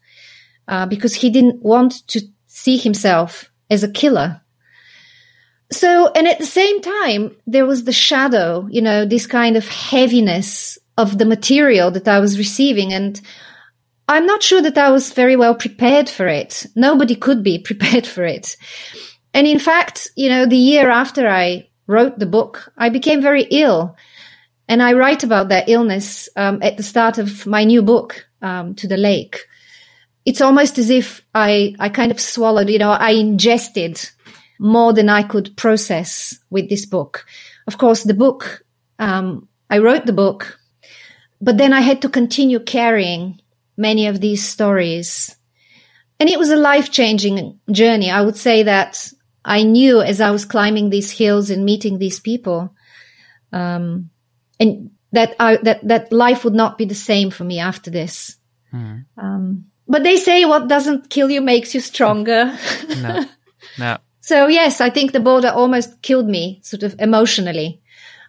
uh, 0.70 0.86
because 0.86 1.14
he 1.14 1.28
didn't 1.28 1.62
want 1.62 2.06
to 2.06 2.22
see 2.46 2.78
himself 2.78 3.50
as 3.68 3.82
a 3.82 3.90
killer. 3.90 4.40
So, 5.72 6.10
and 6.12 6.26
at 6.26 6.38
the 6.38 6.46
same 6.46 6.80
time, 6.80 7.36
there 7.46 7.66
was 7.66 7.84
the 7.84 7.92
shadow, 7.92 8.66
you 8.70 8.80
know, 8.80 9.04
this 9.04 9.26
kind 9.26 9.56
of 9.56 9.68
heaviness 9.68 10.78
of 10.96 11.18
the 11.18 11.26
material 11.26 11.90
that 11.90 12.08
I 12.08 12.20
was 12.20 12.38
receiving. 12.38 12.92
And 12.92 13.20
I'm 14.08 14.26
not 14.26 14.42
sure 14.42 14.62
that 14.62 14.78
I 14.78 14.90
was 14.90 15.12
very 15.12 15.36
well 15.36 15.54
prepared 15.54 16.08
for 16.08 16.26
it. 16.26 16.66
Nobody 16.74 17.16
could 17.16 17.42
be 17.42 17.58
prepared 17.70 18.06
for 18.06 18.24
it. 18.24 18.56
And 19.34 19.46
in 19.46 19.58
fact, 19.58 20.08
you 20.16 20.28
know, 20.28 20.46
the 20.46 20.56
year 20.56 20.88
after 20.88 21.28
I 21.28 21.68
wrote 21.86 22.18
the 22.18 22.26
book, 22.26 22.72
I 22.76 22.90
became 22.90 23.22
very 23.22 23.42
ill. 23.42 23.96
And 24.68 24.80
I 24.80 24.92
write 24.92 25.24
about 25.24 25.48
that 25.48 25.68
illness 25.68 26.28
um, 26.36 26.62
at 26.62 26.76
the 26.76 26.84
start 26.84 27.18
of 27.18 27.44
my 27.44 27.64
new 27.64 27.82
book, 27.82 28.28
um, 28.40 28.76
To 28.76 28.86
the 28.86 28.96
Lake 28.96 29.46
it's 30.30 30.40
almost 30.40 30.78
as 30.78 30.90
if 30.90 31.26
I, 31.34 31.74
I 31.80 31.88
kind 31.88 32.12
of 32.12 32.20
swallowed, 32.20 32.70
you 32.70 32.78
know, 32.78 32.92
I 32.92 33.10
ingested 33.10 34.00
more 34.60 34.92
than 34.92 35.08
I 35.08 35.24
could 35.24 35.56
process 35.56 36.38
with 36.50 36.68
this 36.68 36.86
book. 36.86 37.26
Of 37.66 37.78
course, 37.78 38.04
the 38.04 38.14
book, 38.14 38.64
um, 39.00 39.48
I 39.68 39.78
wrote 39.78 40.06
the 40.06 40.12
book, 40.12 40.56
but 41.40 41.58
then 41.58 41.72
I 41.72 41.80
had 41.80 42.02
to 42.02 42.08
continue 42.08 42.60
carrying 42.60 43.40
many 43.76 44.06
of 44.06 44.20
these 44.20 44.48
stories. 44.48 45.34
And 46.20 46.28
it 46.28 46.38
was 46.38 46.50
a 46.50 46.56
life 46.70 46.92
changing 46.92 47.58
journey. 47.72 48.08
I 48.08 48.20
would 48.20 48.36
say 48.36 48.62
that 48.62 49.12
I 49.44 49.64
knew 49.64 50.00
as 50.00 50.20
I 50.20 50.30
was 50.30 50.44
climbing 50.44 50.90
these 50.90 51.10
hills 51.10 51.50
and 51.50 51.64
meeting 51.64 51.98
these 51.98 52.20
people, 52.20 52.72
um, 53.52 54.10
and 54.60 54.92
that 55.10 55.34
I, 55.40 55.56
that, 55.56 55.88
that 55.88 56.12
life 56.12 56.44
would 56.44 56.54
not 56.54 56.78
be 56.78 56.84
the 56.84 56.94
same 56.94 57.30
for 57.32 57.42
me 57.42 57.58
after 57.58 57.90
this. 57.90 58.36
Mm. 58.72 59.06
Um, 59.16 59.64
but 59.90 60.04
they 60.04 60.16
say 60.16 60.44
what 60.44 60.68
doesn't 60.68 61.10
kill 61.10 61.30
you 61.30 61.40
makes 61.40 61.74
you 61.74 61.80
stronger. 61.80 62.56
no. 63.02 63.24
No. 63.78 63.98
So 64.20 64.48
yes, 64.48 64.80
I 64.80 64.90
think 64.90 65.12
the 65.12 65.20
border 65.20 65.48
almost 65.48 66.02
killed 66.02 66.26
me 66.26 66.60
sort 66.62 66.82
of 66.82 66.94
emotionally. 66.98 67.80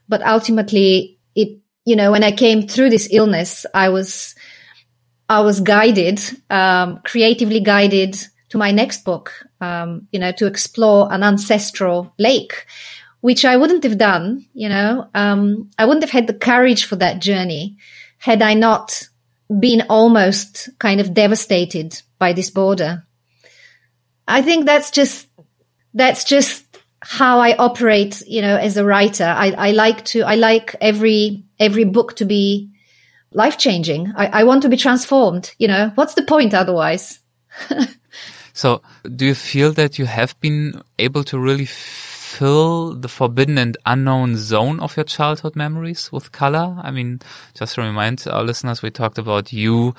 But 0.07 0.21
ultimately 0.21 1.19
it, 1.35 1.59
you 1.83 1.95
know, 1.95 2.11
when 2.11 2.23
I 2.23 2.31
came 2.31 2.67
through 2.67 2.89
this 2.89 3.07
illness, 3.11 3.65
I 3.73 3.89
was, 3.89 4.35
I 5.29 5.39
was 5.41 5.59
guided, 5.59 6.21
um, 6.49 6.99
creatively 7.03 7.59
guided 7.59 8.17
to 8.49 8.57
my 8.57 8.71
next 8.71 9.03
book, 9.03 9.33
um, 9.61 10.07
you 10.11 10.19
know, 10.19 10.31
to 10.33 10.45
explore 10.45 11.11
an 11.11 11.23
ancestral 11.23 12.13
lake, 12.19 12.65
which 13.21 13.45
I 13.45 13.57
wouldn't 13.57 13.83
have 13.83 13.97
done, 13.97 14.45
you 14.53 14.69
know, 14.69 15.09
um, 15.15 15.69
I 15.77 15.85
wouldn't 15.85 16.03
have 16.03 16.11
had 16.11 16.27
the 16.27 16.33
courage 16.33 16.85
for 16.85 16.97
that 16.97 17.21
journey 17.21 17.77
had 18.17 18.41
I 18.41 18.53
not 18.53 19.07
been 19.59 19.83
almost 19.89 20.69
kind 20.79 21.01
of 21.01 21.13
devastated 21.13 22.01
by 22.19 22.33
this 22.33 22.49
border. 22.49 23.03
I 24.27 24.41
think 24.41 24.65
that's 24.65 24.91
just, 24.91 25.27
that's 25.93 26.23
just 26.23 26.65
how 27.01 27.39
I 27.39 27.55
operate, 27.57 28.21
you 28.27 28.41
know, 28.41 28.55
as 28.55 28.77
a 28.77 28.85
writer. 28.85 29.25
I, 29.25 29.51
I 29.51 29.71
like 29.71 30.05
to, 30.05 30.21
I 30.21 30.35
like 30.35 30.75
every, 30.79 31.43
every 31.59 31.83
book 31.83 32.15
to 32.17 32.25
be 32.25 32.71
life 33.33 33.57
changing. 33.57 34.13
I, 34.15 34.27
I 34.27 34.43
want 34.43 34.61
to 34.63 34.69
be 34.69 34.77
transformed, 34.77 35.53
you 35.57 35.67
know, 35.67 35.91
what's 35.95 36.13
the 36.13 36.23
point 36.23 36.53
otherwise? 36.53 37.19
so 38.53 38.81
do 39.15 39.25
you 39.25 39.35
feel 39.35 39.73
that 39.73 39.99
you 39.99 40.05
have 40.05 40.39
been 40.39 40.81
able 40.99 41.23
to 41.25 41.39
really 41.39 41.65
fill 42.31 42.95
the 42.95 43.07
forbidden 43.07 43.57
and 43.57 43.77
unknown 43.85 44.37
zone 44.37 44.79
of 44.79 44.95
your 44.95 45.03
childhood 45.03 45.55
memories 45.55 46.11
with 46.11 46.31
color? 46.31 46.77
I 46.81 46.91
mean, 46.91 47.19
just 47.53 47.75
to 47.75 47.81
remind 47.81 48.25
our 48.29 48.43
listeners, 48.43 48.81
we 48.81 48.89
talked 48.89 49.17
about 49.17 49.51
you 49.51 49.93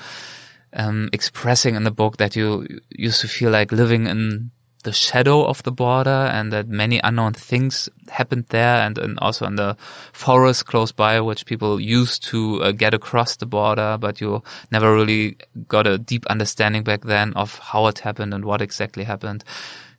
um, 0.73 1.09
expressing 1.13 1.75
in 1.75 1.83
the 1.83 1.91
book 1.91 2.17
that 2.17 2.35
you 2.35 2.67
used 2.89 3.21
to 3.21 3.27
feel 3.27 3.51
like 3.51 3.71
living 3.71 4.07
in 4.07 4.51
the 4.83 4.91
shadow 4.91 5.45
of 5.45 5.63
the 5.63 5.71
border 5.71 6.09
and 6.09 6.51
that 6.51 6.67
many 6.67 6.99
unknown 7.03 7.33
things 7.33 7.87
happened 8.09 8.45
there 8.49 8.81
and, 8.81 8.97
and 8.97 9.17
also 9.19 9.45
in 9.45 9.55
the 9.55 9.77
forest 10.11 10.65
close 10.65 10.91
by 10.91 11.21
which 11.21 11.45
people 11.45 11.79
used 11.79 12.23
to 12.23 12.61
uh, 12.61 12.71
get 12.71 12.93
across 12.93 13.37
the 13.37 13.45
border 13.45 13.97
but 13.97 14.19
you 14.19 14.43
never 14.71 14.93
really 14.93 15.37
got 15.69 15.87
a 15.87 15.97
deep 15.97 16.25
understanding 16.25 16.83
back 16.83 17.03
then 17.03 17.31
of 17.35 17.57
how 17.59 17.87
it 17.87 17.99
happened 17.99 18.33
and 18.33 18.43
what 18.43 18.61
exactly 18.61 19.05
happened 19.05 19.45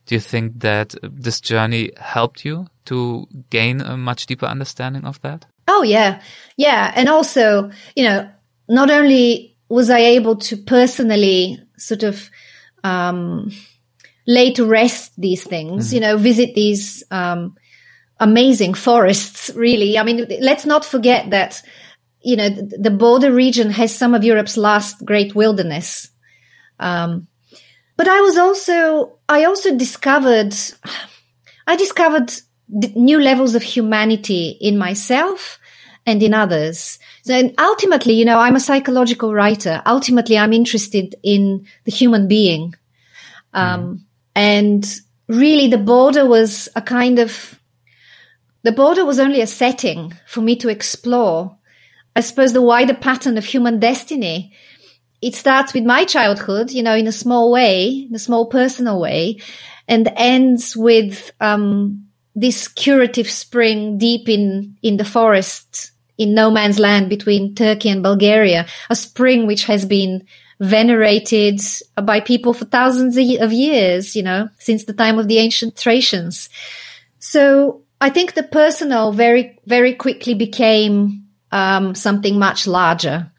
do 0.05 0.15
you 0.15 0.21
think 0.21 0.59
that 0.59 0.95
this 1.01 1.41
journey 1.41 1.91
helped 1.97 2.45
you 2.45 2.67
to 2.85 3.27
gain 3.49 3.81
a 3.81 3.97
much 3.97 4.25
deeper 4.27 4.45
understanding 4.45 5.05
of 5.05 5.19
that? 5.21 5.45
Oh, 5.67 5.83
yeah. 5.83 6.21
Yeah. 6.57 6.91
And 6.95 7.09
also, 7.09 7.71
you 7.95 8.03
know, 8.03 8.29
not 8.69 8.91
only 8.91 9.57
was 9.67 9.89
I 9.89 9.99
able 9.99 10.37
to 10.37 10.57
personally 10.57 11.59
sort 11.77 12.03
of, 12.03 12.29
um, 12.83 13.51
lay 14.27 14.53
to 14.53 14.65
rest 14.65 15.13
these 15.17 15.43
things, 15.43 15.87
mm-hmm. 15.87 15.95
you 15.95 16.01
know, 16.01 16.17
visit 16.17 16.53
these, 16.53 17.03
um, 17.09 17.55
amazing 18.19 18.73
forests, 18.75 19.51
really. 19.55 19.97
I 19.97 20.03
mean, 20.03 20.27
let's 20.39 20.65
not 20.65 20.85
forget 20.85 21.31
that, 21.31 21.61
you 22.21 22.35
know, 22.35 22.49
the 22.49 22.91
border 22.91 23.31
region 23.31 23.71
has 23.71 23.93
some 23.93 24.13
of 24.13 24.23
Europe's 24.23 24.57
last 24.57 25.03
great 25.03 25.35
wilderness. 25.35 26.09
Um, 26.79 27.27
but 27.97 28.07
I 28.07 28.21
was 28.21 28.37
also, 28.37 29.19
I 29.29 29.45
also 29.45 29.75
discovered, 29.75 30.53
I 31.67 31.75
discovered 31.75 32.31
new 32.95 33.19
levels 33.19 33.55
of 33.55 33.63
humanity 33.63 34.57
in 34.59 34.77
myself 34.77 35.59
and 36.05 36.21
in 36.21 36.33
others. 36.33 36.99
So, 37.23 37.33
and 37.33 37.53
ultimately, 37.59 38.13
you 38.13 38.25
know, 38.25 38.39
I'm 38.39 38.55
a 38.55 38.59
psychological 38.59 39.33
writer. 39.33 39.81
Ultimately, 39.85 40.37
I'm 40.37 40.53
interested 40.53 41.15
in 41.23 41.65
the 41.85 41.91
human 41.91 42.27
being. 42.27 42.75
Um, 43.53 43.81
mm. 43.81 43.99
and 44.35 44.99
really 45.27 45.67
the 45.67 45.77
border 45.77 46.25
was 46.25 46.67
a 46.75 46.81
kind 46.81 47.19
of, 47.19 47.59
the 48.63 48.71
border 48.73 49.05
was 49.05 49.19
only 49.19 49.41
a 49.41 49.47
setting 49.47 50.13
for 50.27 50.41
me 50.41 50.55
to 50.57 50.69
explore, 50.69 51.57
I 52.15 52.21
suppose, 52.21 52.51
the 52.51 52.61
wider 52.61 52.93
pattern 52.93 53.37
of 53.37 53.45
human 53.45 53.79
destiny 53.79 54.53
it 55.21 55.35
starts 55.35 55.73
with 55.73 55.83
my 55.83 56.05
childhood, 56.05 56.71
you 56.71 56.83
know, 56.83 56.95
in 56.95 57.07
a 57.07 57.11
small 57.11 57.51
way, 57.51 58.07
in 58.09 58.15
a 58.15 58.19
small 58.19 58.47
personal 58.47 58.99
way, 58.99 59.39
and 59.87 60.11
ends 60.15 60.75
with 60.75 61.31
um, 61.39 62.07
this 62.35 62.67
curative 62.67 63.29
spring 63.29 63.97
deep 63.97 64.27
in 64.29 64.77
in 64.81 64.97
the 64.97 65.05
forest 65.05 65.91
in 66.17 66.33
no 66.33 66.49
man's 66.49 66.79
land 66.79 67.09
between 67.09 67.55
Turkey 67.55 67.89
and 67.89 68.03
Bulgaria, 68.03 68.65
a 68.89 68.95
spring 68.95 69.47
which 69.47 69.65
has 69.65 69.85
been 69.85 70.25
venerated 70.59 71.59
by 72.01 72.21
people 72.21 72.53
for 72.53 72.65
thousands 72.65 73.17
of 73.17 73.51
years, 73.51 74.15
you 74.15 74.23
know, 74.23 74.47
since 74.57 74.85
the 74.85 74.93
time 74.93 75.19
of 75.19 75.27
the 75.27 75.37
ancient 75.37 75.75
Thracians. 75.75 76.49
So 77.19 77.81
I 77.99 78.09
think 78.09 78.33
the 78.33 78.43
personal 78.43 79.11
very, 79.11 79.59
very 79.65 79.93
quickly 79.93 80.33
became 80.33 81.25
um, 81.51 81.95
something 81.95 82.39
much 82.39 82.67
larger. 82.67 83.29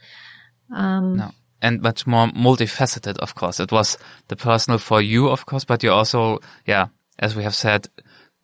Um, 0.71 1.17
no 1.17 1.33
and 1.63 1.81
much 1.83 2.07
more 2.07 2.29
multifaceted, 2.29 3.19
of 3.19 3.35
course. 3.35 3.61
It 3.61 3.73
was 3.73 3.99
the 4.29 4.37
personal 4.37 4.79
for 4.79 5.01
you, 5.01 5.29
of 5.29 5.47
course, 5.47 5.65
but 5.65 5.83
you 5.83 5.91
also, 5.91 6.41
yeah, 6.67 6.89
as 7.19 7.35
we 7.35 7.43
have 7.43 7.55
said, 7.55 7.89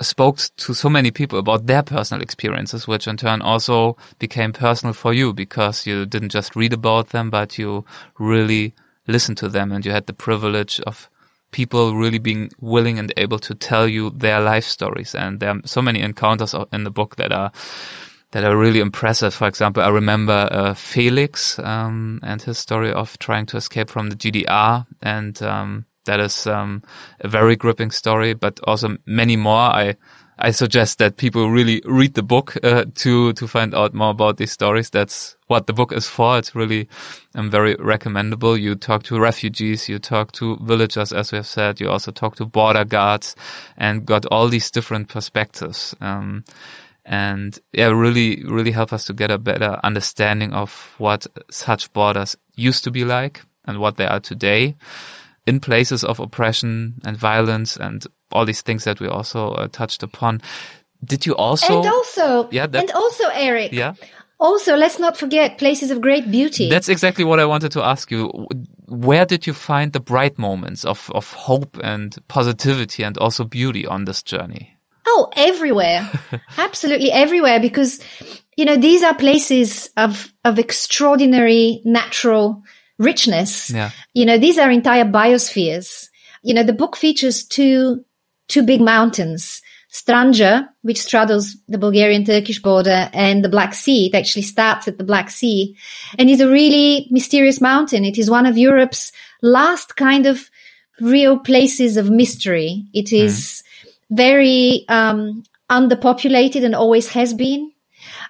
spoke 0.01 0.39
to 0.57 0.75
so 0.75 0.89
many 0.89 1.11
people 1.11 1.39
about 1.39 1.67
their 1.67 1.83
personal 1.83 2.23
experiences, 2.23 2.89
which 2.89 3.07
in 3.07 3.17
turn 3.17 3.43
also 3.43 3.97
became 4.19 4.53
personal 4.53 4.93
for 4.93 5.13
you 5.13 5.33
because 5.33 5.87
you 5.87 6.07
didn't 6.07 6.31
just 6.31 6.57
read 6.57 6.73
about 6.73 7.11
them, 7.11 7.31
but 7.31 7.59
you 7.59 7.85
really 8.19 8.75
listened 9.07 9.39
to 9.39 9.49
them 9.49 9.73
and 9.73 9.85
you 9.85 9.93
had 9.93 10.07
the 10.07 10.13
privilege 10.13 10.81
of 10.81 11.09
people 11.51 11.95
really 11.95 12.19
being 12.19 12.51
willing 12.61 12.99
and 12.99 13.13
able 13.17 13.39
to 13.39 13.55
tell 13.55 13.87
you 13.87 14.11
their 14.11 14.41
life 14.41 14.65
stories. 14.65 15.15
And 15.15 15.39
there 15.39 15.51
are 15.51 15.61
so 15.65 15.83
many 15.83 16.01
encounters 16.01 16.55
in 16.73 16.85
the 16.85 16.91
book 16.91 17.17
that 17.17 17.33
are 17.33 17.53
that 18.33 18.45
are 18.45 18.57
really 18.57 18.81
impressive. 18.81 19.33
For 19.33 19.47
example, 19.47 19.83
I 19.83 19.89
remember 19.89 20.49
uh, 20.51 20.75
Felix 20.75 21.59
um, 21.59 22.21
and 22.23 22.43
his 22.43 22.59
story 22.59 22.93
of 22.93 23.19
trying 23.19 23.47
to 23.47 23.57
escape 23.57 23.89
from 23.89 24.09
the 24.09 24.17
GDR, 24.17 24.87
and 25.03 25.41
um, 25.43 25.87
that 26.07 26.19
is 26.19 26.47
um, 26.47 26.83
a 27.21 27.29
very 27.29 27.57
gripping 27.57 27.91
story. 27.91 28.35
But 28.35 28.59
also 28.65 28.97
many 29.07 29.37
more. 29.37 29.61
I 29.61 29.97
I 30.39 30.51
suggest 30.51 30.99
that 30.99 31.19
people 31.19 31.51
really 31.51 31.83
read 31.85 32.15
the 32.15 32.23
book 32.23 32.57
uh, 32.65 32.87
to 32.97 33.35
to 33.35 33.47
find 33.47 33.75
out 33.75 33.93
more 33.93 34.11
about 34.11 34.39
these 34.39 34.51
stories. 34.51 34.89
That's 34.89 35.37
what 35.47 35.67
the 35.67 35.75
book 35.75 35.93
is 35.93 36.09
for. 36.09 36.39
It's 36.39 36.55
really 36.55 36.89
um, 37.35 37.51
very 37.51 37.77
recommendable. 37.79 38.57
You 38.57 38.77
talk 38.77 39.03
to 39.05 39.21
refugees, 39.21 39.91
you 39.91 39.99
talk 39.99 40.33
to 40.33 40.57
villagers, 40.63 41.13
as 41.13 41.33
we 41.33 41.37
have 41.37 41.47
said. 41.47 41.81
You 41.81 41.91
also 41.91 42.13
talk 42.13 42.37
to 42.37 42.47
border 42.47 42.85
guards, 42.85 43.37
and 43.77 44.07
got 44.07 44.25
all 44.27 44.49
these 44.49 44.71
different 44.71 45.09
perspectives. 45.09 45.95
Um, 46.01 46.45
and 47.05 47.59
yeah, 47.73 47.87
really, 47.87 48.45
really 48.45 48.71
help 48.71 48.93
us 48.93 49.07
to 49.07 49.13
get 49.13 49.31
a 49.31 49.39
better 49.39 49.79
understanding 49.83 50.53
of 50.53 50.95
what 50.99 51.27
such 51.51 51.93
borders 51.93 52.37
used 52.57 52.85
to 52.85 52.91
be 52.91 53.05
like 53.05 53.43
and 53.65 53.79
what 53.79 53.97
they 53.97 54.07
are 54.07 54.21
today 54.21 54.77
in 55.47 55.61
places 55.61 56.05
of 56.05 56.21
oppression 56.21 56.95
and 57.05 57.17
violence 57.17 57.77
and 57.77 58.07
all 58.31 58.45
these 58.45 58.63
things 58.63 58.85
that 58.85 59.01
we 59.01 59.09
also 59.09 59.51
uh, 59.53 59.69
touched 59.69 60.03
upon. 60.03 60.41
Did 61.05 61.27
you 61.27 61.35
also? 61.35 61.79
And 61.79 61.87
also, 61.87 62.49
yeah, 62.51 62.67
that, 62.67 62.81
and 62.81 62.91
also, 62.93 63.25
Eric. 63.33 63.73
Yeah. 63.73 63.95
Also, 64.39 64.77
let's 64.77 64.99
not 64.99 65.17
forget 65.17 65.59
places 65.59 65.93
of 65.93 66.01
great 66.01 66.29
beauty. 66.31 66.69
That's 66.69 66.89
exactly 66.89 67.25
what 67.25 67.39
I 67.39 67.45
wanted 67.45 67.71
to 67.73 67.83
ask 67.83 68.11
you. 68.11 68.27
Where 68.89 69.25
did 69.25 69.47
you 69.47 69.53
find 69.53 69.93
the 69.93 70.01
bright 70.01 70.37
moments 70.37 70.85
of, 70.85 71.11
of 71.15 71.33
hope 71.33 71.79
and 71.83 72.17
positivity 72.27 73.05
and 73.05 73.17
also 73.19 73.45
beauty 73.45 73.87
on 73.87 74.05
this 74.05 74.23
journey? 74.23 74.72
Oh, 75.07 75.31
everywhere. 75.37 76.09
Absolutely 76.59 77.11
everywhere 77.11 77.61
because, 77.61 78.01
you 78.57 78.65
know, 78.65 78.77
these 78.77 79.03
are 79.03 79.15
places 79.15 79.91
of, 79.97 80.33
of 80.45 80.59
extraordinary 80.59 81.81
natural 81.85 82.63
richness. 82.99 83.71
Yeah. 83.71 83.91
You 84.15 84.27
know, 84.27 84.39
these 84.39 84.59
are 84.59 84.71
entire 84.71 85.05
biospheres. 85.05 86.09
You 86.43 86.55
know, 86.55 86.63
the 86.63 86.73
book 86.73 86.97
features 86.97 87.45
two, 87.45 88.05
two 88.49 88.63
big 88.63 88.81
mountains. 88.81 89.63
Stranja, 89.93 90.69
which 90.81 91.03
straddles 91.03 91.55
the 91.69 91.77
Bulgarian-Turkish 91.77 92.63
border 92.63 93.11
and 93.13 93.45
the 93.45 93.51
Black 93.51 93.75
Sea. 93.75 94.07
It 94.07 94.17
actually 94.17 94.43
starts 94.43 94.89
at 94.89 94.97
the 94.97 95.05
Black 95.05 95.29
Sea 95.29 95.77
and 96.19 96.31
is 96.31 96.41
a 96.41 96.49
really 96.49 97.09
mysterious 97.11 97.61
mountain. 97.61 98.07
It 98.07 98.17
is 98.17 98.31
one 98.31 98.47
of 98.47 98.57
Europe's 98.57 99.13
last 99.43 99.97
kind 99.97 100.25
of 100.25 100.51
real 100.99 101.39
places 101.39 101.99
of 101.99 102.11
mystery. 102.11 102.87
It 102.95 103.13
is 103.13 103.35
mm. 103.37 103.72
Very 104.13 104.85
um, 104.89 105.43
underpopulated 105.71 106.65
and 106.65 106.75
always 106.75 107.09
has 107.09 107.35
been. 107.35 107.73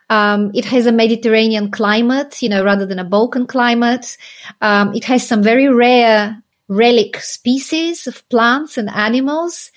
Um, 0.09 0.51
it 0.55 0.65
has 0.67 0.87
a 0.87 0.93
Mediterranean 0.93 1.71
climate, 1.71 2.43
you 2.43 2.49
know, 2.49 2.63
rather 2.65 2.87
than 2.87 2.99
a 2.99 3.05
Balkan 3.05 3.47
climate. 3.47 4.17
Um, 4.61 4.95
it 4.95 5.05
has 5.05 5.27
some 5.27 5.43
very 5.43 5.69
rare 5.69 6.43
relic 6.69 7.17
species 7.17 8.07
of 8.07 8.27
plants 8.29 8.79
and 8.79 8.89
animals. 8.91 9.73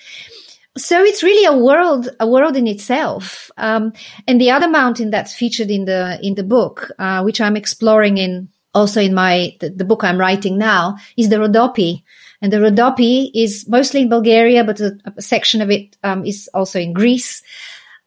So 0.76 1.02
it's 1.02 1.22
really 1.22 1.46
a 1.46 1.58
world, 1.58 2.10
a 2.20 2.28
world 2.28 2.56
in 2.56 2.66
itself. 2.66 3.50
Um, 3.56 3.94
and 4.28 4.40
the 4.40 4.50
other 4.50 4.68
mountain 4.68 5.10
that's 5.10 5.34
featured 5.34 5.70
in 5.70 5.86
the, 5.86 6.20
in 6.22 6.34
the 6.34 6.44
book, 6.44 6.90
uh, 6.98 7.22
which 7.22 7.40
I'm 7.40 7.56
exploring 7.56 8.18
in 8.18 8.48
also 8.74 9.00
in 9.00 9.14
my, 9.14 9.56
the, 9.60 9.70
the, 9.70 9.86
book 9.86 10.04
I'm 10.04 10.18
writing 10.18 10.58
now 10.58 10.98
is 11.16 11.30
the 11.30 11.36
Rhodope. 11.36 12.02
And 12.46 12.52
the 12.52 12.58
Rodopi 12.58 13.28
is 13.34 13.66
mostly 13.68 14.02
in 14.02 14.08
Bulgaria, 14.08 14.62
but 14.62 14.78
a, 14.78 14.96
a 15.16 15.20
section 15.20 15.60
of 15.60 15.68
it 15.68 15.96
um, 16.04 16.24
is 16.24 16.48
also 16.54 16.78
in 16.78 16.92
Greece. 16.92 17.42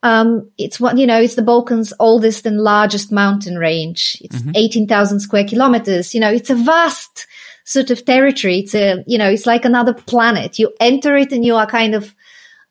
Um, 0.02 0.50
it's 0.58 0.80
what, 0.80 0.98
you 0.98 1.06
know, 1.06 1.20
it's 1.20 1.36
the 1.36 1.42
Balkans' 1.42 1.92
oldest 2.00 2.46
and 2.46 2.62
largest 2.62 3.12
mountain 3.12 3.58
range. 3.58 4.18
It's 4.22 4.38
mm-hmm. 4.38 4.52
18,000 4.56 5.20
square 5.20 5.44
kilometers. 5.44 6.16
You 6.16 6.22
know, 6.22 6.32
it's 6.32 6.50
a 6.50 6.56
vast 6.56 7.28
sort 7.66 7.92
of 7.92 8.06
territory. 8.06 8.60
It's 8.60 8.74
a, 8.74 9.04
you 9.08 9.18
know, 9.18 9.30
it's 9.30 9.46
like 9.46 9.66
another 9.66 9.94
planet. 9.94 10.58
You 10.58 10.74
enter 10.80 11.18
it 11.18 11.34
and 11.34 11.44
you 11.44 11.56
are 11.56 11.68
kind 11.68 11.94
of 11.94 12.16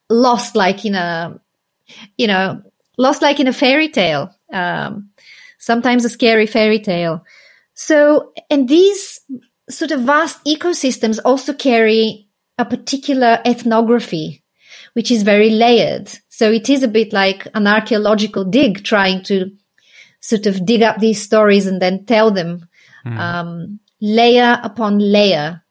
lost 0.09 0.57
like 0.57 0.87
in 0.87 0.95
a, 0.95 1.39
you 2.16 2.29
know, 2.29 2.62
lost 2.97 3.21
like 3.21 3.41
in 3.41 3.47
a 3.47 3.53
fairy 3.53 3.91
tale. 3.91 4.35
Um, 4.51 5.11
sometimes 5.59 6.07
a 6.07 6.09
scary 6.09 6.47
fairy 6.47 6.81
tale. 6.81 7.27
So, 7.75 8.33
and 8.49 8.66
these 8.66 9.21
sort 9.71 9.91
of 9.91 10.03
vast 10.03 10.45
ecosystems 10.45 11.19
also 11.25 11.53
carry 11.53 12.29
a 12.59 12.64
particular 12.64 13.41
ethnography, 13.45 14.43
which 14.95 15.11
is 15.11 15.23
very 15.23 15.51
layered. 15.51 16.11
So 16.29 16.51
it 16.51 16.69
is 16.69 16.83
a 16.83 16.89
bit 16.89 17.12
like 17.12 17.47
an 17.55 17.66
archaeological 17.66 18.45
dig 18.45 18.85
trying 18.85 19.23
to 19.25 19.51
sort 20.21 20.47
of 20.47 20.64
dig 20.66 20.83
up 20.83 20.99
these 20.99 21.23
stories 21.23 21.66
and 21.66 21.81
then 21.81 22.05
tell 22.05 22.31
them, 22.31 22.69
mm. 23.07 23.19
um, 23.19 23.81
layer 24.01 24.59
upon 24.62 24.99
layer. 24.99 25.62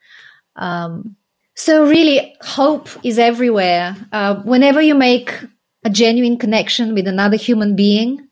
Um, 0.56 1.16
so 1.56 1.86
really 1.86 2.36
hope 2.42 2.90
is 3.04 3.20
everywhere. 3.20 3.96
Uh, 4.12 4.36
whenever 4.44 4.82
you 4.82 4.96
make 4.96 5.34
a 5.84 5.90
genuine 5.90 6.38
connection 6.38 6.94
with 6.94 7.08
another 7.08 7.38
human 7.38 7.76
being, 7.76 8.28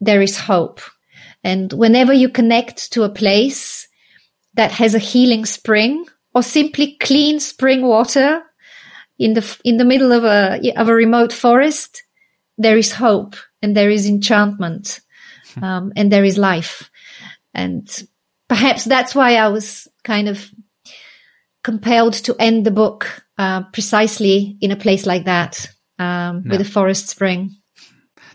there 0.00 0.22
is 0.22 0.38
hope. 0.38 0.80
And 1.44 1.72
whenever 1.72 2.12
you 2.12 2.28
connect 2.28 2.92
to 2.92 3.02
a 3.02 3.08
place 3.08 3.88
that 4.54 4.72
has 4.72 4.94
a 4.94 4.98
healing 4.98 5.44
spring 5.44 6.06
or 6.34 6.42
simply 6.42 6.96
clean 7.00 7.40
spring 7.40 7.82
water, 7.82 8.42
in 9.18 9.34
the 9.34 9.60
in 9.64 9.76
the 9.76 9.84
middle 9.84 10.12
of 10.12 10.24
a 10.24 10.72
of 10.76 10.88
a 10.88 10.94
remote 10.94 11.32
forest, 11.32 12.02
there 12.58 12.76
is 12.76 12.92
hope 12.92 13.36
and 13.60 13.76
there 13.76 13.90
is 13.90 14.06
enchantment, 14.06 15.00
hmm. 15.54 15.64
um, 15.64 15.92
and 15.96 16.10
there 16.10 16.24
is 16.24 16.38
life, 16.38 16.90
and 17.54 18.04
perhaps 18.48 18.84
that's 18.84 19.14
why 19.14 19.36
I 19.36 19.48
was 19.48 19.88
kind 20.02 20.28
of 20.28 20.50
compelled 21.62 22.14
to 22.14 22.36
end 22.38 22.66
the 22.66 22.72
book 22.72 23.22
uh, 23.38 23.62
precisely 23.72 24.56
in 24.60 24.72
a 24.72 24.76
place 24.76 25.06
like 25.06 25.26
that 25.26 25.68
um, 25.98 26.42
with 26.48 26.60
a 26.60 26.64
forest 26.64 27.08
spring. 27.08 27.56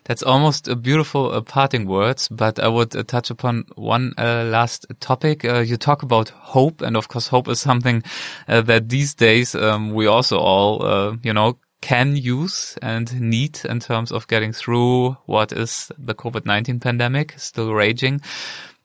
That's 0.07 0.23
almost 0.23 0.69
a 0.69 0.75
beautiful 0.77 1.33
uh, 1.33 1.41
parting 1.41 1.85
words, 1.85 2.29
but 2.29 2.59
I 2.59 2.69
would 2.69 2.95
uh, 2.95 3.03
touch 3.03 3.29
upon 3.29 3.65
one 3.75 4.13
uh, 4.17 4.45
last 4.45 4.85
topic. 5.01 5.43
Uh, 5.43 5.59
you 5.59 5.75
talk 5.75 6.01
about 6.01 6.29
hope, 6.29 6.81
and 6.81 6.95
of 6.95 7.09
course, 7.09 7.27
hope 7.27 7.49
is 7.49 7.59
something 7.59 8.03
uh, 8.47 8.61
that 8.61 8.87
these 8.87 9.13
days 9.15 9.53
um, 9.53 9.93
we 9.93 10.07
also 10.07 10.37
all, 10.37 10.85
uh, 10.85 11.17
you 11.23 11.33
know, 11.33 11.57
can 11.81 12.15
use 12.15 12.77
and 12.81 13.19
need 13.19 13.59
in 13.65 13.81
terms 13.81 14.13
of 14.13 14.27
getting 14.27 14.53
through 14.53 15.17
what 15.25 15.51
is 15.51 15.91
the 15.97 16.15
COVID-19 16.15 16.81
pandemic 16.81 17.33
still 17.37 17.73
raging. 17.73 18.21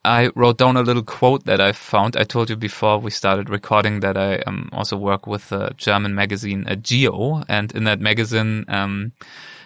I 0.05 0.31
wrote 0.35 0.59
down 0.59 0.77
a 0.77 0.83
little 0.83 1.05
quote 1.05 1.45
that 1.45 1.61
I 1.61 1.71
found. 1.71 2.17
I 2.17 2.25
told 2.25 2.51
you 2.51 2.57
before 2.57 2.99
we 2.99 3.13
started 3.13 3.49
recording 3.49 4.01
that 4.01 4.19
I 4.19 4.39
um, 4.39 4.69
also 4.73 4.97
work 4.97 5.29
with 5.29 5.53
a 5.53 5.73
German 5.77 6.17
magazine, 6.17 6.67
Geo, 6.83 7.45
and 7.49 7.71
in 7.73 7.85
that 7.85 8.01
magazine, 8.01 8.65
um, 8.67 9.13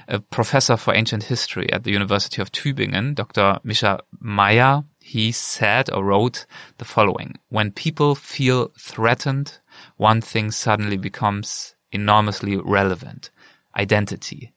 a 0.09 0.21
professor 0.21 0.77
for 0.77 0.95
ancient 0.95 1.25
history 1.25 1.73
at 1.73 1.85
the 1.85 1.93
University 1.93 2.41
of 2.41 2.53
Tübingen, 2.53 3.15
Dr. 3.15 3.59
Mischa 3.65 4.01
Meier, 4.21 4.85
he 5.01 5.33
said 5.33 5.91
or 5.91 6.05
wrote 6.05 6.47
the 6.79 6.85
following. 6.85 7.37
When 7.49 7.71
people 7.71 8.15
feel 8.15 8.73
threatened, 8.79 9.59
one 9.97 10.21
thing 10.21 10.51
suddenly 10.51 10.97
becomes 10.97 11.75
enormously 11.93 12.57
relevant. 12.57 13.31
Identity. 13.77 14.53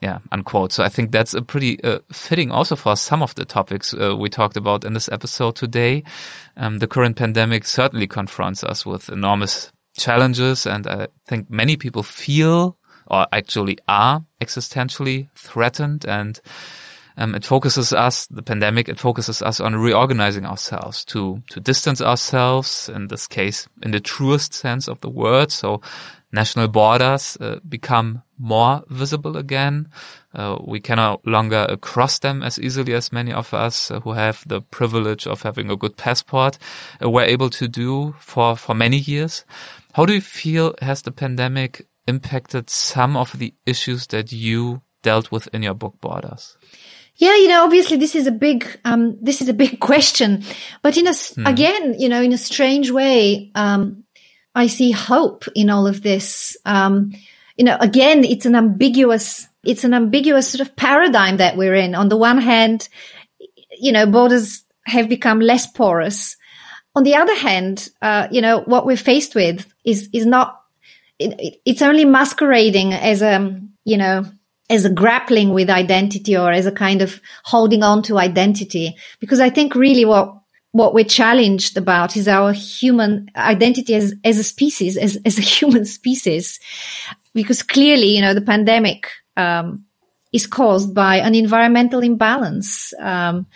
Yeah, 0.00 0.18
unquote. 0.32 0.72
So 0.72 0.82
I 0.82 0.88
think 0.88 1.12
that's 1.12 1.34
a 1.34 1.42
pretty 1.42 1.82
uh, 1.84 1.98
fitting 2.10 2.50
also 2.50 2.74
for 2.74 2.96
some 2.96 3.22
of 3.22 3.34
the 3.34 3.44
topics 3.44 3.92
uh, 3.92 4.16
we 4.16 4.30
talked 4.30 4.56
about 4.56 4.84
in 4.84 4.94
this 4.94 5.10
episode 5.10 5.56
today. 5.56 6.04
Um, 6.56 6.78
the 6.78 6.86
current 6.86 7.16
pandemic 7.16 7.66
certainly 7.66 8.06
confronts 8.06 8.64
us 8.64 8.86
with 8.86 9.10
enormous 9.10 9.70
challenges, 9.98 10.66
and 10.66 10.86
I 10.86 11.08
think 11.26 11.50
many 11.50 11.76
people 11.76 12.02
feel 12.02 12.78
or 13.10 13.26
actually 13.32 13.78
are 13.88 14.24
existentially 14.40 15.28
threatened 15.34 16.04
and 16.06 16.40
um, 17.16 17.34
it 17.34 17.44
focuses 17.44 17.92
us, 17.92 18.26
the 18.28 18.42
pandemic, 18.42 18.88
it 18.88 18.98
focuses 18.98 19.42
us 19.42 19.60
on 19.60 19.76
reorganizing 19.76 20.46
ourselves 20.46 21.04
to, 21.06 21.42
to 21.50 21.60
distance 21.60 22.00
ourselves, 22.00 22.88
in 22.88 23.08
this 23.08 23.26
case, 23.26 23.68
in 23.82 23.90
the 23.90 24.00
truest 24.00 24.54
sense 24.54 24.88
of 24.88 25.00
the 25.02 25.10
word. 25.10 25.52
So 25.52 25.82
national 26.32 26.68
borders 26.68 27.36
uh, 27.38 27.58
become 27.68 28.22
more 28.38 28.82
visible 28.88 29.36
again. 29.36 29.88
Uh, 30.34 30.56
we 30.64 30.80
can 30.80 30.96
no 30.96 31.20
longer 31.26 31.76
cross 31.82 32.20
them 32.20 32.42
as 32.42 32.58
easily 32.58 32.94
as 32.94 33.12
many 33.12 33.32
of 33.32 33.52
us 33.52 33.90
uh, 33.90 34.00
who 34.00 34.12
have 34.12 34.42
the 34.46 34.62
privilege 34.62 35.26
of 35.26 35.42
having 35.42 35.70
a 35.70 35.76
good 35.76 35.96
passport 35.96 36.56
uh, 37.02 37.10
were 37.10 37.24
able 37.24 37.50
to 37.50 37.68
do 37.68 38.14
for, 38.18 38.56
for 38.56 38.74
many 38.74 38.96
years. 38.96 39.44
How 39.92 40.06
do 40.06 40.14
you 40.14 40.20
feel 40.20 40.74
has 40.80 41.02
the 41.02 41.10
pandemic 41.10 41.86
impacted 42.06 42.70
some 42.70 43.16
of 43.16 43.38
the 43.38 43.54
issues 43.66 44.06
that 44.08 44.32
you 44.32 44.82
dealt 45.02 45.30
with 45.30 45.48
in 45.52 45.62
your 45.62 45.74
book 45.74 45.96
Borders? 46.00 46.56
Yeah, 47.16 47.36
you 47.36 47.48
know, 47.48 47.64
obviously 47.64 47.98
this 47.98 48.14
is 48.14 48.26
a 48.26 48.32
big, 48.32 48.66
um, 48.84 49.18
this 49.20 49.42
is 49.42 49.48
a 49.48 49.54
big 49.54 49.78
question, 49.80 50.42
but 50.82 50.96
in 50.96 51.06
a, 51.06 51.10
mm. 51.10 51.48
again, 51.48 51.98
you 51.98 52.08
know, 52.08 52.22
in 52.22 52.32
a 52.32 52.38
strange 52.38 52.90
way, 52.90 53.50
um, 53.54 54.04
I 54.54 54.66
see 54.66 54.90
hope 54.90 55.44
in 55.54 55.70
all 55.70 55.86
of 55.86 56.02
this. 56.02 56.56
Um, 56.64 57.12
you 57.56 57.64
know, 57.64 57.76
again, 57.78 58.24
it's 58.24 58.46
an 58.46 58.54
ambiguous, 58.54 59.48
it's 59.62 59.84
an 59.84 59.94
ambiguous 59.94 60.50
sort 60.50 60.66
of 60.66 60.74
paradigm 60.76 61.36
that 61.36 61.56
we're 61.56 61.74
in. 61.74 61.94
On 61.94 62.08
the 62.08 62.16
one 62.16 62.38
hand, 62.38 62.88
you 63.78 63.92
know, 63.92 64.06
borders 64.06 64.64
have 64.86 65.08
become 65.08 65.40
less 65.40 65.66
porous. 65.66 66.36
On 66.96 67.04
the 67.04 67.16
other 67.16 67.34
hand, 67.34 67.90
uh, 68.02 68.28
you 68.30 68.40
know, 68.40 68.60
what 68.60 68.86
we're 68.86 68.96
faced 68.96 69.34
with 69.34 69.72
is, 69.84 70.08
is 70.12 70.26
not, 70.26 70.59
it, 71.20 71.60
it's 71.64 71.82
only 71.82 72.04
masquerading 72.04 72.92
as 72.92 73.22
a, 73.22 73.60
you 73.84 73.96
know, 73.96 74.24
as 74.68 74.84
a 74.84 74.90
grappling 74.90 75.52
with 75.52 75.68
identity 75.68 76.36
or 76.36 76.50
as 76.50 76.66
a 76.66 76.72
kind 76.72 77.02
of 77.02 77.20
holding 77.44 77.82
on 77.82 78.02
to 78.04 78.18
identity. 78.18 78.96
Because 79.20 79.40
I 79.40 79.50
think 79.50 79.74
really 79.74 80.04
what, 80.04 80.34
what 80.72 80.94
we're 80.94 81.04
challenged 81.04 81.76
about 81.76 82.16
is 82.16 82.28
our 82.28 82.52
human 82.52 83.30
identity 83.36 83.94
as, 83.94 84.14
as 84.24 84.38
a 84.38 84.44
species, 84.44 84.96
as, 84.96 85.18
as 85.24 85.38
a 85.38 85.42
human 85.58 85.84
species. 85.84 86.58
Because 87.34 87.62
clearly, 87.62 88.14
you 88.14 88.22
know, 88.22 88.34
the 88.34 88.40
pandemic, 88.40 89.08
um, 89.36 89.84
is 90.32 90.46
caused 90.46 90.94
by 90.94 91.16
an 91.16 91.34
environmental 91.34 92.00
imbalance. 92.00 92.94
Um, 93.00 93.46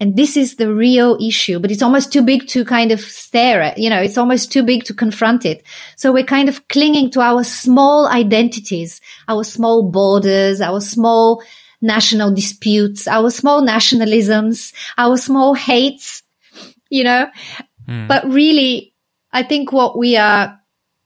and 0.00 0.16
this 0.16 0.36
is 0.36 0.56
the 0.56 0.72
real 0.72 1.18
issue, 1.20 1.58
but 1.58 1.70
it's 1.70 1.82
almost 1.82 2.10
too 2.10 2.22
big 2.22 2.48
to 2.48 2.64
kind 2.64 2.90
of 2.90 3.00
stare 3.00 3.60
at, 3.60 3.76
you 3.76 3.90
know, 3.90 4.00
it's 4.00 4.16
almost 4.16 4.50
too 4.50 4.62
big 4.62 4.84
to 4.84 4.94
confront 4.94 5.44
it. 5.44 5.62
So 5.96 6.10
we're 6.10 6.24
kind 6.24 6.48
of 6.48 6.66
clinging 6.68 7.10
to 7.10 7.20
our 7.20 7.44
small 7.44 8.08
identities, 8.08 9.02
our 9.28 9.44
small 9.44 9.90
borders, 9.90 10.62
our 10.62 10.80
small 10.80 11.42
national 11.82 12.32
disputes, 12.32 13.06
our 13.06 13.30
small 13.30 13.62
nationalisms, 13.62 14.72
our 14.96 15.18
small 15.18 15.52
hates, 15.52 16.22
you 16.88 17.04
know, 17.04 17.28
mm. 17.86 18.08
but 18.08 18.24
really, 18.24 18.94
I 19.32 19.42
think 19.42 19.70
what 19.70 19.98
we 19.98 20.16
are 20.16 20.58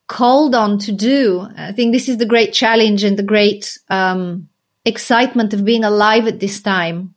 called 0.06 0.54
on 0.54 0.78
to 0.78 0.92
do, 0.92 1.46
I 1.56 1.72
think 1.72 1.92
this 1.92 2.08
is 2.08 2.18
the 2.18 2.26
great 2.26 2.52
challenge 2.52 3.02
and 3.02 3.18
the 3.18 3.22
great, 3.24 3.76
um, 3.90 4.48
excitement 4.84 5.52
of 5.54 5.64
being 5.64 5.82
alive 5.82 6.26
at 6.26 6.40
this 6.40 6.60
time 6.60 7.14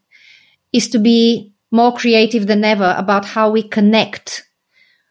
is 0.71 0.89
to 0.89 0.99
be 0.99 1.53
more 1.71 1.93
creative 1.93 2.47
than 2.47 2.63
ever 2.63 2.95
about 2.97 3.25
how 3.25 3.49
we 3.51 3.63
connect, 3.63 4.45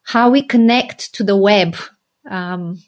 how 0.02 0.30
we 0.30 0.42
connect 0.42 1.14
to 1.14 1.24
the 1.24 1.36
web. 1.36 1.76
Um, 2.28 2.82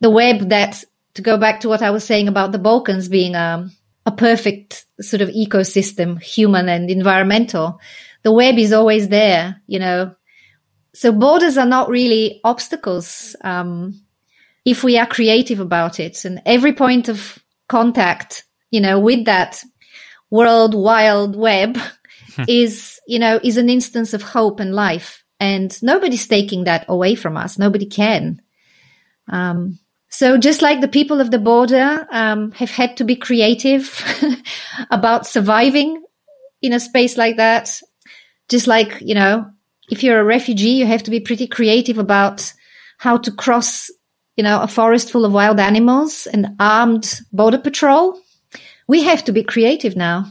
the 0.00 0.10
web 0.10 0.50
that, 0.50 0.82
to 1.14 1.22
go 1.22 1.36
back 1.38 1.60
to 1.60 1.68
what 1.68 1.82
I 1.82 1.90
was 1.90 2.04
saying 2.04 2.28
about 2.28 2.52
the 2.52 2.58
Balkans 2.58 3.08
being 3.08 3.34
a, 3.34 3.68
a 4.04 4.10
perfect 4.10 4.86
sort 5.00 5.22
of 5.22 5.30
ecosystem, 5.30 6.20
human 6.20 6.68
and 6.68 6.90
environmental. 6.90 7.80
The 8.22 8.32
web 8.32 8.58
is 8.58 8.72
always 8.72 9.08
there, 9.08 9.60
you 9.66 9.78
know. 9.78 10.14
So 10.94 11.12
borders 11.12 11.58
are 11.58 11.66
not 11.66 11.90
really 11.90 12.40
obstacles. 12.42 13.36
Um, 13.42 14.00
if 14.64 14.82
we 14.82 14.98
are 14.98 15.06
creative 15.06 15.60
about 15.60 16.00
it 16.00 16.24
and 16.24 16.42
every 16.44 16.72
point 16.72 17.08
of 17.08 17.38
contact, 17.68 18.44
you 18.70 18.80
know, 18.80 18.98
with 18.98 19.26
that 19.26 19.62
world 20.30 20.74
wild 20.74 21.36
web 21.36 21.78
is, 22.48 23.00
you 23.06 23.18
know, 23.18 23.40
is 23.42 23.56
an 23.56 23.68
instance 23.68 24.14
of 24.14 24.22
hope 24.22 24.60
and 24.60 24.74
life. 24.74 25.24
And 25.38 25.76
nobody's 25.82 26.26
taking 26.26 26.64
that 26.64 26.86
away 26.88 27.14
from 27.14 27.36
us. 27.36 27.58
Nobody 27.58 27.86
can. 27.86 28.40
Um, 29.28 29.78
so 30.08 30.38
just 30.38 30.62
like 30.62 30.80
the 30.80 30.88
people 30.88 31.20
of 31.20 31.30
the 31.30 31.38
border 31.38 32.06
um, 32.10 32.52
have 32.52 32.70
had 32.70 32.96
to 32.98 33.04
be 33.04 33.16
creative 33.16 34.02
about 34.90 35.26
surviving 35.26 36.02
in 36.62 36.72
a 36.72 36.80
space 36.80 37.16
like 37.16 37.36
that, 37.36 37.80
just 38.48 38.66
like 38.66 39.00
you 39.00 39.14
know, 39.14 39.50
if 39.90 40.02
you're 40.02 40.20
a 40.20 40.24
refugee, 40.24 40.70
you 40.70 40.86
have 40.86 41.02
to 41.04 41.10
be 41.10 41.20
pretty 41.20 41.46
creative 41.46 41.98
about 41.98 42.52
how 42.98 43.18
to 43.18 43.30
cross, 43.30 43.90
you 44.36 44.44
know, 44.44 44.62
a 44.62 44.68
forest 44.68 45.10
full 45.10 45.24
of 45.24 45.32
wild 45.32 45.60
animals 45.60 46.26
and 46.26 46.56
armed 46.58 47.20
border 47.32 47.58
patrol. 47.58 48.18
We 48.88 49.02
have 49.02 49.24
to 49.24 49.32
be 49.32 49.42
creative 49.42 49.96
now. 49.96 50.30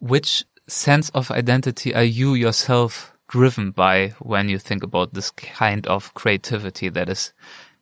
Which 0.00 0.44
sense 0.68 1.10
of 1.10 1.30
identity 1.30 1.94
are 1.94 2.02
you 2.02 2.34
yourself 2.34 3.12
driven 3.28 3.70
by 3.70 4.08
when 4.20 4.48
you 4.48 4.58
think 4.58 4.82
about 4.82 5.14
this 5.14 5.30
kind 5.30 5.86
of 5.86 6.14
creativity 6.14 6.88
that 6.88 7.08
is 7.08 7.32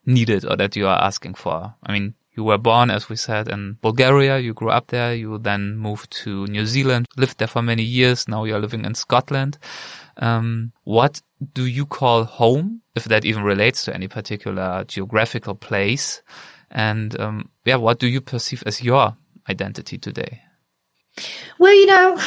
needed 0.07 0.45
or 0.45 0.57
that 0.57 0.77
you 0.77 0.87
are 0.87 1.03
asking 1.03 1.35
for? 1.35 1.75
I 1.83 1.93
mean, 1.93 2.15
you 2.37 2.45
were 2.45 2.59
born, 2.59 2.91
as 2.91 3.09
we 3.09 3.17
said, 3.17 3.49
in 3.49 3.79
Bulgaria. 3.81 4.39
You 4.39 4.55
grew 4.55 4.71
up 4.71 4.89
there. 4.89 5.15
You 5.15 5.39
then 5.39 5.77
moved 5.77 6.11
to 6.25 6.47
New 6.47 6.67
Zealand, 6.67 7.07
lived 7.17 7.39
there 7.39 7.49
for 7.49 7.63
many 7.63 7.83
years. 7.85 8.27
Now 8.27 8.45
you're 8.45 8.61
living 8.61 8.85
in 8.85 8.95
Scotland. 8.95 9.59
Um, 10.17 10.73
what 10.83 11.23
do 11.53 11.67
you 11.67 11.87
call 11.87 12.25
home, 12.25 12.83
if 12.97 13.05
that 13.05 13.25
even 13.25 13.45
relates 13.45 13.85
to 13.85 13.95
any 13.95 14.09
particular 14.09 14.85
geographical 14.89 15.55
place? 15.55 16.23
And 16.71 17.19
um, 17.21 17.51
yeah, 17.65 17.77
what 17.77 18.01
do 18.01 18.09
you 18.09 18.21
perceive 18.21 18.65
as 18.67 18.83
your 18.83 19.17
identity 19.49 19.99
today? 19.99 20.41
Well, 21.59 21.75
you 21.75 21.87
know, 21.87 22.21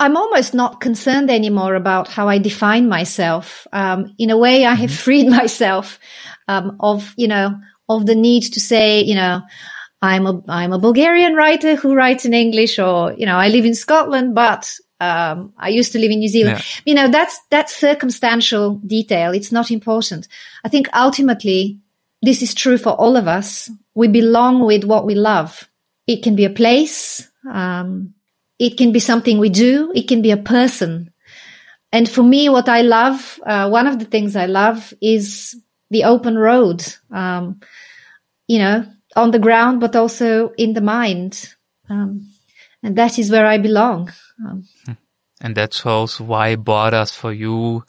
I'm 0.00 0.16
almost 0.16 0.54
not 0.54 0.80
concerned 0.80 1.30
anymore 1.30 1.74
about 1.74 2.08
how 2.08 2.28
I 2.28 2.38
define 2.38 2.88
myself. 2.88 3.66
Um, 3.72 4.14
in 4.18 4.30
a 4.30 4.36
way, 4.36 4.64
I 4.64 4.74
have 4.74 4.90
mm-hmm. 4.90 5.04
freed 5.04 5.28
myself 5.40 5.98
um, 6.48 6.76
of, 6.80 7.14
you 7.16 7.28
know, 7.28 7.60
of 7.88 8.06
the 8.06 8.14
need 8.14 8.42
to 8.52 8.60
say, 8.60 9.02
you 9.02 9.14
know, 9.14 9.42
I'm 10.02 10.26
a 10.26 10.42
I'm 10.48 10.72
a 10.72 10.80
Bulgarian 10.80 11.34
writer 11.34 11.76
who 11.76 11.94
writes 11.94 12.24
in 12.24 12.34
English, 12.34 12.78
or 12.80 13.12
you 13.12 13.24
know, 13.24 13.36
I 13.36 13.48
live 13.48 13.64
in 13.64 13.74
Scotland, 13.74 14.34
but 14.34 14.74
um, 15.00 15.52
I 15.56 15.68
used 15.68 15.92
to 15.92 15.98
live 15.98 16.10
in 16.10 16.18
New 16.18 16.28
Zealand. 16.28 16.58
Yeah. 16.58 16.80
You 16.84 16.94
know, 16.94 17.08
that's 17.08 17.38
that's 17.50 17.76
circumstantial 17.76 18.80
detail. 18.86 19.32
It's 19.32 19.52
not 19.52 19.70
important. 19.70 20.26
I 20.64 20.68
think 20.68 20.88
ultimately, 20.92 21.78
this 22.20 22.42
is 22.42 22.52
true 22.52 22.78
for 22.78 22.90
all 22.90 23.16
of 23.16 23.28
us. 23.28 23.70
We 23.94 24.08
belong 24.08 24.64
with 24.64 24.84
what 24.84 25.06
we 25.06 25.14
love. 25.14 25.68
It 26.08 26.24
can 26.24 26.34
be 26.34 26.44
a 26.44 26.50
place, 26.50 27.28
um, 27.50 28.14
it 28.58 28.76
can 28.76 28.92
be 28.92 29.00
something 29.00 29.38
we 29.38 29.48
do. 29.48 29.92
It 29.94 30.08
can 30.08 30.22
be 30.22 30.30
a 30.30 30.36
person. 30.36 31.12
And 31.90 32.08
for 32.08 32.22
me, 32.22 32.48
what 32.48 32.68
I 32.68 32.82
love, 32.82 33.38
uh, 33.44 33.68
one 33.68 33.86
of 33.86 33.98
the 33.98 34.04
things 34.04 34.36
I 34.36 34.46
love 34.46 34.94
is 35.02 35.56
the 35.90 36.04
open 36.04 36.38
road. 36.38 36.84
Um, 37.10 37.60
you 38.48 38.58
know, 38.58 38.84
on 39.16 39.30
the 39.30 39.38
ground, 39.38 39.80
but 39.80 39.96
also 39.96 40.50
in 40.58 40.72
the 40.72 40.80
mind. 40.80 41.54
Um, 41.88 42.28
and 42.82 42.96
that 42.96 43.18
is 43.18 43.30
where 43.30 43.46
I 43.46 43.58
belong. 43.58 44.12
Um, 44.44 44.64
and 45.40 45.54
that 45.56 45.74
shows 45.74 46.20
why 46.20 46.56
borders 46.56 47.12
for 47.12 47.32
you 47.32 47.84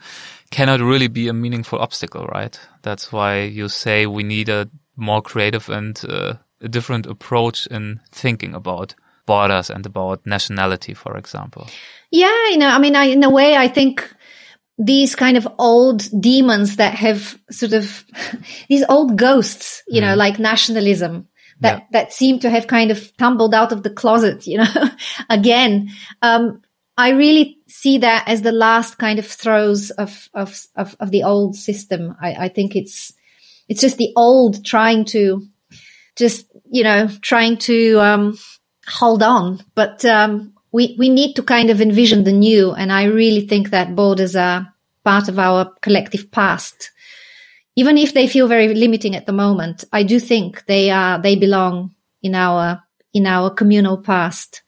cannot 0.52 0.82
really 0.82 1.08
be 1.08 1.28
a 1.28 1.34
meaningful 1.34 1.80
obstacle, 1.80 2.26
right? 2.28 2.60
That's 2.82 3.12
why 3.12 3.42
you 3.42 3.70
say 3.70 4.06
we 4.06 4.24
need 4.24 4.50
a 4.50 4.70
more 4.96 5.22
creative 5.22 5.70
and 5.70 6.00
uh, 6.08 6.36
a 6.62 6.68
different 6.68 7.08
approach 7.08 7.68
in 7.68 8.00
thinking 8.12 8.54
about 8.54 8.96
borders 9.26 9.70
and 9.70 9.86
about 9.86 10.26
nationality, 10.26 10.94
for 10.94 11.18
example. 11.18 11.68
Yeah, 12.12 12.50
you 12.50 12.58
know, 12.58 12.70
I 12.70 12.80
mean, 12.80 12.96
I, 12.96 13.06
in 13.06 13.24
a 13.24 13.30
way, 13.30 13.56
I 13.56 13.68
think 13.68 14.14
these 14.78 15.16
kind 15.16 15.38
of 15.38 15.48
old 15.60 16.04
demons 16.20 16.78
that 16.78 16.96
have 16.96 17.38
sort 17.52 17.74
of 17.74 18.06
these 18.70 18.84
old 18.90 19.18
ghosts, 19.18 19.84
you 19.88 20.02
mm. 20.02 20.06
know, 20.06 20.16
like 20.16 20.40
nationalism 20.40 21.28
that, 21.60 21.80
yeah. 21.80 21.86
that 21.92 22.14
seem 22.14 22.40
to 22.40 22.50
have 22.50 22.68
kind 22.68 22.92
of 22.92 23.16
tumbled 23.18 23.54
out 23.54 23.72
of 23.72 23.84
the 23.84 23.90
closet, 23.90 24.48
you 24.48 24.58
know, 24.58 24.90
again. 25.30 25.90
Um, 26.22 26.62
I 26.96 27.10
really 27.10 27.58
see 27.68 28.00
that 28.00 28.28
as 28.28 28.44
the 28.44 28.52
last 28.52 29.00
kind 29.00 29.18
of 29.18 29.26
throes 29.26 29.90
of, 29.92 30.30
of, 30.34 30.68
of, 30.76 30.96
of 31.00 31.10
the 31.10 31.24
old 31.24 31.56
system. 31.56 32.16
I, 32.22 32.34
I 32.34 32.50
think 32.50 32.76
it's, 32.76 33.14
it's 33.68 33.82
just 33.82 33.98
the 33.98 34.14
old 34.16 34.64
trying 34.64 35.06
to 35.06 35.42
just, 36.16 36.46
you 36.70 36.84
know, 36.84 37.10
trying 37.22 37.58
to, 37.58 38.00
um, 38.00 38.38
hold 38.88 39.24
on. 39.24 39.62
But 39.76 40.04
um, 40.06 40.54
we 40.72 40.96
we 40.98 41.10
need 41.10 41.36
to 41.36 41.44
kind 41.44 41.70
of 41.70 41.82
envision 41.82 42.24
the 42.24 42.34
new, 42.34 42.74
and 42.74 42.92
I 42.92 43.06
really 43.06 43.48
think 43.48 43.70
that 43.70 43.96
borders 43.96 44.36
are 44.36 44.74
part 45.04 45.30
of 45.30 45.40
our 45.40 45.72
collective 45.82 46.32
past. 46.32 46.92
Even 47.76 47.98
if 47.98 48.14
they 48.14 48.28
feel 48.28 48.48
very 48.48 48.74
limiting 48.74 49.16
at 49.16 49.26
the 49.26 49.34
moment, 49.34 49.84
I 49.92 50.04
do 50.04 50.20
think 50.20 50.66
they 50.66 50.92
are 50.92 51.20
they 51.22 51.36
belong 51.36 51.96
in 52.22 52.36
our 52.36 52.84
in 53.14 53.28
our 53.28 53.50
communal 53.50 53.98
past. 53.98 54.62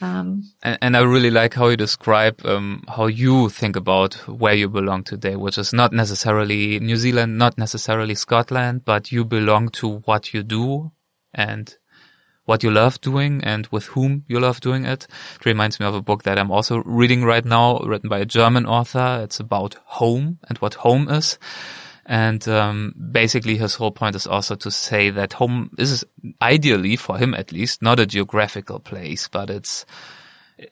Um, 0.00 0.50
and, 0.64 0.78
and, 0.82 0.96
I 0.96 1.02
really 1.02 1.30
like 1.30 1.54
how 1.54 1.68
you 1.68 1.76
describe 1.76 2.44
um, 2.44 2.82
how 2.88 3.06
you 3.06 3.48
think 3.50 3.76
about 3.76 4.14
where 4.26 4.52
you 4.52 4.68
belong 4.68 5.04
today, 5.04 5.36
which 5.36 5.58
is 5.58 5.72
not 5.72 5.92
necessarily 5.92 6.80
New 6.80 6.96
Zealand, 6.96 7.38
not 7.38 7.56
necessarily 7.56 8.16
Scotland, 8.16 8.84
but 8.84 9.12
you 9.12 9.24
belong 9.24 9.68
to 9.68 9.98
what 9.98 10.34
you 10.34 10.42
do 10.42 10.90
and 11.32 11.76
what 12.44 12.62
you 12.62 12.70
love 12.70 13.00
doing 13.00 13.42
and 13.44 13.66
with 13.68 13.86
whom 13.86 14.24
you 14.26 14.40
love 14.40 14.60
doing 14.60 14.84
it. 14.84 15.06
It 15.36 15.46
reminds 15.46 15.78
me 15.78 15.86
of 15.86 15.94
a 15.94 16.02
book 16.02 16.24
that 16.24 16.38
I'm 16.38 16.50
also 16.50 16.82
reading 16.84 17.24
right 17.24 17.44
now, 17.44 17.78
written 17.78 18.08
by 18.08 18.18
a 18.18 18.26
German 18.26 18.66
author. 18.66 19.20
It's 19.22 19.40
about 19.40 19.76
home 19.84 20.38
and 20.48 20.58
what 20.58 20.74
home 20.74 21.08
is. 21.08 21.38
And 22.04 22.46
um, 22.48 22.94
basically, 23.12 23.56
his 23.56 23.76
whole 23.76 23.92
point 23.92 24.16
is 24.16 24.26
also 24.26 24.56
to 24.56 24.70
say 24.72 25.10
that 25.10 25.34
home 25.34 25.70
is 25.78 26.04
ideally, 26.40 26.96
for 26.96 27.16
him 27.16 27.32
at 27.32 27.52
least, 27.52 27.80
not 27.80 28.00
a 28.00 28.06
geographical 28.06 28.80
place, 28.80 29.28
but 29.28 29.50
it's 29.50 29.86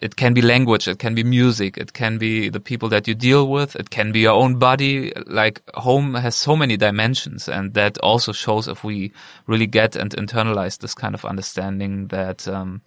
it 0.00 0.16
can 0.16 0.34
be 0.34 0.42
language, 0.42 0.88
it 0.88 0.98
can 0.98 1.14
be 1.14 1.24
music, 1.24 1.76
it 1.76 1.92
can 1.92 2.18
be 2.18 2.48
the 2.48 2.60
people 2.60 2.88
that 2.90 3.08
you 3.08 3.14
deal 3.14 3.48
with, 3.48 3.76
it 3.76 3.90
can 3.90 4.12
be 4.12 4.20
your 4.20 4.34
own 4.34 4.58
body. 4.58 5.12
Like 5.26 5.62
home 5.74 6.14
has 6.14 6.36
so 6.36 6.56
many 6.56 6.76
dimensions 6.76 7.48
and 7.48 7.74
that 7.74 7.98
also 7.98 8.32
shows 8.32 8.68
if 8.68 8.84
we 8.84 9.12
really 9.46 9.66
get 9.66 9.96
and 9.96 10.10
internalize 10.12 10.78
this 10.78 10.94
kind 10.94 11.14
of 11.14 11.24
understanding 11.24 12.08
that, 12.08 12.46
um, 12.48 12.82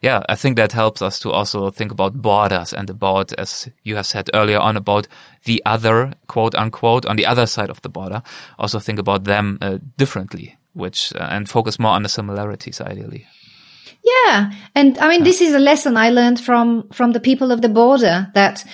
yeah, 0.00 0.22
I 0.28 0.36
think 0.36 0.56
that 0.56 0.72
helps 0.72 1.02
us 1.02 1.18
to 1.20 1.30
also 1.30 1.70
think 1.70 1.90
about 1.92 2.14
borders 2.14 2.72
and 2.72 2.88
about, 2.88 3.32
as 3.32 3.68
you 3.82 3.96
have 3.96 4.06
said 4.06 4.30
earlier 4.32 4.58
on, 4.58 4.76
about 4.76 5.08
the 5.44 5.62
other, 5.66 6.12
quote 6.28 6.54
unquote, 6.54 7.06
on 7.06 7.16
the 7.16 7.26
other 7.26 7.46
side 7.46 7.70
of 7.70 7.82
the 7.82 7.88
border. 7.88 8.22
Also 8.58 8.78
think 8.78 8.98
about 8.98 9.24
them 9.24 9.58
uh, 9.60 9.78
differently, 9.96 10.56
which, 10.74 11.12
uh, 11.14 11.28
and 11.30 11.48
focus 11.48 11.78
more 11.78 11.92
on 11.92 12.02
the 12.02 12.08
similarities 12.08 12.80
ideally. 12.80 13.26
Yeah. 14.04 14.52
And 14.74 14.98
I 14.98 15.08
mean, 15.08 15.24
this 15.24 15.40
is 15.40 15.54
a 15.54 15.58
lesson 15.58 15.96
I 15.96 16.10
learned 16.10 16.40
from, 16.40 16.88
from 16.90 17.12
the 17.12 17.20
people 17.20 17.52
of 17.52 17.62
the 17.62 17.68
border 17.68 18.28
that, 18.34 18.64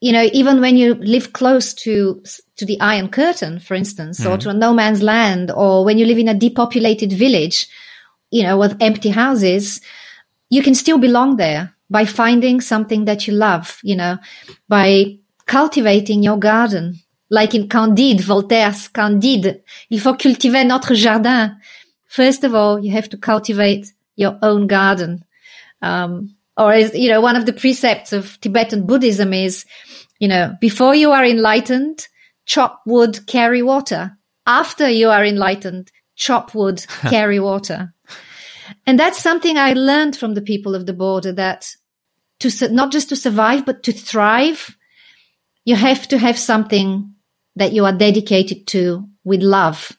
you 0.00 0.12
know, 0.12 0.28
even 0.32 0.60
when 0.60 0.76
you 0.76 0.94
live 0.94 1.32
close 1.32 1.74
to, 1.74 2.22
to 2.56 2.66
the 2.66 2.80
Iron 2.80 3.08
Curtain, 3.08 3.60
for 3.60 3.74
instance, 3.74 4.20
mm-hmm. 4.20 4.32
or 4.32 4.38
to 4.38 4.50
a 4.50 4.54
no 4.54 4.74
man's 4.74 5.02
land, 5.02 5.50
or 5.50 5.84
when 5.84 5.98
you 5.98 6.06
live 6.06 6.18
in 6.18 6.28
a 6.28 6.34
depopulated 6.34 7.12
village, 7.12 7.68
you 8.30 8.42
know, 8.42 8.58
with 8.58 8.76
empty 8.80 9.10
houses, 9.10 9.80
you 10.50 10.62
can 10.62 10.74
still 10.74 10.98
belong 10.98 11.36
there 11.36 11.74
by 11.88 12.04
finding 12.04 12.60
something 12.60 13.04
that 13.04 13.26
you 13.26 13.34
love, 13.34 13.78
you 13.82 13.94
know, 13.94 14.18
by 14.68 15.18
cultivating 15.46 16.22
your 16.22 16.38
garden. 16.38 16.98
Like 17.30 17.54
in 17.54 17.68
Candide, 17.68 18.20
Voltaire's 18.20 18.88
Candide, 18.88 19.62
il 19.90 20.00
faut 20.00 20.18
cultiver 20.18 20.64
notre 20.64 20.94
jardin. 20.94 21.56
First 22.06 22.44
of 22.44 22.54
all, 22.54 22.78
you 22.78 22.92
have 22.92 23.08
to 23.08 23.16
cultivate 23.16 23.92
your 24.16 24.38
own 24.42 24.66
garden. 24.66 25.24
Um, 25.80 26.36
or 26.56 26.74
is, 26.74 26.94
you 26.94 27.08
know, 27.08 27.20
one 27.20 27.36
of 27.36 27.46
the 27.46 27.52
precepts 27.52 28.12
of 28.12 28.38
Tibetan 28.40 28.86
Buddhism 28.86 29.32
is, 29.32 29.64
you 30.18 30.28
know, 30.28 30.54
before 30.60 30.94
you 30.94 31.10
are 31.12 31.24
enlightened, 31.24 32.06
chop 32.46 32.82
wood, 32.86 33.26
carry 33.26 33.62
water. 33.62 34.16
After 34.46 34.88
you 34.88 35.08
are 35.08 35.24
enlightened, 35.24 35.90
chop 36.16 36.54
wood, 36.54 36.84
carry 37.08 37.40
water. 37.40 37.94
And 38.86 38.98
that's 38.98 39.18
something 39.18 39.56
I 39.56 39.72
learned 39.72 40.16
from 40.16 40.34
the 40.34 40.42
people 40.42 40.74
of 40.74 40.86
the 40.86 40.92
border 40.92 41.32
that 41.32 41.70
to 42.40 42.68
not 42.72 42.92
just 42.92 43.08
to 43.10 43.16
survive, 43.16 43.64
but 43.64 43.82
to 43.84 43.92
thrive, 43.92 44.76
you 45.64 45.76
have 45.76 46.08
to 46.08 46.18
have 46.18 46.38
something 46.38 47.14
that 47.56 47.72
you 47.72 47.84
are 47.84 47.92
dedicated 47.92 48.66
to 48.68 49.08
with 49.24 49.42
love. 49.42 49.96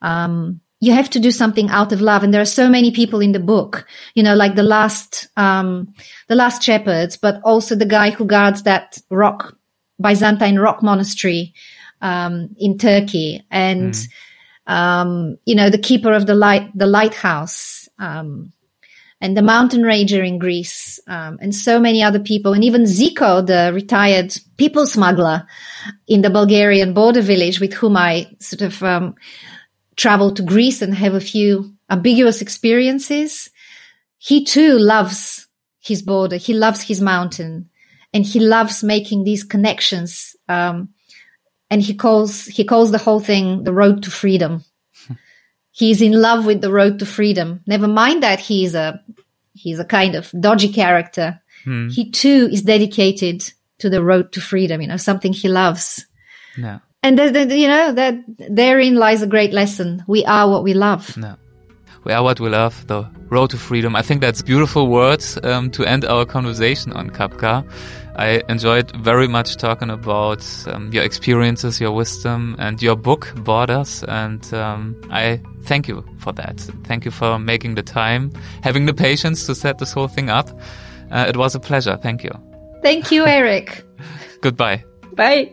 Um, 0.00 0.60
you 0.80 0.92
have 0.94 1.10
to 1.10 1.20
do 1.20 1.30
something 1.30 1.68
out 1.68 1.92
of 1.92 2.00
love. 2.00 2.24
And 2.24 2.32
there 2.32 2.40
are 2.40 2.46
so 2.46 2.68
many 2.68 2.90
people 2.90 3.20
in 3.20 3.32
the 3.32 3.38
book, 3.38 3.86
you 4.14 4.22
know, 4.22 4.34
like 4.34 4.54
the 4.54 4.62
last, 4.62 5.28
um, 5.36 5.92
the 6.28 6.34
last 6.34 6.62
shepherds, 6.62 7.18
but 7.18 7.40
also 7.44 7.74
the 7.74 7.86
guy 7.86 8.10
who 8.10 8.24
guards 8.24 8.62
that 8.62 8.98
rock, 9.10 9.56
Byzantine 10.00 10.58
rock 10.58 10.82
monastery, 10.82 11.52
um, 12.00 12.56
in 12.58 12.78
Turkey. 12.78 13.46
And, 13.50 13.92
mm. 13.92 14.72
um, 14.72 15.36
you 15.44 15.54
know, 15.54 15.68
the 15.68 15.78
keeper 15.78 16.12
of 16.12 16.26
the 16.26 16.34
light, 16.34 16.70
the 16.74 16.86
lighthouse, 16.86 17.88
um, 17.98 18.52
and 19.22 19.36
the 19.36 19.42
mountain 19.42 19.82
ranger 19.82 20.22
in 20.22 20.38
Greece, 20.38 20.98
um, 21.06 21.38
and 21.42 21.54
so 21.54 21.78
many 21.78 22.02
other 22.02 22.20
people, 22.20 22.54
and 22.54 22.64
even 22.64 22.84
Zico, 22.84 23.46
the 23.46 23.70
retired 23.74 24.34
people 24.56 24.86
smuggler 24.86 25.46
in 26.08 26.22
the 26.22 26.30
Bulgarian 26.30 26.94
border 26.94 27.20
village 27.20 27.60
with 27.60 27.74
whom 27.74 27.98
I 27.98 28.34
sort 28.38 28.62
of, 28.62 28.82
um, 28.82 29.14
travel 30.00 30.32
to 30.32 30.42
Greece 30.42 30.80
and 30.80 30.94
have 30.94 31.12
a 31.12 31.20
few 31.20 31.74
ambiguous 31.90 32.40
experiences, 32.40 33.50
he 34.16 34.42
too 34.42 34.78
loves 34.78 35.46
his 35.78 36.00
border. 36.00 36.36
He 36.36 36.54
loves 36.54 36.80
his 36.80 37.02
mountain 37.02 37.68
and 38.14 38.24
he 38.24 38.40
loves 38.40 38.82
making 38.82 39.24
these 39.24 39.44
connections. 39.44 40.34
Um, 40.48 40.94
and 41.68 41.82
he 41.82 41.94
calls, 41.94 42.46
he 42.46 42.64
calls 42.64 42.92
the 42.92 42.98
whole 42.98 43.20
thing 43.20 43.64
the 43.64 43.74
road 43.74 44.02
to 44.04 44.10
freedom. 44.10 44.64
he's 45.70 46.00
in 46.00 46.12
love 46.12 46.46
with 46.46 46.62
the 46.62 46.72
road 46.72 46.98
to 47.00 47.06
freedom. 47.06 47.60
Never 47.66 47.86
mind 47.86 48.22
that 48.22 48.40
he's 48.40 48.74
a, 48.74 49.04
he's 49.52 49.78
a 49.78 49.84
kind 49.84 50.14
of 50.14 50.32
dodgy 50.40 50.72
character. 50.72 51.42
Hmm. 51.64 51.88
He 51.88 52.10
too 52.10 52.48
is 52.50 52.62
dedicated 52.62 53.52
to 53.80 53.90
the 53.90 54.02
road 54.02 54.32
to 54.32 54.40
freedom, 54.40 54.80
you 54.80 54.88
know, 54.88 54.96
something 54.96 55.34
he 55.34 55.48
loves. 55.50 56.06
Yeah 56.56 56.78
and 57.02 57.18
the, 57.18 57.30
the, 57.30 57.56
you 57.56 57.68
know 57.68 57.92
that 57.92 58.14
therein 58.28 58.96
lies 58.96 59.22
a 59.22 59.26
great 59.26 59.52
lesson. 59.52 60.04
We 60.06 60.24
are 60.24 60.48
what 60.48 60.62
we 60.62 60.74
love. 60.74 61.16
No. 61.16 61.36
We 62.04 62.12
are 62.12 62.22
what 62.22 62.40
we 62.40 62.48
love, 62.48 62.86
the 62.86 63.06
road 63.28 63.50
to 63.50 63.58
freedom. 63.58 63.94
I 63.94 64.00
think 64.02 64.22
that's 64.22 64.40
beautiful 64.40 64.88
words 64.88 65.38
um, 65.42 65.70
to 65.72 65.84
end 65.84 66.04
our 66.06 66.24
conversation 66.24 66.92
on 66.94 67.10
Kapka. 67.10 67.62
I 68.16 68.42
enjoyed 68.48 68.90
very 68.96 69.28
much 69.28 69.56
talking 69.56 69.90
about 69.90 70.44
um, 70.68 70.90
your 70.92 71.04
experiences, 71.04 71.80
your 71.80 71.92
wisdom, 71.92 72.56
and 72.58 72.82
your 72.82 72.96
book, 72.96 73.32
Borders. 73.36 74.02
And 74.04 74.52
um, 74.54 74.98
I 75.10 75.40
thank 75.64 75.88
you 75.88 76.04
for 76.18 76.32
that. 76.32 76.60
Thank 76.84 77.04
you 77.04 77.10
for 77.10 77.38
making 77.38 77.74
the 77.74 77.82
time, 77.82 78.32
having 78.62 78.86
the 78.86 78.94
patience 78.94 79.46
to 79.46 79.54
set 79.54 79.78
this 79.78 79.92
whole 79.92 80.08
thing 80.08 80.30
up. 80.30 80.50
Uh, 81.10 81.26
it 81.28 81.36
was 81.36 81.54
a 81.54 81.60
pleasure. 81.60 81.98
Thank 82.02 82.24
you. 82.24 82.32
Thank 82.82 83.10
you, 83.12 83.26
Eric. 83.26 83.84
Goodbye. 84.40 84.84
Bye. 85.14 85.52